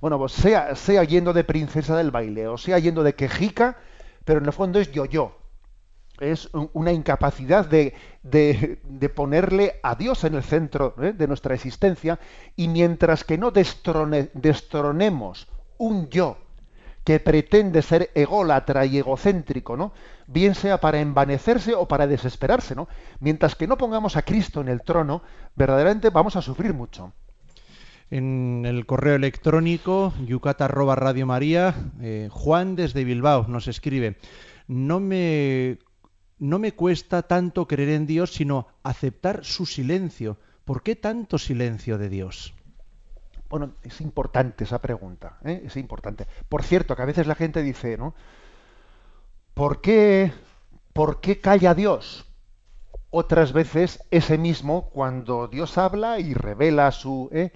Bueno, 0.00 0.16
pues 0.16 0.30
sea, 0.30 0.76
sea 0.76 1.02
yendo 1.02 1.32
de 1.32 1.42
princesa 1.42 1.96
del 1.96 2.12
baile 2.12 2.46
o 2.46 2.56
sea 2.56 2.78
yendo 2.78 3.02
de 3.02 3.16
quejica, 3.16 3.78
pero 4.24 4.38
en 4.38 4.46
el 4.46 4.52
fondo 4.52 4.78
es 4.78 4.92
yo-yo, 4.92 5.32
es 6.20 6.48
una 6.72 6.92
incapacidad 6.92 7.66
de, 7.66 7.94
ponerle 9.14 9.80
a 9.82 9.94
Dios 9.94 10.24
en 10.24 10.34
el 10.34 10.42
centro 10.42 10.94
¿eh? 11.00 11.12
de 11.12 11.26
nuestra 11.26 11.54
existencia 11.54 12.18
y 12.56 12.68
mientras 12.68 13.24
que 13.24 13.38
no 13.38 13.50
destronemos 13.50 15.48
un 15.78 16.08
yo 16.08 16.38
que 17.04 17.20
pretende 17.20 17.82
ser 17.82 18.10
ególatra 18.14 18.86
y 18.86 18.96
egocéntrico, 18.98 19.76
¿no? 19.76 19.92
bien 20.26 20.54
sea 20.54 20.80
para 20.80 21.00
envanecerse 21.00 21.74
o 21.74 21.86
para 21.86 22.06
desesperarse, 22.06 22.74
¿no? 22.74 22.88
mientras 23.20 23.54
que 23.54 23.66
no 23.66 23.76
pongamos 23.76 24.16
a 24.16 24.22
Cristo 24.22 24.62
en 24.62 24.68
el 24.68 24.82
trono, 24.82 25.22
verdaderamente 25.54 26.08
vamos 26.10 26.36
a 26.36 26.42
sufrir 26.42 26.72
mucho. 26.72 27.12
En 28.10 28.64
el 28.66 28.86
correo 28.86 29.16
electrónico 29.16 30.14
yucata 30.24 30.68
Radio 30.68 31.26
María, 31.26 31.74
eh, 32.00 32.28
Juan 32.30 32.76
desde 32.76 33.04
Bilbao 33.04 33.46
nos 33.48 33.66
escribe, 33.66 34.16
no 34.66 35.00
me 35.00 35.78
no 36.38 36.58
me 36.58 36.72
cuesta 36.72 37.22
tanto 37.22 37.66
creer 37.66 37.90
en 37.90 38.06
Dios, 38.06 38.32
sino 38.32 38.66
aceptar 38.82 39.44
su 39.44 39.66
silencio. 39.66 40.38
¿Por 40.64 40.82
qué 40.82 40.96
tanto 40.96 41.38
silencio 41.38 41.98
de 41.98 42.08
Dios? 42.08 42.54
Bueno, 43.48 43.74
es 43.82 44.00
importante 44.00 44.64
esa 44.64 44.80
pregunta, 44.80 45.38
¿eh? 45.44 45.62
es 45.64 45.76
importante. 45.76 46.26
Por 46.48 46.62
cierto, 46.62 46.96
que 46.96 47.02
a 47.02 47.06
veces 47.06 47.26
la 47.26 47.34
gente 47.34 47.62
dice, 47.62 47.96
¿no? 47.96 48.14
¿Por 49.52 49.80
qué, 49.80 50.32
¿Por 50.92 51.20
qué 51.20 51.40
calla 51.40 51.74
Dios? 51.74 52.26
Otras 53.10 53.52
veces 53.52 54.02
ese 54.10 54.38
mismo, 54.38 54.90
cuando 54.90 55.46
Dios 55.46 55.78
habla 55.78 56.18
y 56.18 56.34
revela 56.34 56.90
su, 56.90 57.28
¿eh? 57.32 57.52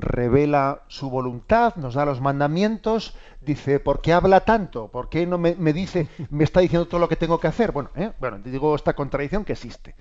Revela 0.00 0.82
su 0.88 1.10
voluntad, 1.10 1.76
nos 1.76 1.94
da 1.94 2.06
los 2.06 2.20
mandamientos, 2.20 3.14
dice, 3.40 3.78
¿por 3.78 4.00
qué 4.00 4.12
habla 4.12 4.40
tanto? 4.40 4.88
¿Por 4.88 5.10
qué 5.10 5.26
no 5.26 5.36
me, 5.36 5.54
dice, 5.72 6.08
me 6.30 6.44
está 6.44 6.60
diciendo 6.60 6.88
todo 6.88 7.00
lo 7.00 7.08
que 7.08 7.16
tengo 7.16 7.38
que 7.38 7.48
hacer? 7.48 7.72
Bueno, 7.72 7.90
¿eh? 7.94 8.12
bueno, 8.18 8.38
digo 8.38 8.74
esta 8.74 8.94
contradicción 8.94 9.44
que 9.44 9.52
existe. 9.52 9.94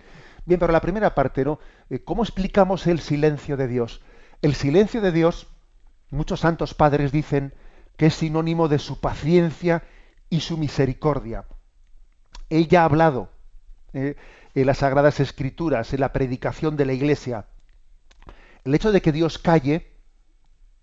Bien, 0.45 0.59
pero 0.59 0.71
la 0.71 0.81
primera 0.81 1.13
parte, 1.13 1.43
¿no? 1.43 1.59
Eh, 1.89 1.99
¿Cómo 1.99 2.23
explicamos 2.23 2.87
el 2.87 2.99
silencio 2.99 3.57
de 3.57 3.67
Dios? 3.67 4.01
El 4.41 4.55
silencio 4.55 5.01
de 5.01 5.11
Dios, 5.11 5.47
muchos 6.09 6.39
santos 6.39 6.73
padres 6.73 7.11
dicen 7.11 7.53
que 7.97 8.07
es 8.07 8.15
sinónimo 8.15 8.67
de 8.67 8.79
su 8.79 8.99
paciencia 8.99 9.83
y 10.29 10.39
su 10.39 10.57
misericordia. 10.57 11.45
Ella 12.49 12.81
ha 12.81 12.85
hablado 12.85 13.29
eh, 13.93 14.15
en 14.55 14.65
las 14.65 14.79
Sagradas 14.79 15.19
Escrituras, 15.19 15.93
en 15.93 15.99
la 15.99 16.13
predicación 16.13 16.77
de 16.77 16.85
la 16.85 16.93
Iglesia, 16.93 17.45
el 18.63 18.75
hecho 18.75 18.91
de 18.91 19.01
que 19.01 19.11
Dios 19.11 19.37
calle, 19.37 19.87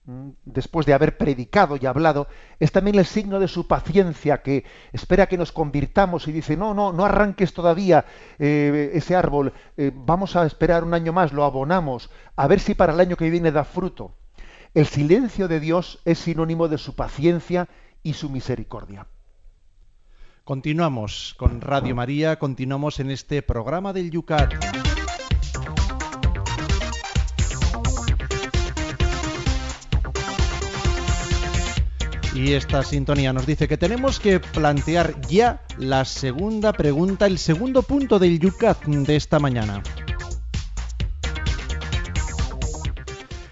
mm, 0.05 0.31
después 0.45 0.87
de 0.87 0.95
haber 0.95 1.17
predicado 1.17 1.77
y 1.77 1.87
hablado, 1.87 2.29
es 2.59 2.73
también 2.73 2.99
el 2.99 3.07
signo 3.07 3.41
de 3.41 3.49
su 3.49 3.67
paciencia, 3.67 4.43
que 4.43 4.65
espera 4.93 5.27
que 5.27 5.39
nos 5.39 5.53
convirtamos 5.53 6.27
y 6.29 6.33
dice, 6.33 6.57
no, 6.57 6.75
no, 6.75 6.93
no 6.93 7.05
arranques 7.05 7.53
todavía 7.53 8.05
eh, 8.39 8.91
ese 8.95 9.15
árbol, 9.15 9.53
eh, 9.77 9.93
vamos 9.95 10.37
a 10.37 10.47
esperar 10.47 10.85
un 10.85 10.95
año 10.95 11.13
más, 11.13 11.33
lo 11.33 11.45
abonamos, 11.45 12.11
a 12.37 12.47
ver 12.47 12.61
si 12.61 12.75
para 12.75 12.93
el 12.93 13.01
año 13.01 13.17
que 13.17 13.31
viene 13.31 13.53
da 13.53 13.65
fruto. 13.65 14.15
El 14.75 14.87
silencio 14.87 15.49
de 15.49 15.61
Dios 15.61 16.01
es 16.05 16.19
sinónimo 16.19 16.69
de 16.69 16.79
su 16.79 16.95
paciencia 16.95 17.69
y 18.03 18.15
su 18.15 18.29
misericordia. 18.29 19.07
Continuamos 20.45 21.35
con 21.37 21.61
Radio 21.61 21.95
María, 21.95 22.39
continuamos 22.39 23.01
en 23.01 23.11
este 23.11 23.43
programa 23.43 23.93
del 23.93 24.11
Yucat. 24.11 24.55
Y 32.39 32.53
esta 32.53 32.85
sintonía 32.85 33.33
nos 33.33 33.47
dice 33.47 33.67
que 33.67 33.77
tenemos 33.77 34.21
que 34.21 34.39
plantear 34.39 35.21
ya 35.23 35.61
la 35.77 36.05
segunda 36.05 36.73
pregunta, 36.73 37.27
el 37.27 37.37
segundo 37.37 37.83
punto 37.83 38.21
del 38.21 38.39
Yucat 38.39 38.85
de 38.85 39.17
esta 39.17 39.41
mañana. 39.41 39.83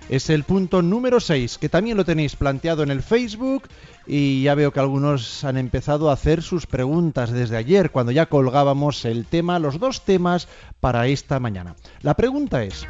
Es 0.09 0.31
el 0.31 0.45
punto 0.45 0.83
número 0.83 1.19
6, 1.19 1.59
que 1.59 1.69
también 1.69 1.97
lo 1.97 2.05
tenéis 2.05 2.37
planteado 2.37 2.85
en 2.85 2.93
el 2.93 3.03
Facebook 3.03 3.65
y 4.07 4.45
ya 4.45 4.55
veo 4.55 4.73
que 4.73 4.79
algunos 4.79 5.43
han 5.43 5.57
empezado 5.57 6.09
a 6.09 6.13
hacer 6.13 6.41
sus 6.41 6.69
preguntas 6.69 7.33
desde 7.33 7.57
ayer, 7.57 7.91
cuando 7.91 8.13
ya 8.13 8.27
colgábamos 8.27 9.05
el 9.05 9.27
tema, 9.27 9.59
los 9.59 9.81
dos 9.81 10.05
temas 10.05 10.47
para 10.79 11.09
esta 11.09 11.41
mañana. 11.41 11.75
La 12.03 12.15
pregunta 12.15 12.63
es, 12.63 12.87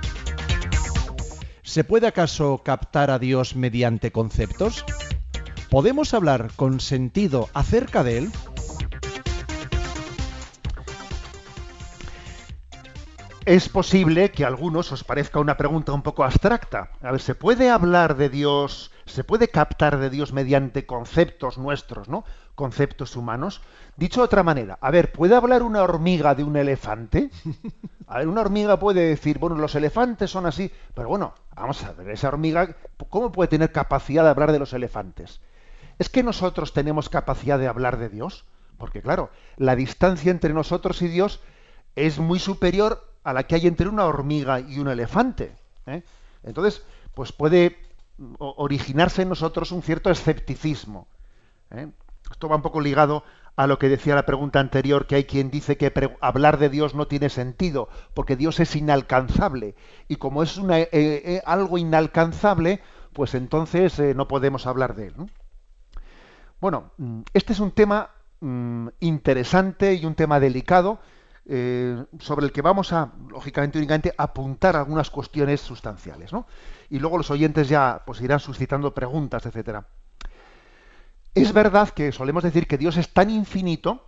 ¿se 1.62 1.84
puede 1.84 2.06
acaso 2.06 2.60
captar 2.62 3.10
a 3.10 3.18
Dios 3.18 3.56
mediante 3.56 4.12
conceptos? 4.12 4.84
¿Podemos 5.70 6.14
hablar 6.14 6.50
con 6.54 6.78
sentido 6.78 7.48
acerca 7.52 8.04
de 8.04 8.18
él? 8.18 8.30
Es 13.44 13.68
posible 13.68 14.30
que 14.30 14.44
a 14.44 14.48
algunos 14.48 14.90
os 14.92 15.02
parezca 15.02 15.40
una 15.40 15.56
pregunta 15.56 15.92
un 15.92 16.02
poco 16.02 16.24
abstracta. 16.24 16.90
A 17.02 17.10
ver, 17.12 17.20
¿se 17.20 17.34
puede 17.34 17.68
hablar 17.70 18.16
de 18.16 18.28
Dios, 18.28 18.92
se 19.06 19.24
puede 19.24 19.48
captar 19.48 19.98
de 19.98 20.08
Dios 20.08 20.32
mediante 20.32 20.86
conceptos 20.86 21.58
nuestros, 21.58 22.08
¿no? 22.08 22.24
Conceptos 22.54 23.16
humanos. 23.16 23.60
Dicho 23.96 24.20
de 24.20 24.26
otra 24.26 24.42
manera, 24.44 24.78
a 24.80 24.90
ver, 24.90 25.10
¿puede 25.12 25.34
hablar 25.34 25.62
una 25.62 25.82
hormiga 25.82 26.34
de 26.36 26.44
un 26.44 26.56
elefante? 26.56 27.30
A 28.08 28.18
ver, 28.18 28.28
una 28.28 28.42
hormiga 28.42 28.78
puede 28.78 29.08
decir, 29.08 29.40
bueno, 29.40 29.56
los 29.56 29.74
elefantes 29.74 30.30
son 30.30 30.46
así, 30.46 30.70
pero 30.94 31.08
bueno, 31.08 31.34
vamos 31.56 31.82
a 31.82 31.92
ver, 31.92 32.10
esa 32.10 32.28
hormiga, 32.28 32.76
¿cómo 33.10 33.32
puede 33.32 33.48
tener 33.48 33.72
capacidad 33.72 34.22
de 34.22 34.30
hablar 34.30 34.52
de 34.52 34.60
los 34.60 34.72
elefantes? 34.72 35.40
¿Es 35.98 36.08
que 36.08 36.22
nosotros 36.22 36.72
tenemos 36.72 37.08
capacidad 37.08 37.58
de 37.58 37.68
hablar 37.68 37.98
de 37.98 38.08
Dios? 38.08 38.44
Porque 38.78 39.00
claro, 39.00 39.30
la 39.56 39.76
distancia 39.76 40.30
entre 40.30 40.52
nosotros 40.52 41.00
y 41.02 41.08
Dios 41.08 41.40
es 41.94 42.18
muy 42.18 42.38
superior 42.38 43.02
a 43.24 43.32
la 43.32 43.44
que 43.44 43.54
hay 43.54 43.66
entre 43.66 43.88
una 43.88 44.04
hormiga 44.04 44.60
y 44.60 44.78
un 44.78 44.88
elefante. 44.88 45.52
¿eh? 45.86 46.02
Entonces, 46.42 46.82
pues 47.14 47.32
puede 47.32 47.78
originarse 48.38 49.22
en 49.22 49.30
nosotros 49.30 49.72
un 49.72 49.82
cierto 49.82 50.10
escepticismo. 50.10 51.08
¿eh? 51.70 51.88
Esto 52.30 52.48
va 52.48 52.56
un 52.56 52.62
poco 52.62 52.80
ligado 52.80 53.24
a 53.56 53.66
lo 53.66 53.78
que 53.78 53.88
decía 53.88 54.14
la 54.14 54.26
pregunta 54.26 54.60
anterior, 54.60 55.06
que 55.06 55.14
hay 55.14 55.24
quien 55.24 55.50
dice 55.50 55.78
que 55.78 55.92
hablar 56.20 56.58
de 56.58 56.68
Dios 56.68 56.94
no 56.94 57.06
tiene 57.06 57.30
sentido, 57.30 57.88
porque 58.12 58.36
Dios 58.36 58.60
es 58.60 58.76
inalcanzable. 58.76 59.74
Y 60.08 60.16
como 60.16 60.42
es 60.42 60.60
eh, 60.70 61.42
algo 61.46 61.78
inalcanzable, 61.78 62.82
pues 63.14 63.34
entonces 63.34 63.98
no 64.14 64.28
podemos 64.28 64.66
hablar 64.66 64.94
de 64.94 65.06
él. 65.06 65.14
Bueno, 66.60 66.92
mm, 66.96 67.20
este 67.34 67.52
es 67.52 67.60
un 67.60 67.72
tema 67.72 68.10
mm, 68.40 68.88
interesante 69.00 69.94
y 69.94 70.04
un 70.04 70.14
tema 70.14 70.40
delicado 70.40 71.00
eh, 71.44 72.04
sobre 72.18 72.46
el 72.46 72.52
que 72.52 72.62
vamos 72.62 72.92
a, 72.92 73.12
lógicamente, 73.28 73.78
únicamente 73.78 74.14
apuntar 74.16 74.74
algunas 74.74 75.10
cuestiones 75.10 75.60
sustanciales, 75.60 76.32
¿no? 76.32 76.46
Y 76.90 76.98
luego 76.98 77.18
los 77.18 77.30
oyentes 77.30 77.68
ya 77.68 78.02
pues 78.04 78.20
irán 78.20 78.40
suscitando 78.40 78.94
preguntas, 78.94 79.46
etcétera. 79.46 79.86
Es 81.34 81.52
verdad 81.52 81.90
que 81.90 82.12
solemos 82.12 82.42
decir 82.42 82.66
que 82.66 82.78
Dios 82.78 82.96
es 82.96 83.12
tan 83.12 83.28
infinito 83.30 84.02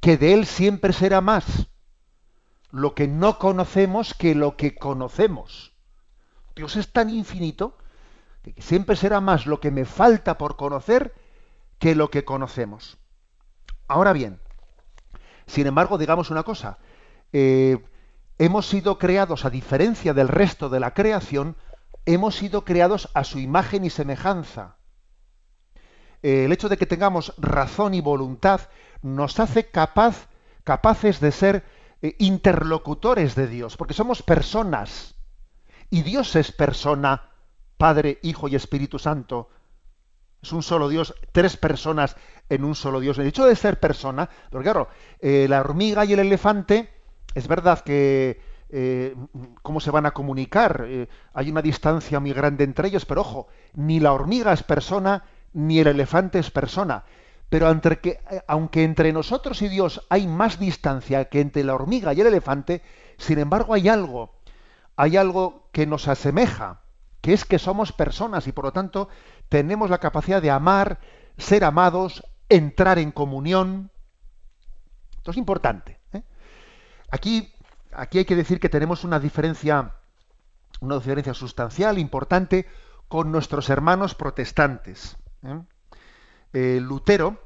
que 0.00 0.18
de 0.18 0.34
él 0.34 0.46
siempre 0.46 0.92
será 0.92 1.20
más 1.20 1.68
lo 2.72 2.94
que 2.94 3.06
no 3.06 3.38
conocemos 3.38 4.14
que 4.14 4.34
lo 4.34 4.56
que 4.56 4.74
conocemos. 4.74 5.72
Dios 6.56 6.76
es 6.76 6.92
tan 6.92 7.08
infinito 7.08 7.78
que 8.42 8.60
siempre 8.60 8.96
será 8.96 9.20
más 9.20 9.46
lo 9.46 9.60
que 9.60 9.70
me 9.70 9.84
falta 9.84 10.36
por 10.36 10.56
conocer 10.56 11.14
que 11.84 11.94
lo 11.94 12.10
que 12.10 12.24
conocemos. 12.24 12.96
Ahora 13.88 14.14
bien, 14.14 14.40
sin 15.44 15.66
embargo, 15.66 15.98
digamos 15.98 16.30
una 16.30 16.42
cosa, 16.42 16.78
eh, 17.30 17.76
hemos 18.38 18.66
sido 18.66 18.96
creados, 18.98 19.44
a 19.44 19.50
diferencia 19.50 20.14
del 20.14 20.28
resto 20.28 20.70
de 20.70 20.80
la 20.80 20.94
creación, 20.94 21.58
hemos 22.06 22.36
sido 22.36 22.64
creados 22.64 23.10
a 23.12 23.22
su 23.22 23.38
imagen 23.38 23.84
y 23.84 23.90
semejanza. 23.90 24.78
Eh, 26.22 26.46
el 26.46 26.52
hecho 26.52 26.70
de 26.70 26.78
que 26.78 26.86
tengamos 26.86 27.34
razón 27.36 27.92
y 27.92 28.00
voluntad 28.00 28.62
nos 29.02 29.38
hace 29.38 29.68
capaz, 29.68 30.28
capaces 30.64 31.20
de 31.20 31.32
ser 31.32 31.64
eh, 32.00 32.16
interlocutores 32.18 33.34
de 33.34 33.46
Dios, 33.46 33.76
porque 33.76 33.92
somos 33.92 34.22
personas. 34.22 35.16
Y 35.90 36.00
Dios 36.00 36.34
es 36.34 36.50
persona, 36.50 37.28
Padre, 37.76 38.20
Hijo 38.22 38.48
y 38.48 38.54
Espíritu 38.54 38.98
Santo 38.98 39.50
es 40.44 40.52
un 40.52 40.62
solo 40.62 40.88
Dios, 40.88 41.14
tres 41.32 41.56
personas 41.56 42.16
en 42.48 42.64
un 42.64 42.74
solo 42.74 43.00
Dios. 43.00 43.18
El 43.18 43.26
hecho 43.26 43.46
de 43.46 43.56
ser 43.56 43.80
persona, 43.80 44.28
porque 44.50 44.64
claro, 44.64 44.88
eh, 45.20 45.46
la 45.48 45.60
hormiga 45.60 46.04
y 46.04 46.12
el 46.12 46.20
elefante, 46.20 46.90
es 47.34 47.48
verdad 47.48 47.80
que 47.80 48.40
eh, 48.68 49.16
cómo 49.62 49.80
se 49.80 49.90
van 49.90 50.06
a 50.06 50.10
comunicar. 50.12 50.84
Eh, 50.86 51.08
hay 51.32 51.50
una 51.50 51.62
distancia 51.62 52.20
muy 52.20 52.32
grande 52.32 52.64
entre 52.64 52.88
ellos, 52.88 53.06
pero 53.06 53.22
ojo, 53.22 53.48
ni 53.74 54.00
la 54.00 54.12
hormiga 54.12 54.52
es 54.52 54.62
persona, 54.62 55.24
ni 55.54 55.78
el 55.80 55.86
elefante 55.86 56.38
es 56.38 56.50
persona. 56.50 57.04
Pero 57.48 57.70
entre 57.70 58.00
que, 58.00 58.20
aunque 58.46 58.84
entre 58.84 59.12
nosotros 59.12 59.62
y 59.62 59.68
Dios 59.68 60.06
hay 60.10 60.26
más 60.26 60.58
distancia 60.58 61.26
que 61.26 61.40
entre 61.40 61.64
la 61.64 61.74
hormiga 61.74 62.12
y 62.12 62.20
el 62.20 62.26
elefante, 62.26 62.82
sin 63.16 63.38
embargo 63.38 63.74
hay 63.74 63.88
algo, 63.88 64.34
hay 64.96 65.16
algo 65.16 65.68
que 65.72 65.86
nos 65.86 66.08
asemeja, 66.08 66.80
que 67.20 67.32
es 67.32 67.44
que 67.44 67.58
somos 67.58 67.92
personas 67.92 68.46
y 68.48 68.52
por 68.52 68.66
lo 68.66 68.72
tanto 68.72 69.08
tenemos 69.48 69.90
la 69.90 69.98
capacidad 69.98 70.42
de 70.42 70.50
amar, 70.50 71.00
ser 71.38 71.64
amados, 71.64 72.24
entrar 72.48 72.98
en 72.98 73.12
comunión. 73.12 73.90
Esto 75.16 75.30
es 75.30 75.36
importante. 75.36 76.00
Aquí 77.10 77.54
aquí 77.94 78.18
hay 78.18 78.24
que 78.24 78.36
decir 78.36 78.60
que 78.60 78.68
tenemos 78.68 79.04
una 79.04 79.20
diferencia, 79.20 79.94
una 80.80 80.96
diferencia 80.96 81.34
sustancial, 81.34 81.98
importante, 81.98 82.66
con 83.08 83.32
nuestros 83.32 83.70
hermanos 83.70 84.14
protestantes. 84.14 85.16
¿eh? 85.42 85.60
Eh, 86.52 86.80
Lutero, 86.80 87.38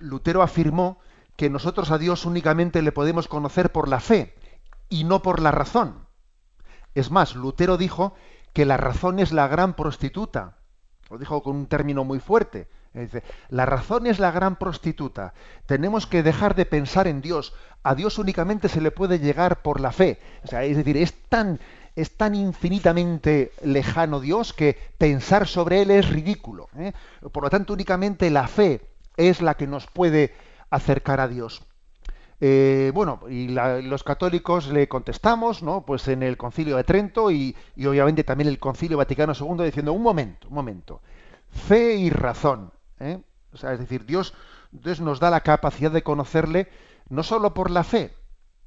Lutero 0.00 0.42
afirmó 0.42 0.98
que 1.36 1.50
nosotros 1.50 1.90
a 1.90 1.98
Dios 1.98 2.26
únicamente 2.26 2.82
le 2.82 2.92
podemos 2.92 3.28
conocer 3.28 3.70
por 3.70 3.88
la 3.88 4.00
fe 4.00 4.34
y 4.88 5.04
no 5.04 5.22
por 5.22 5.40
la 5.40 5.50
razón. 5.50 6.06
Es 6.94 7.10
más, 7.10 7.36
Lutero 7.36 7.76
dijo 7.76 8.14
que 8.52 8.64
la 8.64 8.76
razón 8.76 9.18
es 9.20 9.32
la 9.32 9.46
gran 9.46 9.74
prostituta. 9.74 10.57
Lo 11.10 11.18
dijo 11.18 11.42
con 11.42 11.56
un 11.56 11.66
término 11.66 12.04
muy 12.04 12.20
fuerte. 12.20 12.68
Dice, 12.94 13.22
la 13.50 13.66
razón 13.66 14.06
es 14.06 14.18
la 14.18 14.30
gran 14.30 14.56
prostituta. 14.56 15.34
Tenemos 15.66 16.06
que 16.06 16.22
dejar 16.22 16.54
de 16.54 16.66
pensar 16.66 17.06
en 17.06 17.20
Dios. 17.20 17.54
A 17.82 17.94
Dios 17.94 18.18
únicamente 18.18 18.68
se 18.68 18.80
le 18.80 18.90
puede 18.90 19.18
llegar 19.18 19.62
por 19.62 19.80
la 19.80 19.92
fe. 19.92 20.18
es 20.42 20.76
decir, 20.76 20.96
es 20.96 21.14
tan, 21.28 21.60
es 21.96 22.16
tan 22.16 22.34
infinitamente 22.34 23.52
lejano 23.62 24.20
Dios 24.20 24.52
que 24.52 24.76
pensar 24.98 25.46
sobre 25.46 25.82
Él 25.82 25.90
es 25.90 26.08
ridículo. 26.08 26.68
¿eh? 26.76 26.92
Por 27.32 27.44
lo 27.44 27.50
tanto, 27.50 27.72
únicamente 27.72 28.30
la 28.30 28.48
fe 28.48 28.80
es 29.16 29.42
la 29.42 29.54
que 29.54 29.66
nos 29.66 29.86
puede 29.86 30.34
acercar 30.70 31.20
a 31.20 31.28
Dios. 31.28 31.62
Eh, 32.40 32.92
bueno, 32.94 33.20
y 33.28 33.48
los 33.48 34.04
católicos 34.04 34.68
le 34.68 34.88
contestamos, 34.88 35.62
¿no? 35.62 35.84
Pues 35.84 36.06
en 36.08 36.22
el 36.22 36.36
Concilio 36.36 36.76
de 36.76 36.84
Trento 36.84 37.30
y, 37.30 37.56
y 37.74 37.86
obviamente 37.86 38.22
también 38.22 38.48
el 38.48 38.60
Concilio 38.60 38.96
Vaticano 38.96 39.32
II 39.34 39.64
diciendo 39.64 39.92
un 39.92 40.02
momento, 40.02 40.48
un 40.48 40.54
momento, 40.54 41.00
fe 41.50 41.96
y 41.96 42.10
razón. 42.10 42.72
¿eh? 43.00 43.20
O 43.52 43.56
sea, 43.56 43.72
es 43.72 43.80
decir, 43.80 44.04
Dios, 44.04 44.34
Dios 44.70 45.00
nos 45.00 45.18
da 45.18 45.30
la 45.30 45.40
capacidad 45.40 45.90
de 45.90 46.02
conocerle 46.02 46.68
no 47.08 47.22
solo 47.22 47.54
por 47.54 47.70
la 47.70 47.82
fe, 47.82 48.14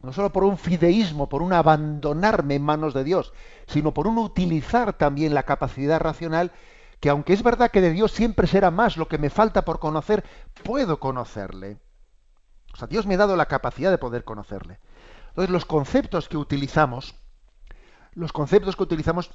no 0.01 0.11
solo 0.11 0.31
por 0.31 0.43
un 0.43 0.57
fideísmo, 0.57 1.29
por 1.29 1.41
un 1.41 1.53
abandonarme 1.53 2.55
en 2.55 2.63
manos 2.63 2.93
de 2.93 3.03
Dios, 3.03 3.33
sino 3.67 3.93
por 3.93 4.07
un 4.07 4.17
utilizar 4.17 4.93
también 4.93 5.33
la 5.33 5.43
capacidad 5.43 5.99
racional, 5.99 6.51
que 6.99 7.09
aunque 7.09 7.33
es 7.33 7.43
verdad 7.43 7.71
que 7.71 7.81
de 7.81 7.91
Dios 7.91 8.11
siempre 8.11 8.47
será 8.47 8.71
más 8.71 8.97
lo 8.97 9.07
que 9.07 9.17
me 9.17 9.29
falta 9.29 9.63
por 9.63 9.79
conocer, 9.79 10.23
puedo 10.63 10.99
conocerle. 10.99 11.77
O 12.73 12.77
sea, 12.77 12.87
Dios 12.87 13.05
me 13.05 13.15
ha 13.15 13.17
dado 13.17 13.35
la 13.35 13.47
capacidad 13.47 13.91
de 13.91 13.97
poder 13.97 14.23
conocerle. 14.23 14.79
Entonces, 15.29 15.49
los 15.49 15.65
conceptos 15.65 16.27
que 16.27 16.37
utilizamos, 16.37 17.15
los 18.13 18.33
conceptos 18.33 18.75
que 18.75 18.83
utilizamos 18.83 19.31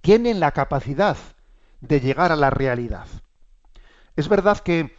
tienen 0.00 0.40
la 0.40 0.52
capacidad 0.52 1.16
de 1.80 2.00
llegar 2.00 2.32
a 2.32 2.36
la 2.36 2.50
realidad. 2.50 3.06
Es 4.16 4.28
verdad 4.28 4.58
que 4.58 4.96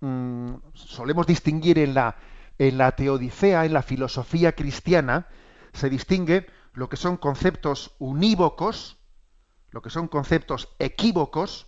mm, 0.00 0.54
solemos 0.74 1.26
distinguir 1.26 1.78
en 1.78 1.94
la, 1.94 2.16
en 2.58 2.78
la 2.78 2.92
teodicea, 2.92 3.64
en 3.64 3.72
la 3.72 3.82
filosofía 3.82 4.52
cristiana, 4.52 5.26
se 5.72 5.88
distingue 5.88 6.46
lo 6.72 6.88
que 6.88 6.96
son 6.96 7.16
conceptos 7.16 7.94
unívocos, 7.98 8.98
lo 9.70 9.82
que 9.82 9.90
son 9.90 10.08
conceptos 10.08 10.68
equívocos 10.78 11.66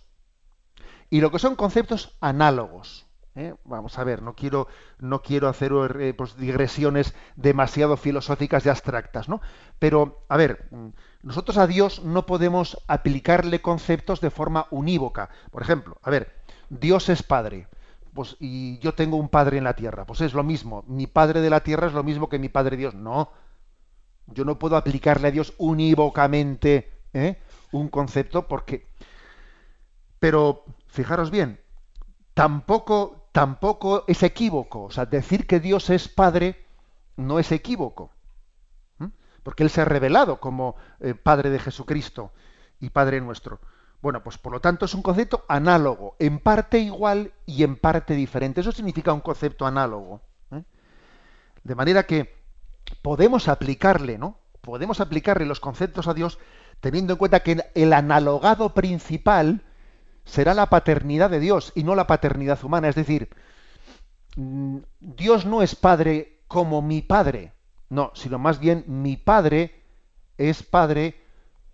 y 1.09 1.21
lo 1.21 1.31
que 1.31 1.39
son 1.39 1.55
conceptos 1.55 2.15
análogos. 2.21 3.07
¿Eh? 3.35 3.55
Vamos 3.63 3.97
a 3.97 4.03
ver, 4.03 4.21
no 4.21 4.35
quiero, 4.35 4.67
no 4.99 5.21
quiero 5.21 5.47
hacer 5.47 5.71
eh, 5.99 6.13
pues, 6.13 6.37
digresiones 6.37 7.13
demasiado 7.35 7.97
filosóficas 7.97 8.65
y 8.65 8.69
abstractas, 8.69 9.29
¿no? 9.29 9.41
Pero, 9.79 10.23
a 10.29 10.37
ver, 10.37 10.67
mm, 10.71 10.89
nosotros 11.23 11.57
a 11.57 11.67
Dios 11.67 12.03
no 12.03 12.25
podemos 12.25 12.77
aplicarle 12.87 13.61
conceptos 13.61 14.21
de 14.21 14.31
forma 14.31 14.67
unívoca. 14.71 15.29
Por 15.51 15.61
ejemplo, 15.61 15.97
a 16.01 16.09
ver, 16.09 16.35
Dios 16.69 17.09
es 17.09 17.23
Padre. 17.23 17.67
Pues, 18.13 18.35
y 18.39 18.77
yo 18.79 18.93
tengo 18.93 19.17
un 19.17 19.29
Padre 19.29 19.57
en 19.57 19.63
la 19.63 19.75
tierra. 19.75 20.05
Pues 20.05 20.21
es 20.21 20.33
lo 20.33 20.43
mismo. 20.43 20.83
Mi 20.87 21.07
Padre 21.07 21.41
de 21.41 21.49
la 21.49 21.61
tierra 21.61 21.87
es 21.87 21.93
lo 21.93 22.03
mismo 22.03 22.27
que 22.29 22.39
mi 22.39 22.49
Padre 22.49 22.77
Dios. 22.77 22.93
No. 22.93 23.31
Yo 24.27 24.45
no 24.45 24.59
puedo 24.59 24.75
aplicarle 24.75 25.29
a 25.29 25.31
Dios 25.31 25.53
unívocamente 25.57 26.91
¿eh? 27.13 27.37
un 27.71 27.89
concepto 27.89 28.47
porque... 28.47 28.87
Pero, 30.19 30.65
fijaros 30.87 31.31
bien, 31.31 31.59
tampoco, 32.35 33.20
tampoco 33.31 34.03
es 34.07 34.23
equívoco. 34.23 34.83
O 34.83 34.91
sea, 34.91 35.05
decir 35.05 35.47
que 35.47 35.59
Dios 35.59 35.89
es 35.89 36.07
Padre 36.07 36.65
no 37.15 37.39
es 37.39 37.51
equívoco. 37.51 38.11
Porque 39.43 39.63
Él 39.63 39.71
se 39.71 39.81
ha 39.81 39.85
revelado 39.85 40.39
como 40.39 40.75
eh, 40.99 41.15
Padre 41.15 41.49
de 41.49 41.57
Jesucristo 41.57 42.31
y 42.79 42.91
Padre 42.91 43.21
nuestro. 43.21 43.59
Bueno, 44.01 44.23
pues 44.23 44.37
por 44.37 44.51
lo 44.51 44.59
tanto 44.59 44.85
es 44.85 44.93
un 44.93 45.01
concepto 45.01 45.45
análogo, 45.47 46.15
en 46.19 46.39
parte 46.39 46.79
igual 46.79 47.33
y 47.47 47.63
en 47.63 47.75
parte 47.75 48.13
diferente. 48.13 48.61
Eso 48.61 48.71
significa 48.71 49.13
un 49.13 49.21
concepto 49.21 49.65
análogo. 49.65 50.21
¿eh? 50.51 50.63
De 51.63 51.75
manera 51.75 52.03
que 52.03 52.35
podemos 53.01 53.47
aplicarle, 53.47 54.19
¿no? 54.19 54.37
Podemos 54.61 54.99
aplicarle 55.01 55.45
los 55.45 55.59
conceptos 55.59 56.07
a 56.07 56.13
Dios 56.13 56.37
teniendo 56.79 57.13
en 57.13 57.19
cuenta 57.19 57.41
que 57.41 57.63
el 57.73 57.93
analogado 57.93 58.73
principal 58.73 59.63
será 60.31 60.53
la 60.53 60.67
paternidad 60.67 61.29
de 61.29 61.41
Dios 61.41 61.73
y 61.75 61.83
no 61.83 61.93
la 61.93 62.07
paternidad 62.07 62.63
humana. 62.63 62.87
Es 62.87 62.95
decir, 62.95 63.29
mm, 64.37 64.77
Dios 65.01 65.45
no 65.45 65.61
es 65.61 65.75
padre 65.75 66.39
como 66.47 66.81
mi 66.81 67.01
padre, 67.01 67.51
no, 67.89 68.11
sino 68.15 68.39
más 68.39 68.59
bien 68.59 68.85
mi 68.87 69.17
padre 69.17 69.83
es 70.37 70.63
padre 70.63 71.21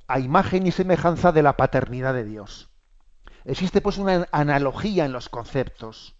a 0.07 0.19
imagen 0.19 0.65
y 0.65 0.71
semejanza 0.71 1.31
de 1.31 1.43
la 1.43 1.55
paternidad 1.55 2.15
de 2.15 2.25
Dios. 2.25 2.69
Existe 3.45 3.79
pues 3.79 3.99
una 3.99 4.27
analogía 4.31 5.05
en 5.05 5.13
los 5.13 5.29
conceptos. 5.29 6.15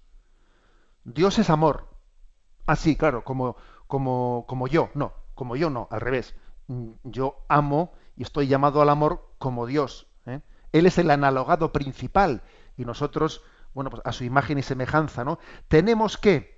Dios 1.06 1.40
es 1.40 1.50
amor. 1.50 1.90
Así, 2.68 2.94
ah, 2.94 2.98
claro, 3.00 3.24
como, 3.24 3.56
como, 3.88 4.46
como 4.48 4.68
yo, 4.68 4.92
no, 4.94 5.14
como 5.34 5.56
yo 5.56 5.72
no, 5.72 5.88
al 5.90 6.02
revés. 6.02 6.36
Yo 7.04 7.46
amo 7.48 7.94
y 8.16 8.24
estoy 8.24 8.48
llamado 8.48 8.82
al 8.82 8.90
amor 8.90 9.34
como 9.40 9.66
Dios. 9.66 10.08
Él 10.72 10.86
es 10.86 10.98
el 10.98 11.12
analogado 11.12 11.72
principal 11.72 12.42
y 12.78 12.86
nosotros, 12.86 13.42
bueno, 13.74 13.90
pues 13.90 14.02
a 14.06 14.12
su 14.12 14.24
imagen 14.24 14.58
y 14.58 14.64
semejanza, 14.64 15.24
¿no? 15.24 15.40
Tenemos 15.68 16.18
que 16.18 16.58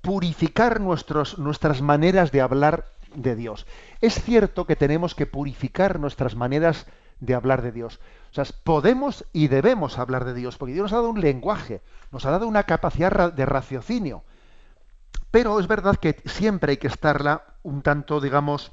purificar 0.00 0.80
nuestros, 0.80 1.38
nuestras 1.38 1.80
maneras 1.80 2.30
de 2.30 2.40
hablar 2.40 2.86
de 3.14 3.36
Dios. 3.36 3.66
Es 4.00 4.22
cierto 4.22 4.66
que 4.66 4.76
tenemos 4.76 5.14
que 5.14 5.26
purificar 5.26 5.98
nuestras 5.98 6.34
maneras 6.34 6.86
de 7.20 7.34
hablar 7.34 7.62
de 7.62 7.72
Dios. 7.72 8.00
O 8.30 8.34
sea, 8.34 8.44
podemos 8.64 9.24
y 9.32 9.48
debemos 9.48 9.98
hablar 9.98 10.24
de 10.24 10.34
Dios, 10.34 10.58
porque 10.58 10.74
Dios 10.74 10.84
nos 10.84 10.92
ha 10.92 10.96
dado 10.96 11.10
un 11.10 11.20
lenguaje, 11.20 11.80
nos 12.10 12.26
ha 12.26 12.30
dado 12.30 12.48
una 12.48 12.64
capacidad 12.64 13.32
de 13.32 13.46
raciocinio. 13.46 14.24
Pero 15.30 15.58
es 15.58 15.66
verdad 15.66 15.96
que 15.96 16.20
siempre 16.26 16.72
hay 16.72 16.76
que 16.76 16.88
estarla 16.88 17.56
un 17.62 17.82
tanto, 17.82 18.20
digamos, 18.20 18.72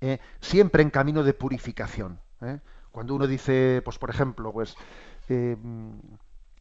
eh, 0.00 0.18
siempre 0.40 0.82
en 0.82 0.90
camino 0.90 1.24
de 1.24 1.34
purificación. 1.34 2.20
¿eh? 2.42 2.60
Cuando 2.92 3.14
uno 3.14 3.26
dice, 3.26 3.80
pues 3.84 3.98
por 3.98 4.10
ejemplo, 4.10 4.52
pues 4.52 4.76
eh, 5.28 5.56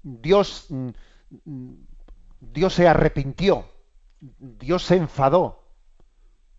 Dios, 0.01 0.67
mm, 0.69 1.73
Dios 2.39 2.73
se 2.73 2.87
arrepintió, 2.87 3.65
Dios 4.19 4.83
se 4.83 4.95
enfadó, 4.95 5.63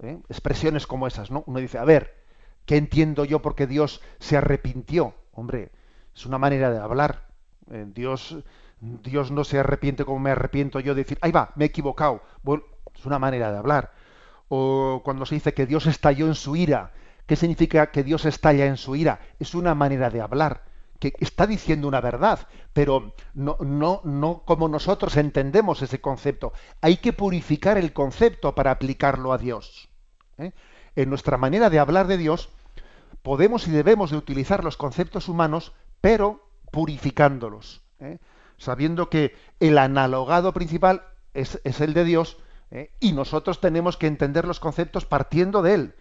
¿eh? 0.00 0.20
expresiones 0.28 0.86
como 0.86 1.06
esas, 1.06 1.30
¿no? 1.30 1.42
Uno 1.46 1.58
dice, 1.58 1.78
a 1.78 1.84
ver, 1.84 2.14
¿qué 2.66 2.76
entiendo 2.76 3.24
yo 3.24 3.40
porque 3.40 3.66
Dios 3.66 4.02
se 4.18 4.36
arrepintió? 4.36 5.14
Hombre, 5.32 5.72
es 6.14 6.26
una 6.26 6.38
manera 6.38 6.70
de 6.70 6.78
hablar. 6.78 7.28
Eh, 7.70 7.86
Dios, 7.88 8.36
Dios 8.80 9.30
no 9.30 9.44
se 9.44 9.58
arrepiente 9.58 10.04
como 10.04 10.18
me 10.18 10.30
arrepiento 10.30 10.80
yo 10.80 10.94
de 10.94 11.04
decir, 11.04 11.18
ahí 11.22 11.32
va, 11.32 11.52
me 11.56 11.64
he 11.64 11.68
equivocado. 11.68 12.22
Es 12.94 13.06
una 13.06 13.18
manera 13.18 13.50
de 13.50 13.58
hablar. 13.58 13.92
O 14.48 15.00
cuando 15.02 15.24
se 15.24 15.36
dice 15.36 15.54
que 15.54 15.66
Dios 15.66 15.86
estalló 15.86 16.26
en 16.26 16.34
su 16.34 16.56
ira, 16.56 16.92
¿qué 17.32 17.36
significa 17.36 17.90
que 17.90 18.04
Dios 18.04 18.26
estalla 18.26 18.66
en 18.66 18.76
su 18.76 18.94
ira? 18.94 19.20
Es 19.38 19.54
una 19.54 19.74
manera 19.74 20.10
de 20.10 20.20
hablar 20.20 20.64
que 20.98 21.14
está 21.18 21.46
diciendo 21.46 21.88
una 21.88 22.02
verdad, 22.02 22.46
pero 22.74 23.14
no, 23.32 23.56
no, 23.60 24.02
no 24.04 24.42
como 24.44 24.68
nosotros 24.68 25.16
entendemos 25.16 25.80
ese 25.80 25.98
concepto. 25.98 26.52
Hay 26.82 26.98
que 26.98 27.14
purificar 27.14 27.78
el 27.78 27.94
concepto 27.94 28.54
para 28.54 28.70
aplicarlo 28.70 29.32
a 29.32 29.38
Dios. 29.38 29.88
¿eh? 30.36 30.52
En 30.94 31.08
nuestra 31.08 31.38
manera 31.38 31.70
de 31.70 31.78
hablar 31.78 32.06
de 32.06 32.18
Dios, 32.18 32.50
podemos 33.22 33.66
y 33.66 33.70
debemos 33.70 34.10
de 34.10 34.18
utilizar 34.18 34.62
los 34.62 34.76
conceptos 34.76 35.26
humanos, 35.30 35.72
pero 36.02 36.50
purificándolos, 36.70 37.80
¿eh? 37.98 38.18
sabiendo 38.58 39.08
que 39.08 39.34
el 39.58 39.78
analogado 39.78 40.52
principal 40.52 41.06
es, 41.32 41.58
el 41.80 41.94
de 41.94 42.04
Dios, 42.04 42.36
¿eh? 42.70 42.90
y 43.00 43.12
nosotros 43.12 43.58
tenemos 43.58 43.96
que 43.96 44.06
entender 44.06 44.46
los 44.46 44.60
conceptos 44.60 45.06
partiendo 45.06 45.62
de 45.62 45.72
él, 45.72 45.94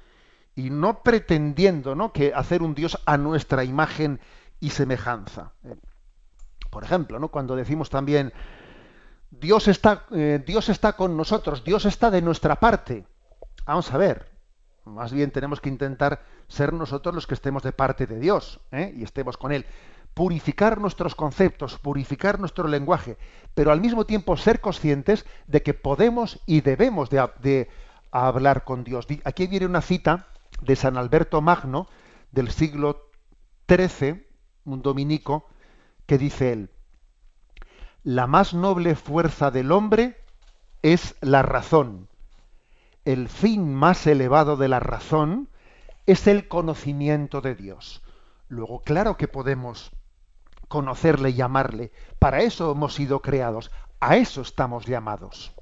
y 0.56 0.70
no 0.70 1.04
pretendiendo 1.04 1.96
¿no? 1.96 2.12
que 2.12 2.34
hacer 2.34 2.62
un 2.62 2.76
Dios 2.76 3.00
a 3.06 3.18
nuestra 3.18 3.64
imagen 3.64 4.20
y 4.60 4.72
semejanza. 4.72 5.54
Eh, 5.64 5.76
por 6.70 6.84
ejemplo, 6.84 7.20
¿no? 7.20 7.30
cuando 7.30 7.56
decimos 7.56 7.90
también 7.90 8.34
Dios 9.32 9.70
está, 9.70 10.06
eh, 10.12 10.44
Dios 10.46 10.68
está 10.70 10.94
con 10.94 11.16
nosotros, 11.16 11.64
Dios 11.64 11.86
está 11.86 12.12
de 12.12 12.22
nuestra 12.22 12.60
parte. 12.60 13.06
Vamos 13.66 13.92
a 13.94 13.98
ver, 13.98 14.30
más 14.84 15.14
bien 15.14 15.32
tenemos 15.32 15.62
que 15.62 15.70
intentar 15.70 16.22
ser 16.48 16.74
nosotros 16.74 17.16
los 17.16 17.28
que 17.28 17.36
estemos 17.36 17.64
de 17.64 17.72
parte 17.72 18.06
de 18.08 18.20
Dios 18.20 18.60
¿eh? 18.72 18.94
y 18.96 19.04
estemos 19.04 19.38
con 19.38 19.54
Él. 19.54 19.66
Purificar 20.14 20.82
nuestros 20.82 21.16
conceptos, 21.16 21.80
purificar 21.80 22.40
nuestro 22.40 22.68
lenguaje, 22.68 23.18
pero 23.54 23.72
al 23.72 23.80
mismo 23.80 24.06
tiempo 24.06 24.36
ser 24.36 24.60
conscientes 24.60 25.26
de 25.48 25.64
que 25.64 25.74
podemos 25.74 26.42
y 26.46 26.60
debemos 26.60 27.10
de, 27.10 27.70
hablar 28.12 28.66
con 28.66 28.84
Dios. 28.84 29.08
Aquí 29.24 29.48
viene 29.48 29.66
una 29.66 29.82
cita 29.82 30.28
de 30.62 30.76
San 30.76 30.98
Alberto 30.98 31.42
Magno 31.42 31.88
del 32.32 32.52
siglo 32.52 33.10
XIII, 33.68 34.28
un 34.66 34.82
dominico, 34.82 35.48
que 36.06 36.18
dice 36.18 36.54
él, 36.54 36.72
la 38.04 38.26
más 38.26 38.54
noble 38.54 38.96
fuerza 38.96 39.52
del 39.52 39.72
hombre 39.72 40.18
es 40.82 41.16
la 41.22 41.44
razón. 41.44 42.10
El 43.06 43.30
fin 43.30 43.74
más 43.74 44.08
elevado 44.08 44.58
de 44.58 44.68
la 44.68 44.80
razón 44.80 45.50
es 46.06 46.28
el 46.28 46.48
conocimiento 46.48 47.42
de 47.42 47.56
Dios. 47.56 48.02
Luego, 48.48 48.82
claro 48.82 49.18
que 49.18 49.28
podemos 49.28 49.92
conocerle 50.68 51.30
y 51.30 51.42
amarle. 51.42 51.92
Para 52.18 52.42
eso 52.42 52.72
hemos 52.72 52.96
sido 52.96 53.22
creados. 53.22 53.72
A 54.00 54.18
eso 54.18 54.42
estamos 54.42 54.86
llamados. 54.86 55.54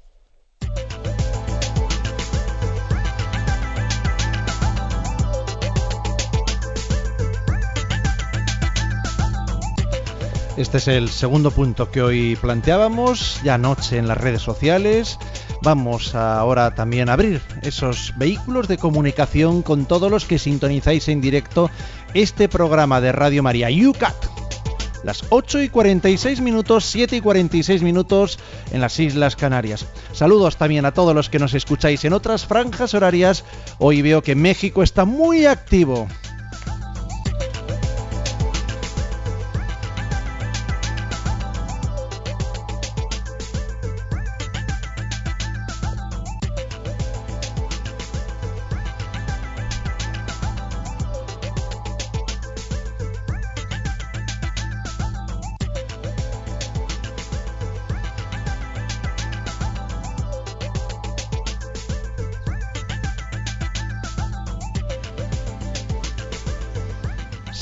Este 10.60 10.76
es 10.76 10.88
el 10.88 11.08
segundo 11.08 11.50
punto 11.52 11.90
que 11.90 12.02
hoy 12.02 12.36
planteábamos, 12.36 13.40
ya 13.42 13.54
anoche 13.54 13.96
en 13.96 14.06
las 14.06 14.18
redes 14.18 14.42
sociales. 14.42 15.18
Vamos 15.62 16.14
ahora 16.14 16.74
también 16.74 17.08
a 17.08 17.14
abrir 17.14 17.40
esos 17.62 18.12
vehículos 18.18 18.68
de 18.68 18.76
comunicación 18.76 19.62
con 19.62 19.86
todos 19.86 20.10
los 20.10 20.26
que 20.26 20.38
sintonizáis 20.38 21.08
en 21.08 21.22
directo 21.22 21.70
este 22.12 22.46
programa 22.50 23.00
de 23.00 23.10
Radio 23.10 23.42
María 23.42 23.68
UCAT. 23.70 24.14
Las 25.02 25.24
8 25.30 25.62
y 25.62 25.70
46 25.70 26.42
minutos, 26.42 26.84
7 26.84 27.16
y 27.16 27.20
46 27.22 27.80
minutos 27.82 28.38
en 28.70 28.82
las 28.82 29.00
Islas 29.00 29.36
Canarias. 29.36 29.86
Saludos 30.12 30.58
también 30.58 30.84
a 30.84 30.92
todos 30.92 31.14
los 31.14 31.30
que 31.30 31.38
nos 31.38 31.54
escucháis 31.54 32.04
en 32.04 32.12
otras 32.12 32.44
franjas 32.44 32.92
horarias. 32.92 33.46
Hoy 33.78 34.02
veo 34.02 34.22
que 34.22 34.34
México 34.34 34.82
está 34.82 35.06
muy 35.06 35.46
activo. 35.46 36.06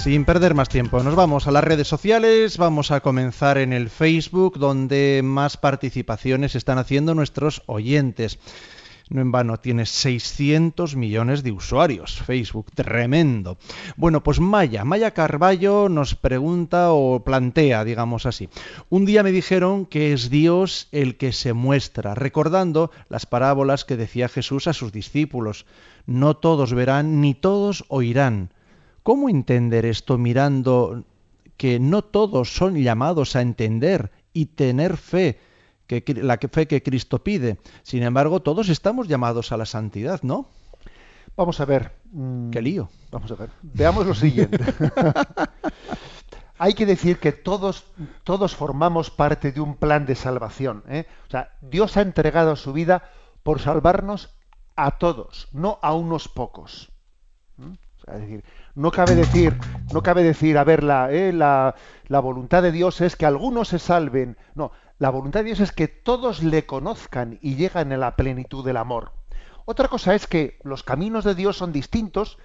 Sin 0.08 0.24
perder 0.24 0.54
más 0.54 0.70
tiempo, 0.70 1.02
nos 1.02 1.14
vamos 1.16 1.46
a 1.46 1.50
las 1.50 1.62
redes 1.62 1.86
sociales, 1.86 2.56
vamos 2.56 2.92
a 2.92 3.00
comenzar 3.00 3.58
en 3.58 3.74
el 3.74 3.90
Facebook, 3.90 4.58
donde 4.58 5.20
más 5.22 5.58
participaciones 5.58 6.54
están 6.54 6.78
haciendo 6.78 7.14
nuestros 7.14 7.62
oyentes. 7.66 8.38
No 9.10 9.20
en 9.20 9.30
vano, 9.32 9.58
tiene 9.58 9.84
600 9.84 10.96
millones 10.96 11.42
de 11.42 11.52
usuarios. 11.52 12.22
Facebook, 12.22 12.72
tremendo. 12.74 13.58
Bueno, 13.98 14.22
pues 14.22 14.40
Maya, 14.40 14.82
Maya 14.82 15.10
Carballo 15.10 15.90
nos 15.90 16.14
pregunta 16.14 16.92
o 16.92 17.22
plantea, 17.22 17.84
digamos 17.84 18.24
así. 18.24 18.48
Un 18.88 19.04
día 19.04 19.22
me 19.22 19.30
dijeron 19.30 19.84
que 19.84 20.14
es 20.14 20.30
Dios 20.30 20.88
el 20.90 21.18
que 21.18 21.32
se 21.32 21.52
muestra, 21.52 22.14
recordando 22.14 22.90
las 23.10 23.26
parábolas 23.26 23.84
que 23.84 23.98
decía 23.98 24.30
Jesús 24.30 24.68
a 24.68 24.72
sus 24.72 24.90
discípulos. 24.90 25.66
No 26.06 26.34
todos 26.34 26.72
verán 26.72 27.20
ni 27.20 27.34
todos 27.34 27.84
oirán 27.88 28.52
¿Cómo 29.02 29.28
entender 29.28 29.86
esto 29.86 30.18
mirando 30.18 31.04
que 31.56 31.80
no 31.80 32.02
todos 32.02 32.54
son 32.54 32.76
llamados 32.76 33.36
a 33.36 33.42
entender 33.42 34.10
y 34.32 34.46
tener 34.46 34.96
fe, 34.96 35.38
que, 35.86 36.02
la 36.22 36.38
fe 36.38 36.66
que 36.66 36.82
Cristo 36.82 37.22
pide? 37.22 37.58
Sin 37.82 38.02
embargo, 38.02 38.40
todos 38.40 38.68
estamos 38.68 39.08
llamados 39.08 39.52
a 39.52 39.56
la 39.56 39.66
santidad, 39.66 40.22
¿no? 40.22 40.48
Vamos 41.36 41.60
a 41.60 41.64
ver. 41.64 41.92
Mm, 42.10 42.50
Qué 42.50 42.60
lío. 42.60 42.90
Vamos 43.10 43.30
a 43.30 43.36
ver. 43.36 43.50
Veamos 43.62 44.06
lo 44.06 44.14
siguiente. 44.14 44.58
Hay 46.58 46.74
que 46.74 46.86
decir 46.86 47.20
que 47.20 47.30
todos, 47.30 47.84
todos 48.24 48.56
formamos 48.56 49.10
parte 49.10 49.52
de 49.52 49.60
un 49.60 49.76
plan 49.76 50.04
de 50.04 50.16
salvación. 50.16 50.82
¿eh? 50.88 51.06
O 51.28 51.30
sea, 51.30 51.52
Dios 51.60 51.96
ha 51.96 52.02
entregado 52.02 52.56
su 52.56 52.72
vida 52.72 53.08
por 53.44 53.60
salvarnos 53.60 54.34
a 54.74 54.98
todos, 54.98 55.48
no 55.52 55.78
a 55.82 55.94
unos 55.94 56.28
pocos. 56.28 56.90
¿Mm? 57.56 57.74
es 58.14 58.20
decir, 58.20 58.44
no 58.78 58.92
cabe 58.92 59.16
decir, 59.16 59.58
no 59.92 60.04
cabe 60.04 60.22
decir, 60.22 60.56
a 60.56 60.62
ver, 60.62 60.84
eh, 61.10 61.32
la, 61.32 61.74
la, 62.06 62.20
voluntad 62.20 62.62
de 62.62 62.70
Dios 62.70 63.00
es 63.00 63.16
que 63.16 63.26
algunos 63.26 63.68
se 63.68 63.80
salven. 63.80 64.36
No, 64.54 64.70
la 64.98 65.10
voluntad 65.10 65.40
de 65.40 65.46
Dios 65.46 65.60
es 65.60 65.72
que 65.72 65.88
todos 65.88 66.44
le 66.44 66.64
conozcan 66.64 67.40
y 67.42 67.56
lleguen 67.56 67.92
a 67.92 67.96
la 67.96 68.14
plenitud 68.14 68.64
del 68.64 68.76
amor. 68.76 69.12
Otra 69.64 69.88
cosa 69.88 70.14
es 70.14 70.28
que 70.28 70.60
los 70.62 70.84
caminos 70.84 71.24
de 71.24 71.34
Dios 71.34 71.56
son 71.56 71.72
distintos 71.72 72.38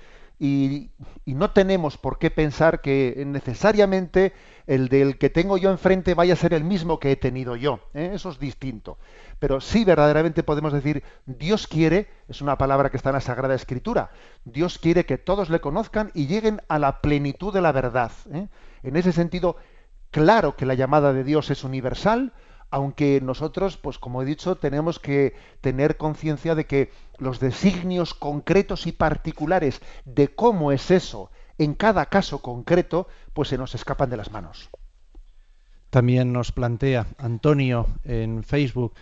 y, 0.43 0.91
no 1.25 1.51
tenemos 1.51 1.97
por 1.97 2.19
qué 2.19 2.29
pensar 2.29 2.81
que 2.81 3.23
necesariamente 3.25 4.33
el 4.67 4.89
del 4.89 5.17
que 5.17 5.29
tengo 5.29 5.57
yo 5.57 5.71
enfrente 5.71 6.15
vaya 6.15 6.33
a 6.33 6.37
ser 6.37 6.53
el 6.53 6.65
mismo 6.65 6.99
que 6.99 7.11
he 7.11 7.15
tenido 7.15 7.55
yo. 7.55 7.79
¿eh? 7.93 8.11
Eso 8.13 8.29
es 8.29 8.39
distinto. 8.39 8.97
Pero 9.39 9.61
sí 9.61 9.85
verdaderamente 9.85 10.43
podemos 10.43 10.73
decir, 10.73 11.01
Dios 11.25 11.65
quiere, 11.65 12.09
es 12.27 12.41
una 12.41 12.57
palabra 12.57 12.89
que 12.89 12.97
está 12.97 13.11
en 13.11 13.15
la 13.15 13.21
Sagrada 13.21 13.55
Escritura, 13.55 14.11
Dios 14.43 14.79
quiere 14.79 15.05
que 15.05 15.17
todos 15.17 15.49
le 15.49 15.61
conozcan 15.61 16.11
y 16.13 16.27
lleguen 16.27 16.61
a 16.67 16.77
la 16.77 16.99
plenitud 16.99 17.53
de 17.53 17.61
la 17.61 17.71
verdad. 17.71 18.11
¿eh? 18.33 18.49
En 18.83 18.97
ese 18.97 19.13
sentido, 19.13 19.55
claro 20.11 20.57
que 20.57 20.65
la 20.65 20.73
llamada 20.73 21.13
de 21.13 21.23
Dios 21.23 21.51
es 21.51 21.63
universal, 21.63 22.33
aunque 22.73 23.21
nosotros, 23.21 23.77
pues 23.77 23.99
como 23.99 24.23
he 24.23 24.25
dicho, 24.25 24.55
tenemos 24.55 24.97
que 24.97 25.35
tener 25.61 25.95
conciencia 25.95 26.55
de 26.55 26.65
que 26.65 26.91
los 27.19 27.39
designios 27.39 28.15
concretos 28.15 28.87
y 28.87 28.91
particulares 28.91 29.79
de 30.05 30.29
cómo 30.29 30.71
es 30.71 30.89
eso 30.89 31.29
en 31.59 31.75
cada 31.75 32.07
caso 32.07 32.41
concreto, 32.41 33.07
pues 33.33 33.49
se 33.49 33.59
nos 33.59 33.75
escapan 33.75 34.09
de 34.09 34.17
las 34.17 34.31
manos. 34.31 34.71
También 35.91 36.33
nos 36.33 36.51
plantea 36.51 37.05
Antonio 37.19 37.85
en 38.05 38.43
Facebook, 38.43 38.95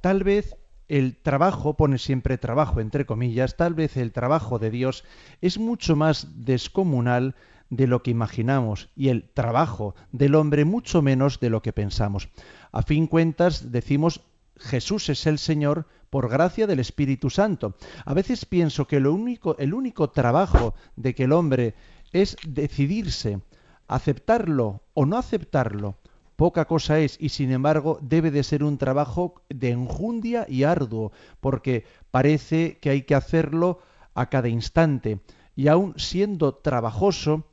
tal 0.00 0.24
vez 0.24 0.56
el 0.88 1.16
trabajo, 1.16 1.76
pone 1.76 1.98
siempre 1.98 2.38
trabajo 2.38 2.80
entre 2.80 3.06
comillas, 3.06 3.56
tal 3.56 3.74
vez 3.74 3.96
el 3.96 4.10
trabajo 4.10 4.58
de 4.58 4.70
Dios 4.70 5.04
es 5.40 5.58
mucho 5.58 5.94
más 5.94 6.44
descomunal 6.44 7.36
de 7.72 7.86
lo 7.86 8.02
que 8.02 8.10
imaginamos 8.10 8.90
y 8.94 9.08
el 9.08 9.30
trabajo 9.30 9.94
del 10.12 10.34
hombre 10.34 10.66
mucho 10.66 11.00
menos 11.00 11.40
de 11.40 11.48
lo 11.48 11.62
que 11.62 11.72
pensamos. 11.72 12.28
A 12.72 12.82
fin 12.82 13.06
cuentas 13.06 13.70
decimos 13.70 14.22
Jesús 14.56 15.08
es 15.10 15.26
el 15.26 15.38
Señor 15.38 15.86
por 16.08 16.28
gracia 16.28 16.66
del 16.66 16.80
Espíritu 16.80 17.30
Santo. 17.30 17.76
A 18.04 18.14
veces 18.14 18.44
pienso 18.44 18.86
que 18.86 19.00
lo 19.00 19.12
único, 19.12 19.56
el 19.58 19.74
único 19.74 20.10
trabajo 20.10 20.74
de 20.96 21.14
que 21.14 21.24
el 21.24 21.32
hombre 21.32 21.74
es 22.12 22.36
decidirse, 22.46 23.40
aceptarlo 23.88 24.82
o 24.94 25.06
no 25.06 25.18
aceptarlo. 25.18 25.96
Poca 26.36 26.64
cosa 26.64 26.98
es 26.98 27.16
y 27.20 27.28
sin 27.28 27.52
embargo 27.52 27.98
debe 28.00 28.30
de 28.30 28.42
ser 28.42 28.64
un 28.64 28.78
trabajo 28.78 29.42
de 29.48 29.70
enjundia 29.70 30.46
y 30.48 30.64
arduo, 30.64 31.12
porque 31.40 31.84
parece 32.10 32.78
que 32.78 32.90
hay 32.90 33.02
que 33.02 33.14
hacerlo 33.14 33.80
a 34.14 34.26
cada 34.26 34.48
instante. 34.48 35.20
Y 35.54 35.68
aun 35.68 35.94
siendo 35.98 36.54
trabajoso, 36.54 37.46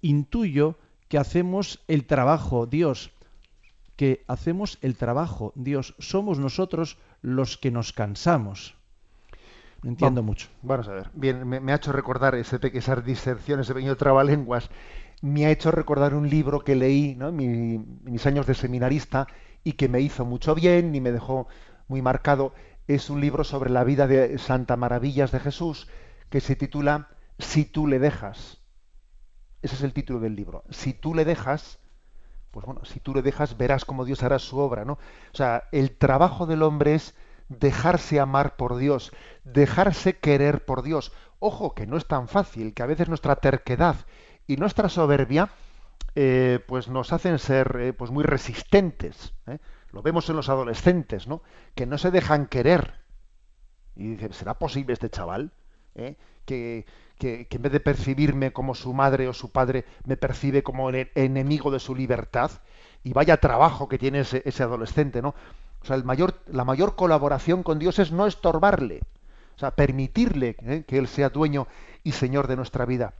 intuyo 0.00 0.78
que 1.08 1.18
hacemos 1.18 1.80
el 1.88 2.06
trabajo, 2.06 2.66
Dios, 2.66 3.10
que 3.98 4.24
hacemos 4.28 4.78
el 4.80 4.94
trabajo, 4.94 5.52
Dios, 5.56 5.96
somos 5.98 6.38
nosotros 6.38 6.98
los 7.20 7.58
que 7.58 7.72
nos 7.72 7.92
cansamos. 7.92 8.76
entiendo 9.82 10.22
mucho. 10.22 10.46
Vamos 10.62 10.86
a 10.86 10.92
ver. 10.92 11.10
Bien, 11.14 11.44
me, 11.44 11.72
ha 11.72 11.74
hecho 11.74 11.90
recordar 11.90 12.36
ese, 12.36 12.60
esas 12.74 13.04
diserciones, 13.04 13.66
ese 13.66 13.74
pequeño 13.74 13.96
trabalenguas, 13.96 14.70
me 15.20 15.46
ha 15.46 15.50
hecho 15.50 15.72
recordar 15.72 16.14
un 16.14 16.30
libro 16.30 16.60
que 16.60 16.76
leí 16.76 17.16
¿no? 17.16 17.30
en 17.30 17.98
mis 18.04 18.24
años 18.24 18.46
de 18.46 18.54
seminarista 18.54 19.26
y 19.64 19.72
que 19.72 19.88
me 19.88 20.00
hizo 20.00 20.24
mucho 20.24 20.54
bien 20.54 20.94
y 20.94 21.00
me 21.00 21.10
dejó 21.10 21.48
muy 21.88 22.00
marcado. 22.00 22.54
Es 22.86 23.10
un 23.10 23.20
libro 23.20 23.42
sobre 23.42 23.68
la 23.68 23.82
vida 23.82 24.06
de 24.06 24.38
Santa 24.38 24.76
Maravillas 24.76 25.32
de 25.32 25.40
Jesús, 25.40 25.88
que 26.30 26.40
se 26.40 26.54
titula 26.54 27.08
Si 27.40 27.64
tú 27.64 27.88
le 27.88 27.98
dejas. 27.98 28.58
Ese 29.60 29.74
es 29.74 29.82
el 29.82 29.92
título 29.92 30.20
del 30.20 30.36
libro. 30.36 30.62
Si 30.70 30.92
tú 30.92 31.16
le 31.16 31.24
dejas, 31.24 31.80
pues 32.50 32.66
bueno, 32.66 32.84
si 32.84 33.00
tú 33.00 33.14
le 33.14 33.22
dejas, 33.22 33.56
verás 33.56 33.84
cómo 33.84 34.04
Dios 34.04 34.22
hará 34.22 34.38
su 34.38 34.58
obra, 34.58 34.84
¿no? 34.84 34.94
O 34.94 35.36
sea, 35.36 35.68
el 35.72 35.96
trabajo 35.96 36.46
del 36.46 36.62
hombre 36.62 36.94
es 36.94 37.14
dejarse 37.48 38.20
amar 38.20 38.56
por 38.56 38.76
Dios, 38.76 39.12
dejarse 39.44 40.18
querer 40.18 40.64
por 40.64 40.82
Dios. 40.82 41.12
Ojo, 41.38 41.74
que 41.74 41.86
no 41.86 41.96
es 41.96 42.06
tan 42.06 42.28
fácil, 42.28 42.74
que 42.74 42.82
a 42.82 42.86
veces 42.86 43.08
nuestra 43.08 43.36
terquedad 43.36 43.96
y 44.46 44.56
nuestra 44.56 44.88
soberbia 44.88 45.50
eh, 46.14 46.58
pues 46.66 46.88
nos 46.88 47.12
hacen 47.12 47.38
ser 47.38 47.76
eh, 47.80 47.92
pues 47.92 48.10
muy 48.10 48.24
resistentes. 48.24 49.34
¿eh? 49.46 49.58
Lo 49.92 50.02
vemos 50.02 50.28
en 50.28 50.36
los 50.36 50.48
adolescentes, 50.48 51.28
¿no? 51.28 51.42
Que 51.74 51.86
no 51.86 51.96
se 51.96 52.10
dejan 52.10 52.46
querer. 52.46 52.94
Y 53.94 54.08
dice, 54.08 54.32
¿será 54.32 54.54
posible 54.58 54.94
este 54.94 55.10
chaval? 55.10 55.52
Que, 56.44 56.86
que, 57.18 57.46
en 57.50 57.62
vez 57.62 57.72
de 57.72 57.80
percibirme 57.80 58.52
como 58.52 58.74
su 58.74 58.92
madre 58.92 59.28
o 59.28 59.32
su 59.32 59.50
padre, 59.50 59.84
me 60.04 60.16
percibe 60.16 60.62
como 60.62 60.90
el 60.90 61.10
enemigo 61.14 61.70
de 61.70 61.80
su 61.80 61.94
libertad. 61.94 62.50
Y 63.04 63.12
vaya 63.12 63.36
trabajo 63.36 63.88
que 63.88 63.98
tiene 63.98 64.20
ese, 64.20 64.62
adolescente, 64.62 65.22
¿no? 65.22 65.34
O 65.82 65.84
sea, 65.84 65.96
la 65.96 66.64
mayor 66.64 66.96
colaboración 66.96 67.62
con 67.62 67.78
Dios 67.78 67.98
es 67.98 68.10
no 68.10 68.26
estorbarle. 68.26 69.00
O 69.56 69.58
sea, 69.58 69.72
permitirle 69.72 70.54
que 70.86 70.98
Él 70.98 71.08
sea 71.08 71.30
dueño 71.30 71.66
y 72.04 72.12
señor 72.12 72.46
de 72.46 72.56
nuestra 72.56 72.86
vida. 72.86 73.12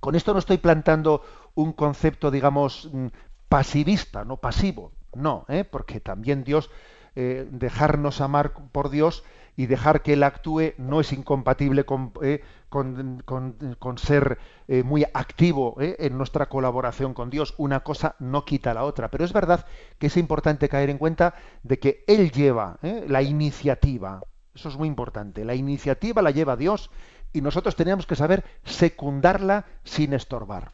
Con 0.00 0.14
esto 0.14 0.32
no 0.32 0.38
estoy 0.38 0.58
plantando 0.58 1.22
un 1.54 1.72
concepto, 1.72 2.30
digamos, 2.30 2.88
mm, 2.92 3.06
pasivista, 3.48 4.24
no 4.24 4.36
pasivo, 4.36 4.92
no, 5.14 5.44
¿eh? 5.48 5.64
porque 5.64 6.00
también 6.00 6.44
Dios, 6.44 6.70
eh, 7.16 7.48
dejarnos 7.50 8.20
amar 8.20 8.52
por 8.72 8.90
Dios 8.90 9.24
y 9.58 9.66
dejar 9.66 10.02
que 10.02 10.12
Él 10.14 10.22
actúe 10.22 10.72
no 10.78 11.00
es 11.00 11.12
incompatible 11.12 11.84
con, 11.84 12.12
eh, 12.22 12.42
con, 12.70 13.98
ser 13.98 14.38
muy 14.84 15.04
activo 15.12 15.76
en 15.80 16.16
nuestra 16.16 16.48
colaboración 16.48 17.12
con 17.12 17.28
Dios. 17.28 17.54
Una 17.58 17.80
cosa 17.80 18.14
no 18.20 18.44
quita 18.44 18.72
la 18.72 18.84
otra, 18.84 19.10
pero 19.10 19.24
es 19.24 19.32
verdad 19.32 19.66
que 19.98 20.06
es 20.06 20.16
importante 20.16 20.68
caer 20.68 20.90
en 20.90 20.98
cuenta 20.98 21.34
de 21.64 21.80
que 21.80 22.04
Él 22.06 22.30
lleva 22.30 22.78
la 22.82 23.22
iniciativa. 23.22 24.22
Eso 24.54 24.68
es 24.68 24.76
muy 24.76 24.86
importante. 24.86 25.44
La 25.44 25.56
iniciativa 25.56 26.22
la 26.22 26.30
lleva 26.30 26.56
Dios 26.56 26.90
y 27.32 27.40
nosotros 27.40 27.74
teníamos 27.74 28.06
que 28.06 28.16
saber 28.16 28.44
secundarla 28.64 29.66
sin 29.82 30.12
estorbar. 30.12 30.72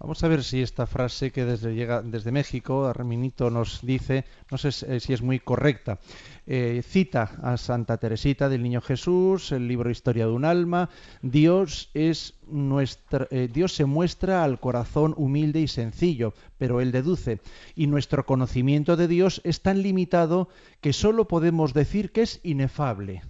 Vamos 0.00 0.24
a 0.24 0.28
ver 0.28 0.42
si 0.42 0.62
esta 0.62 0.86
frase 0.86 1.30
que 1.30 1.44
desde, 1.44 1.74
llega 1.74 2.00
desde 2.00 2.32
México, 2.32 2.86
Arminito 2.86 3.50
nos 3.50 3.82
dice, 3.82 4.24
no 4.50 4.56
sé 4.56 4.72
si 4.72 5.12
es 5.12 5.20
muy 5.20 5.40
correcta. 5.40 5.98
Eh, 6.52 6.82
cita 6.82 7.30
a 7.44 7.56
Santa 7.56 7.98
Teresita 7.98 8.48
del 8.48 8.64
Niño 8.64 8.80
Jesús, 8.80 9.52
el 9.52 9.68
libro 9.68 9.88
Historia 9.88 10.26
de 10.26 10.32
un 10.32 10.44
alma. 10.44 10.90
Dios 11.22 11.92
es 11.94 12.34
nuestra, 12.48 13.28
eh, 13.30 13.48
Dios 13.52 13.72
se 13.72 13.84
muestra 13.84 14.42
al 14.42 14.58
corazón 14.58 15.14
humilde 15.16 15.60
y 15.60 15.68
sencillo, 15.68 16.34
pero 16.58 16.80
él 16.80 16.90
deduce. 16.90 17.38
Y 17.76 17.86
nuestro 17.86 18.26
conocimiento 18.26 18.96
de 18.96 19.06
Dios 19.06 19.40
es 19.44 19.62
tan 19.62 19.80
limitado 19.80 20.48
que 20.80 20.92
solo 20.92 21.28
podemos 21.28 21.72
decir 21.72 22.10
que 22.10 22.22
es 22.22 22.40
inefable. 22.42 23.22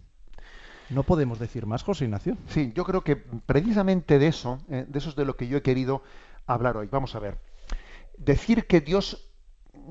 No 0.88 1.02
podemos 1.02 1.38
decir 1.38 1.66
más, 1.66 1.82
José 1.82 2.06
Ignacio. 2.06 2.38
Sí, 2.48 2.72
yo 2.74 2.84
creo 2.84 3.04
que 3.04 3.16
precisamente 3.16 4.18
de 4.18 4.28
eso, 4.28 4.60
eh, 4.70 4.86
de 4.88 4.98
eso 4.98 5.10
es 5.10 5.16
de 5.16 5.26
lo 5.26 5.36
que 5.36 5.46
yo 5.46 5.58
he 5.58 5.62
querido 5.62 6.02
hablar 6.46 6.78
hoy. 6.78 6.88
Vamos 6.90 7.14
a 7.14 7.18
ver. 7.18 7.36
Decir 8.16 8.66
que 8.66 8.80
Dios, 8.80 9.30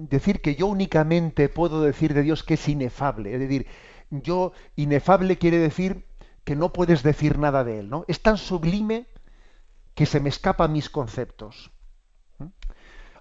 decir 0.08 0.41
que 0.41 0.56
yo 0.56 0.68
únicamente 0.68 1.50
puedo 1.50 1.82
decir 1.82 2.14
de 2.14 2.22
Dios 2.22 2.43
que 2.43 2.56
es 2.56 2.68
inefable, 2.68 3.34
es 3.34 3.39
decir, 3.39 3.68
yo 4.10 4.54
inefable 4.76 5.38
quiere 5.38 5.58
decir 5.58 6.06
que 6.43 6.56
no 6.56 6.74
puedes 6.74 7.04
decir 7.04 7.38
nada 7.38 7.64
de 7.64 7.80
él, 7.80 7.89
¿no? 7.89 8.06
Es 8.08 8.22
tan 8.22 8.38
sublime 8.38 9.08
que 9.93 10.06
se 10.06 10.20
me 10.20 10.30
escapan 10.30 10.72
mis 10.72 10.89
conceptos. 10.89 11.72
¿Mm? 12.38 12.45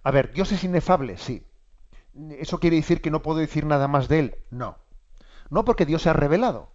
A 0.03 0.11
ver, 0.11 0.33
Dios 0.33 0.53
es 0.53 0.65
inefable, 0.65 1.19
sí. 1.19 1.45
¿Eso 2.39 2.59
quiere 2.59 2.77
decir 2.77 3.01
que 3.01 3.11
no 3.11 3.23
puedo 3.23 3.39
decir 3.39 3.67
nada 3.67 3.89
más 3.89 4.09
de 4.09 4.19
él? 4.21 4.37
No. 4.51 4.79
No 5.51 5.65
porque 5.65 5.87
Dios 5.87 6.03
se 6.03 6.11
ha 6.11 6.15
revelado. 6.15 6.73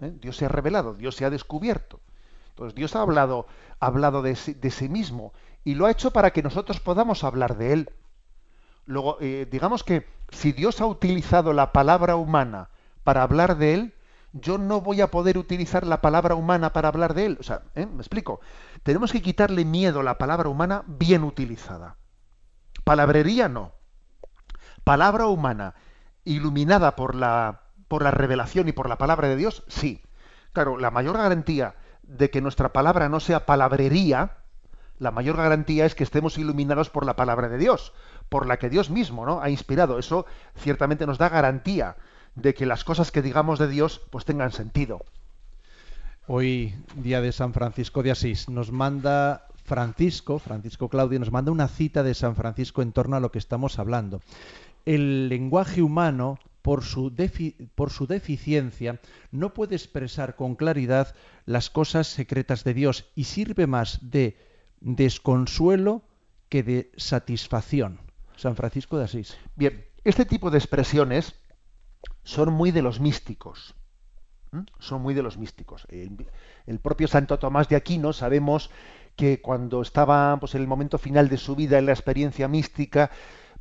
¿eh? 0.00 0.12
Dios 0.20 0.36
se 0.36 0.46
ha 0.46 0.48
revelado, 0.48 0.94
Dios 0.94 1.16
se 1.16 1.24
ha 1.24 1.30
descubierto. 1.30 2.00
Entonces 2.50 2.74
Dios 2.74 2.96
ha 2.96 3.02
hablado, 3.02 3.46
ha 3.80 3.86
hablado 3.86 4.22
de, 4.22 4.36
sí, 4.36 4.88
mismo 4.88 5.32
y 5.64 5.74
lo 5.74 5.86
ha 5.86 5.90
hecho 5.90 6.12
para 6.12 6.32
que 6.32 6.42
nosotros 6.42 6.80
podamos 6.80 7.24
hablar 7.24 7.56
de 7.56 7.72
Él. 7.72 7.90
Luego, 8.86 9.18
eh, 9.20 9.46
digamos 9.50 9.84
que 9.84 10.06
si 10.30 10.52
Dios 10.52 10.80
ha 10.80 10.86
utilizado 10.86 11.52
la 11.52 11.72
palabra 11.72 12.16
humana 12.16 12.70
para 13.04 13.22
hablar 13.22 13.56
de 13.56 13.74
Él, 13.74 13.94
yo 14.32 14.58
no 14.58 14.80
voy 14.80 15.00
a 15.00 15.10
poder 15.10 15.36
utilizar 15.38 15.86
la 15.86 16.00
palabra 16.00 16.34
humana 16.34 16.72
para 16.72 16.88
hablar 16.88 17.14
de 17.14 17.26
Él. 17.26 17.36
O 17.40 17.42
sea, 17.42 17.62
¿eh? 17.74 17.86
me 17.86 17.98
explico. 17.98 18.40
Tenemos 18.82 19.12
que 19.12 19.22
quitarle 19.22 19.64
miedo 19.64 20.00
a 20.00 20.04
la 20.04 20.18
palabra 20.18 20.48
humana 20.48 20.84
bien 20.86 21.22
utilizada. 21.22 21.96
Palabrería 22.84 23.48
no. 23.48 23.72
Palabra 24.84 25.26
humana 25.26 25.74
iluminada 26.24 26.96
por 26.96 27.14
la 27.14 27.62
por 27.92 28.02
la 28.02 28.10
revelación 28.10 28.68
y 28.68 28.72
por 28.72 28.88
la 28.88 28.96
palabra 28.96 29.28
de 29.28 29.36
Dios, 29.36 29.64
sí. 29.68 30.00
Claro, 30.54 30.78
la 30.78 30.90
mayor 30.90 31.18
garantía 31.18 31.74
de 32.02 32.30
que 32.30 32.40
nuestra 32.40 32.72
palabra 32.72 33.10
no 33.10 33.20
sea 33.20 33.44
palabrería, 33.44 34.38
la 34.98 35.10
mayor 35.10 35.36
garantía 35.36 35.84
es 35.84 35.94
que 35.94 36.02
estemos 36.02 36.38
iluminados 36.38 36.88
por 36.88 37.04
la 37.04 37.16
palabra 37.16 37.50
de 37.50 37.58
Dios, 37.58 37.92
por 38.32 38.46
la 38.46 38.56
que 38.56 38.70
Dios 38.70 38.88
mismo 38.88 39.26
¿no? 39.26 39.42
ha 39.42 39.50
inspirado. 39.50 39.98
Eso 39.98 40.24
ciertamente 40.56 41.04
nos 41.04 41.18
da 41.18 41.28
garantía 41.28 41.96
de 42.34 42.54
que 42.54 42.64
las 42.64 42.82
cosas 42.82 43.12
que 43.12 43.20
digamos 43.20 43.58
de 43.58 43.68
Dios 43.68 44.00
pues 44.08 44.24
tengan 44.24 44.52
sentido. 44.52 45.04
Hoy, 46.26 46.74
día 46.96 47.20
de 47.20 47.30
San 47.30 47.52
Francisco 47.52 48.02
de 48.02 48.10
Asís, 48.10 48.48
nos 48.48 48.72
manda 48.72 49.48
Francisco, 49.64 50.38
Francisco 50.38 50.88
Claudio, 50.88 51.18
nos 51.18 51.30
manda 51.30 51.52
una 51.52 51.68
cita 51.68 52.02
de 52.02 52.14
San 52.14 52.34
Francisco 52.34 52.80
en 52.80 52.92
torno 52.92 53.16
a 53.16 53.20
lo 53.20 53.30
que 53.30 53.38
estamos 53.38 53.78
hablando. 53.78 54.22
El 54.86 55.28
lenguaje 55.28 55.82
humano 55.82 56.38
por 56.62 56.84
su, 56.84 57.12
por 57.74 57.90
su 57.90 58.06
deficiencia, 58.06 58.98
no 59.30 59.52
puede 59.52 59.74
expresar 59.74 60.36
con 60.36 60.54
claridad 60.54 61.14
las 61.44 61.68
cosas 61.68 62.06
secretas 62.06 62.64
de 62.64 62.72
Dios 62.72 63.04
y 63.14 63.24
sirve 63.24 63.66
más 63.66 63.98
de 64.10 64.38
desconsuelo 64.80 66.00
que 66.48 66.62
de 66.62 66.92
satisfacción. 66.96 68.00
San 68.36 68.56
Francisco 68.56 68.98
de 68.98 69.04
Asís. 69.04 69.36
Bien, 69.56 69.84
este 70.04 70.24
tipo 70.24 70.50
de 70.50 70.58
expresiones 70.58 71.34
son 72.22 72.52
muy 72.52 72.70
de 72.70 72.82
los 72.82 73.00
místicos. 73.00 73.74
Son 74.78 75.00
muy 75.00 75.14
de 75.14 75.22
los 75.22 75.38
místicos. 75.38 75.86
El, 75.88 76.78
propio 76.80 77.08
Santo 77.08 77.38
Tomás 77.38 77.68
de 77.68 77.76
Aquino 77.76 78.12
sabemos 78.12 78.70
que 79.16 79.40
cuando 79.40 79.80
estaba 79.80 80.36
pues, 80.38 80.54
en 80.54 80.60
el 80.60 80.66
momento 80.66 80.98
final 80.98 81.28
de 81.28 81.38
su 81.38 81.56
vida 81.56 81.78
en 81.78 81.86
la 81.86 81.92
experiencia 81.92 82.48
mística, 82.48 83.10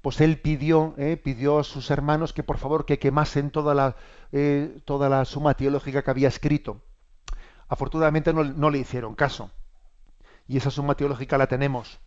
pues 0.02 0.20
él 0.20 0.40
pidió, 0.40 0.94
eh, 0.98 1.16
pidió 1.16 1.60
a 1.60 1.64
sus 1.64 1.92
hermanos 1.92 2.34
que 2.34 2.44
por 2.44 2.58
favor 2.58 2.86
que 2.86 3.00
quemasen 3.00 3.52
toda 3.52 3.74
la, 3.74 3.96
eh, 4.32 4.82
toda 4.84 5.08
la 5.10 5.24
suma 5.26 5.54
teológica 5.54 6.04
que 6.04 6.12
había 6.12 6.28
escrito. 6.28 6.82
Afortunadamente 7.70 8.34
no, 8.34 8.70
le 8.70 8.78
hicieron 8.80 9.16
caso. 9.16 9.50
Y 10.48 10.58
esa 10.58 10.72
suma 10.72 10.96
teológica 10.96 11.38
la 11.38 11.48
tenemos. 11.48 12.00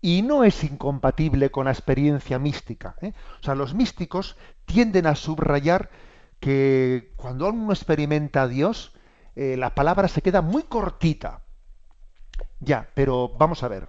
Y 0.00 0.22
no 0.22 0.44
es 0.44 0.62
incompatible 0.62 1.50
con 1.50 1.64
la 1.64 1.72
experiencia 1.72 2.38
mística. 2.38 2.96
¿eh? 3.00 3.12
O 3.40 3.42
sea, 3.42 3.54
los 3.54 3.74
místicos 3.74 4.36
tienden 4.64 5.06
a 5.06 5.14
subrayar 5.14 5.90
que 6.40 7.12
cuando 7.16 7.48
uno 7.48 7.72
experimenta 7.72 8.42
a 8.42 8.48
Dios, 8.48 8.92
la 9.34 9.74
palabra 9.74 10.08
se 10.08 10.22
queda 10.22 10.42
muy 10.42 10.62
cortita. 10.64 11.42
Ya, 12.60 12.88
pero 12.94 13.30
vamos 13.38 13.62
a 13.62 13.68
ver 13.68 13.88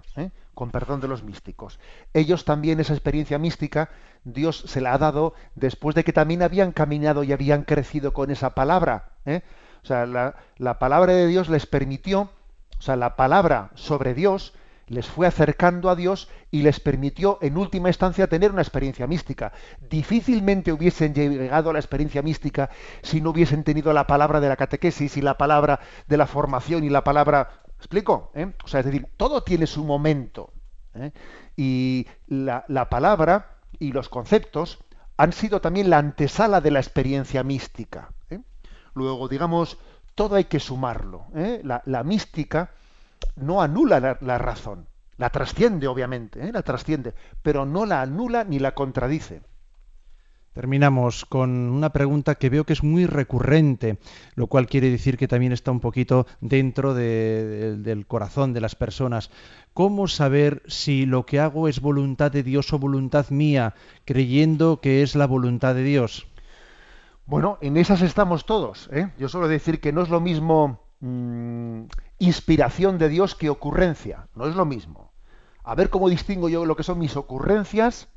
con 0.58 0.72
perdón 0.72 1.00
de 1.00 1.06
los 1.06 1.22
místicos. 1.22 1.78
Ellos 2.12 2.44
también 2.44 2.80
esa 2.80 2.92
experiencia 2.92 3.38
mística, 3.38 3.90
Dios 4.24 4.64
se 4.66 4.80
la 4.80 4.92
ha 4.92 4.98
dado 4.98 5.34
después 5.54 5.94
de 5.94 6.02
que 6.02 6.12
también 6.12 6.42
habían 6.42 6.72
caminado 6.72 7.22
y 7.22 7.32
habían 7.32 7.62
crecido 7.62 8.12
con 8.12 8.32
esa 8.32 8.56
palabra. 8.56 9.10
¿eh? 9.24 9.42
O 9.84 9.86
sea, 9.86 10.04
la, 10.04 10.34
la, 10.56 10.80
palabra 10.80 11.12
de 11.12 11.28
Dios 11.28 11.48
les 11.48 11.66
permitió, 11.66 12.32
o 12.76 12.82
sea, 12.82 12.96
la 12.96 13.14
palabra 13.14 13.70
sobre 13.76 14.14
Dios 14.14 14.52
les 14.88 15.06
fue 15.06 15.26
acercando 15.26 15.90
a 15.90 15.96
Dios 15.96 16.28
y 16.50 16.62
les 16.62 16.80
permitió 16.80 17.38
en 17.40 17.56
última 17.56 17.88
instancia 17.88 18.26
tener 18.26 18.52
una 18.52 18.62
experiencia 18.62 19.06
mística. 19.06 19.52
Difícilmente 19.88 20.72
hubiesen 20.72 21.14
llegado 21.14 21.70
a 21.70 21.72
la 21.72 21.78
experiencia 21.78 22.22
mística 22.22 22.70
si 23.02 23.20
no 23.20 23.30
hubiesen 23.30 23.64
tenido 23.64 23.92
la 23.92 24.06
palabra 24.06 24.40
de 24.40 24.48
la 24.48 24.56
catequesis 24.56 25.16
y 25.16 25.22
la 25.22 25.38
palabra 25.38 25.80
de 26.06 26.16
la 26.16 26.26
formación 26.26 26.84
y 26.84 26.90
la 26.90 27.04
palabra 27.04 27.62
explico? 27.78 28.30
¿Eh? 28.34 28.52
O 28.64 28.68
sea, 28.68 28.80
es 28.80 28.86
decir, 28.86 29.06
todo 29.16 29.42
tiene 29.42 29.66
su 29.66 29.84
momento. 29.84 30.52
¿eh? 30.94 31.12
Y 31.56 32.06
la, 32.26 32.88
palabra 32.90 33.56
y 33.78 33.92
los 33.92 34.08
conceptos 34.08 34.78
han 35.16 35.32
sido 35.32 35.60
también 35.60 35.90
la 35.90 35.98
antesala 35.98 36.60
de 36.60 36.70
la 36.70 36.80
experiencia 36.80 37.42
mística. 37.42 38.12
¿eh? 38.30 38.40
Luego, 38.94 39.28
digamos, 39.28 39.78
todo 40.14 40.36
hay 40.36 40.44
que 40.44 40.60
sumarlo. 40.60 41.26
La, 41.62 42.04
mística 42.04 42.72
no 43.36 43.62
anula 43.62 44.00
la, 44.00 44.18
la, 44.20 44.38
razón, 44.38 44.86
la 45.16 45.30
trasciende, 45.30 45.86
obviamente, 45.86 46.52
la 46.52 46.62
trasciende, 46.62 47.14
pero 47.42 47.64
no 47.64 47.86
la 47.86 48.02
anula 48.02 48.44
ni 48.44 48.58
la 48.58 48.74
contradice. 48.74 49.42
Terminamos 50.58 51.24
con 51.24 51.50
una 51.50 51.90
pregunta 51.90 52.34
que 52.34 52.50
veo 52.50 52.64
que 52.64 52.72
es 52.72 52.82
muy 52.82 53.06
recurrente, 53.06 53.98
lo 54.34 54.48
cual 54.48 54.66
quiere 54.66 54.90
decir 54.90 55.16
que 55.16 55.28
también 55.28 55.52
está 55.52 55.70
un 55.70 55.78
poquito 55.78 56.26
dentro 56.40 56.94
del 56.94 58.06
corazón 58.08 58.52
de 58.52 58.60
las 58.60 58.74
personas. 58.74 59.30
¿Cómo 59.72 60.08
saber 60.08 60.64
si 60.66 61.06
lo 61.06 61.26
que 61.26 61.38
hago 61.38 61.68
es 61.68 61.80
voluntad 61.80 62.32
de 62.32 62.42
Dios 62.42 62.72
o 62.72 62.80
voluntad 62.80 63.30
mía, 63.30 63.74
creyendo 64.04 64.80
que 64.80 65.02
es 65.02 65.14
la 65.14 65.28
voluntad 65.28 65.76
de 65.76 65.84
Dios? 65.84 66.26
Bueno, 67.24 67.58
en 67.60 67.76
esas 67.76 68.02
estamos 68.02 68.44
todos. 68.44 68.88
¿eh? 68.90 69.12
Yo 69.16 69.28
suelo 69.28 69.46
decir 69.46 69.80
que 69.80 69.92
no 69.92 70.02
es 70.02 70.08
lo 70.08 70.18
mismo 70.18 70.80
mm, 71.00 71.82
inspiración 72.18 72.98
de 72.98 73.08
Dios 73.08 73.34
que 73.34 73.50
ocurrencia. 73.50 74.28
No 74.34 74.46
es 74.46 74.54
lo 74.54 74.64
mismo. 74.64 75.12
A 75.64 75.74
ver 75.74 75.90
cómo 75.90 76.08
distingo 76.08 76.48
yo 76.48 76.64
lo 76.64 76.76
que 76.76 76.82
son 76.82 76.98
mis 76.98 77.16
ocurrencias 77.16 78.08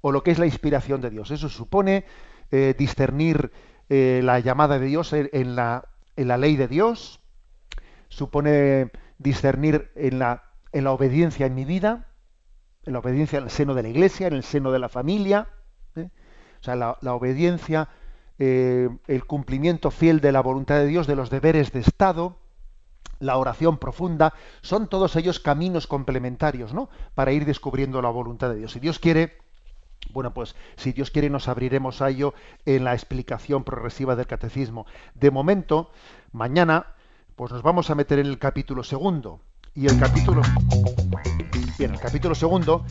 o 0.00 0.12
lo 0.12 0.22
que 0.22 0.30
es 0.30 0.38
la 0.38 0.46
inspiración 0.46 1.00
de 1.00 1.10
Dios. 1.10 1.30
Eso 1.30 1.48
supone 1.48 2.04
eh, 2.50 2.74
discernir 2.76 3.52
eh, 3.88 4.20
la 4.24 4.40
llamada 4.40 4.78
de 4.78 4.86
Dios 4.86 5.12
en, 5.12 5.56
la, 5.56 5.88
en, 6.16 6.28
la, 6.28 6.38
ley 6.38 6.56
de 6.56 6.68
Dios, 6.68 7.20
supone 8.08 8.90
discernir 9.18 9.90
en 9.94 10.18
la, 10.18 10.44
en 10.72 10.84
la 10.84 10.92
obediencia 10.92 11.46
en 11.46 11.54
mi 11.54 11.64
vida, 11.64 12.08
en 12.84 12.94
la 12.94 13.00
obediencia 13.00 13.38
en 13.38 13.44
el 13.44 13.50
seno 13.50 13.74
de 13.74 13.82
la 13.82 13.88
iglesia, 13.88 14.26
en 14.26 14.34
el 14.34 14.42
seno 14.42 14.72
de 14.72 14.78
la 14.78 14.88
familia, 14.88 15.48
¿eh? 15.96 16.08
o 16.60 16.62
sea, 16.62 16.76
la, 16.76 16.98
la 17.02 17.14
obediencia, 17.14 17.88
el 18.40 19.24
cumplimiento 19.26 19.90
fiel 19.90 20.20
de 20.20 20.32
la 20.32 20.40
voluntad 20.40 20.76
de 20.76 20.86
Dios, 20.86 21.06
de 21.06 21.14
los 21.14 21.28
deberes 21.28 21.72
de 21.72 21.80
Estado, 21.80 22.36
la 23.18 23.36
oración 23.36 23.76
profunda, 23.76 24.32
son 24.62 24.88
todos 24.88 25.14
ellos 25.14 25.40
caminos 25.40 25.86
complementarios, 25.86 26.72
¿no? 26.72 26.88
Para 27.14 27.32
ir 27.32 27.44
descubriendo 27.44 28.00
la 28.00 28.08
voluntad 28.08 28.48
de 28.48 28.56
Dios. 28.56 28.72
Si 28.72 28.80
Dios 28.80 28.98
quiere, 28.98 29.36
bueno, 30.12 30.32
pues 30.32 30.56
si 30.76 30.92
Dios 30.92 31.10
quiere 31.10 31.28
nos 31.28 31.46
abriremos 31.46 32.00
a 32.00 32.08
ello 32.08 32.32
en 32.64 32.84
la 32.84 32.94
explicación 32.94 33.62
progresiva 33.62 34.16
del 34.16 34.26
catecismo. 34.26 34.86
De 35.14 35.30
momento, 35.30 35.90
mañana, 36.32 36.86
pues 37.36 37.52
nos 37.52 37.62
vamos 37.62 37.90
a 37.90 37.94
meter 37.94 38.18
en 38.18 38.26
el 38.26 38.38
capítulo 38.38 38.82
segundo. 38.82 39.40
Y 39.74 39.86
el 39.86 39.98
capítulo... 40.00 40.42
Bien, 41.80 41.94
el 41.94 41.98
capítulo 41.98 42.34
segundo 42.34 42.84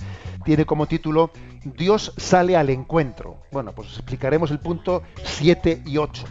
tiene 0.44 0.66
como 0.66 0.88
título 0.88 1.30
Dios 1.64 2.12
sale 2.18 2.58
al 2.58 2.72
encuentro. 2.72 3.38
Bueno, 3.52 3.72
pues 3.72 3.90
explicaremos 3.90 4.50
el 4.50 4.58
punto 4.58 5.04
7 5.24 5.84
y 5.86 5.98
8. 5.98 6.26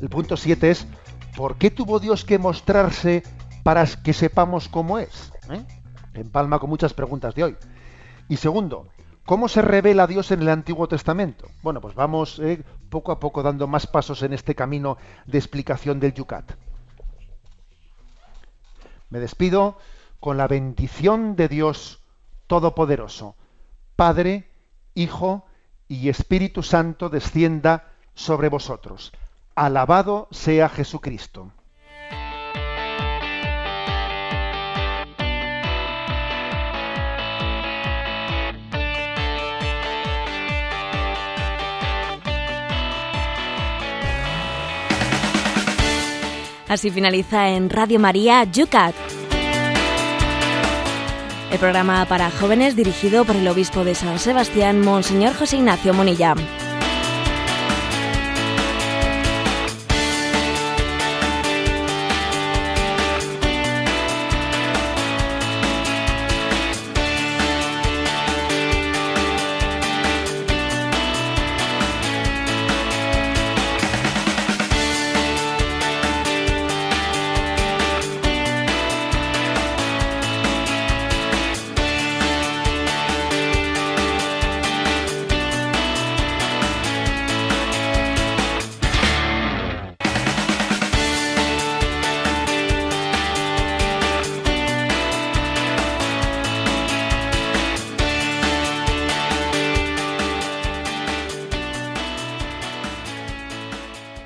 El 0.00 0.08
punto 0.08 0.36
7 0.36 0.70
es 0.70 0.86
¿por 1.36 1.56
qué 1.56 1.72
tuvo 1.72 1.98
Dios 1.98 2.24
que 2.24 2.38
mostrarse 2.38 3.24
para 3.64 3.84
que 3.84 4.12
sepamos 4.12 4.68
cómo 4.68 5.00
es? 5.00 5.32
¿Eh? 5.50 5.64
En 6.14 6.30
palma 6.30 6.60
con 6.60 6.70
muchas 6.70 6.94
preguntas 6.94 7.34
de 7.34 7.42
hoy. 7.42 7.56
Y 8.28 8.36
segundo, 8.36 8.86
¿Cómo 9.24 9.48
se 9.48 9.60
revela 9.60 10.06
Dios 10.06 10.30
en 10.30 10.42
el 10.42 10.48
Antiguo 10.48 10.86
Testamento? 10.86 11.48
Bueno, 11.64 11.80
pues 11.80 11.96
vamos 11.96 12.38
eh, 12.38 12.62
poco 12.88 13.10
a 13.10 13.18
poco 13.18 13.42
dando 13.42 13.66
más 13.66 13.88
pasos 13.88 14.22
en 14.22 14.32
este 14.32 14.54
camino 14.54 14.96
de 15.26 15.38
explicación 15.38 15.98
del 15.98 16.14
Yucat. 16.14 16.52
Me 19.10 19.18
despido 19.18 19.78
con 20.20 20.36
la 20.36 20.48
bendición 20.48 21.36
de 21.36 21.48
Dios 21.48 22.02
Todopoderoso. 22.46 23.36
Padre, 23.96 24.50
Hijo 24.94 25.46
y 25.88 26.08
Espíritu 26.08 26.62
Santo 26.62 27.08
descienda 27.08 27.92
sobre 28.14 28.48
vosotros. 28.48 29.12
Alabado 29.54 30.28
sea 30.30 30.68
Jesucristo. 30.68 31.52
Así 46.68 46.90
finaliza 46.90 47.48
en 47.50 47.70
Radio 47.70 48.00
María 48.00 48.42
Yucat. 48.44 48.94
El 51.50 51.58
programa 51.60 52.04
para 52.06 52.30
jóvenes 52.30 52.74
dirigido 52.74 53.24
por 53.24 53.36
el 53.36 53.46
obispo 53.46 53.84
de 53.84 53.94
San 53.94 54.18
Sebastián, 54.18 54.80
Monseñor 54.80 55.34
José 55.34 55.56
Ignacio 55.56 55.94
Monilla. 55.94 56.34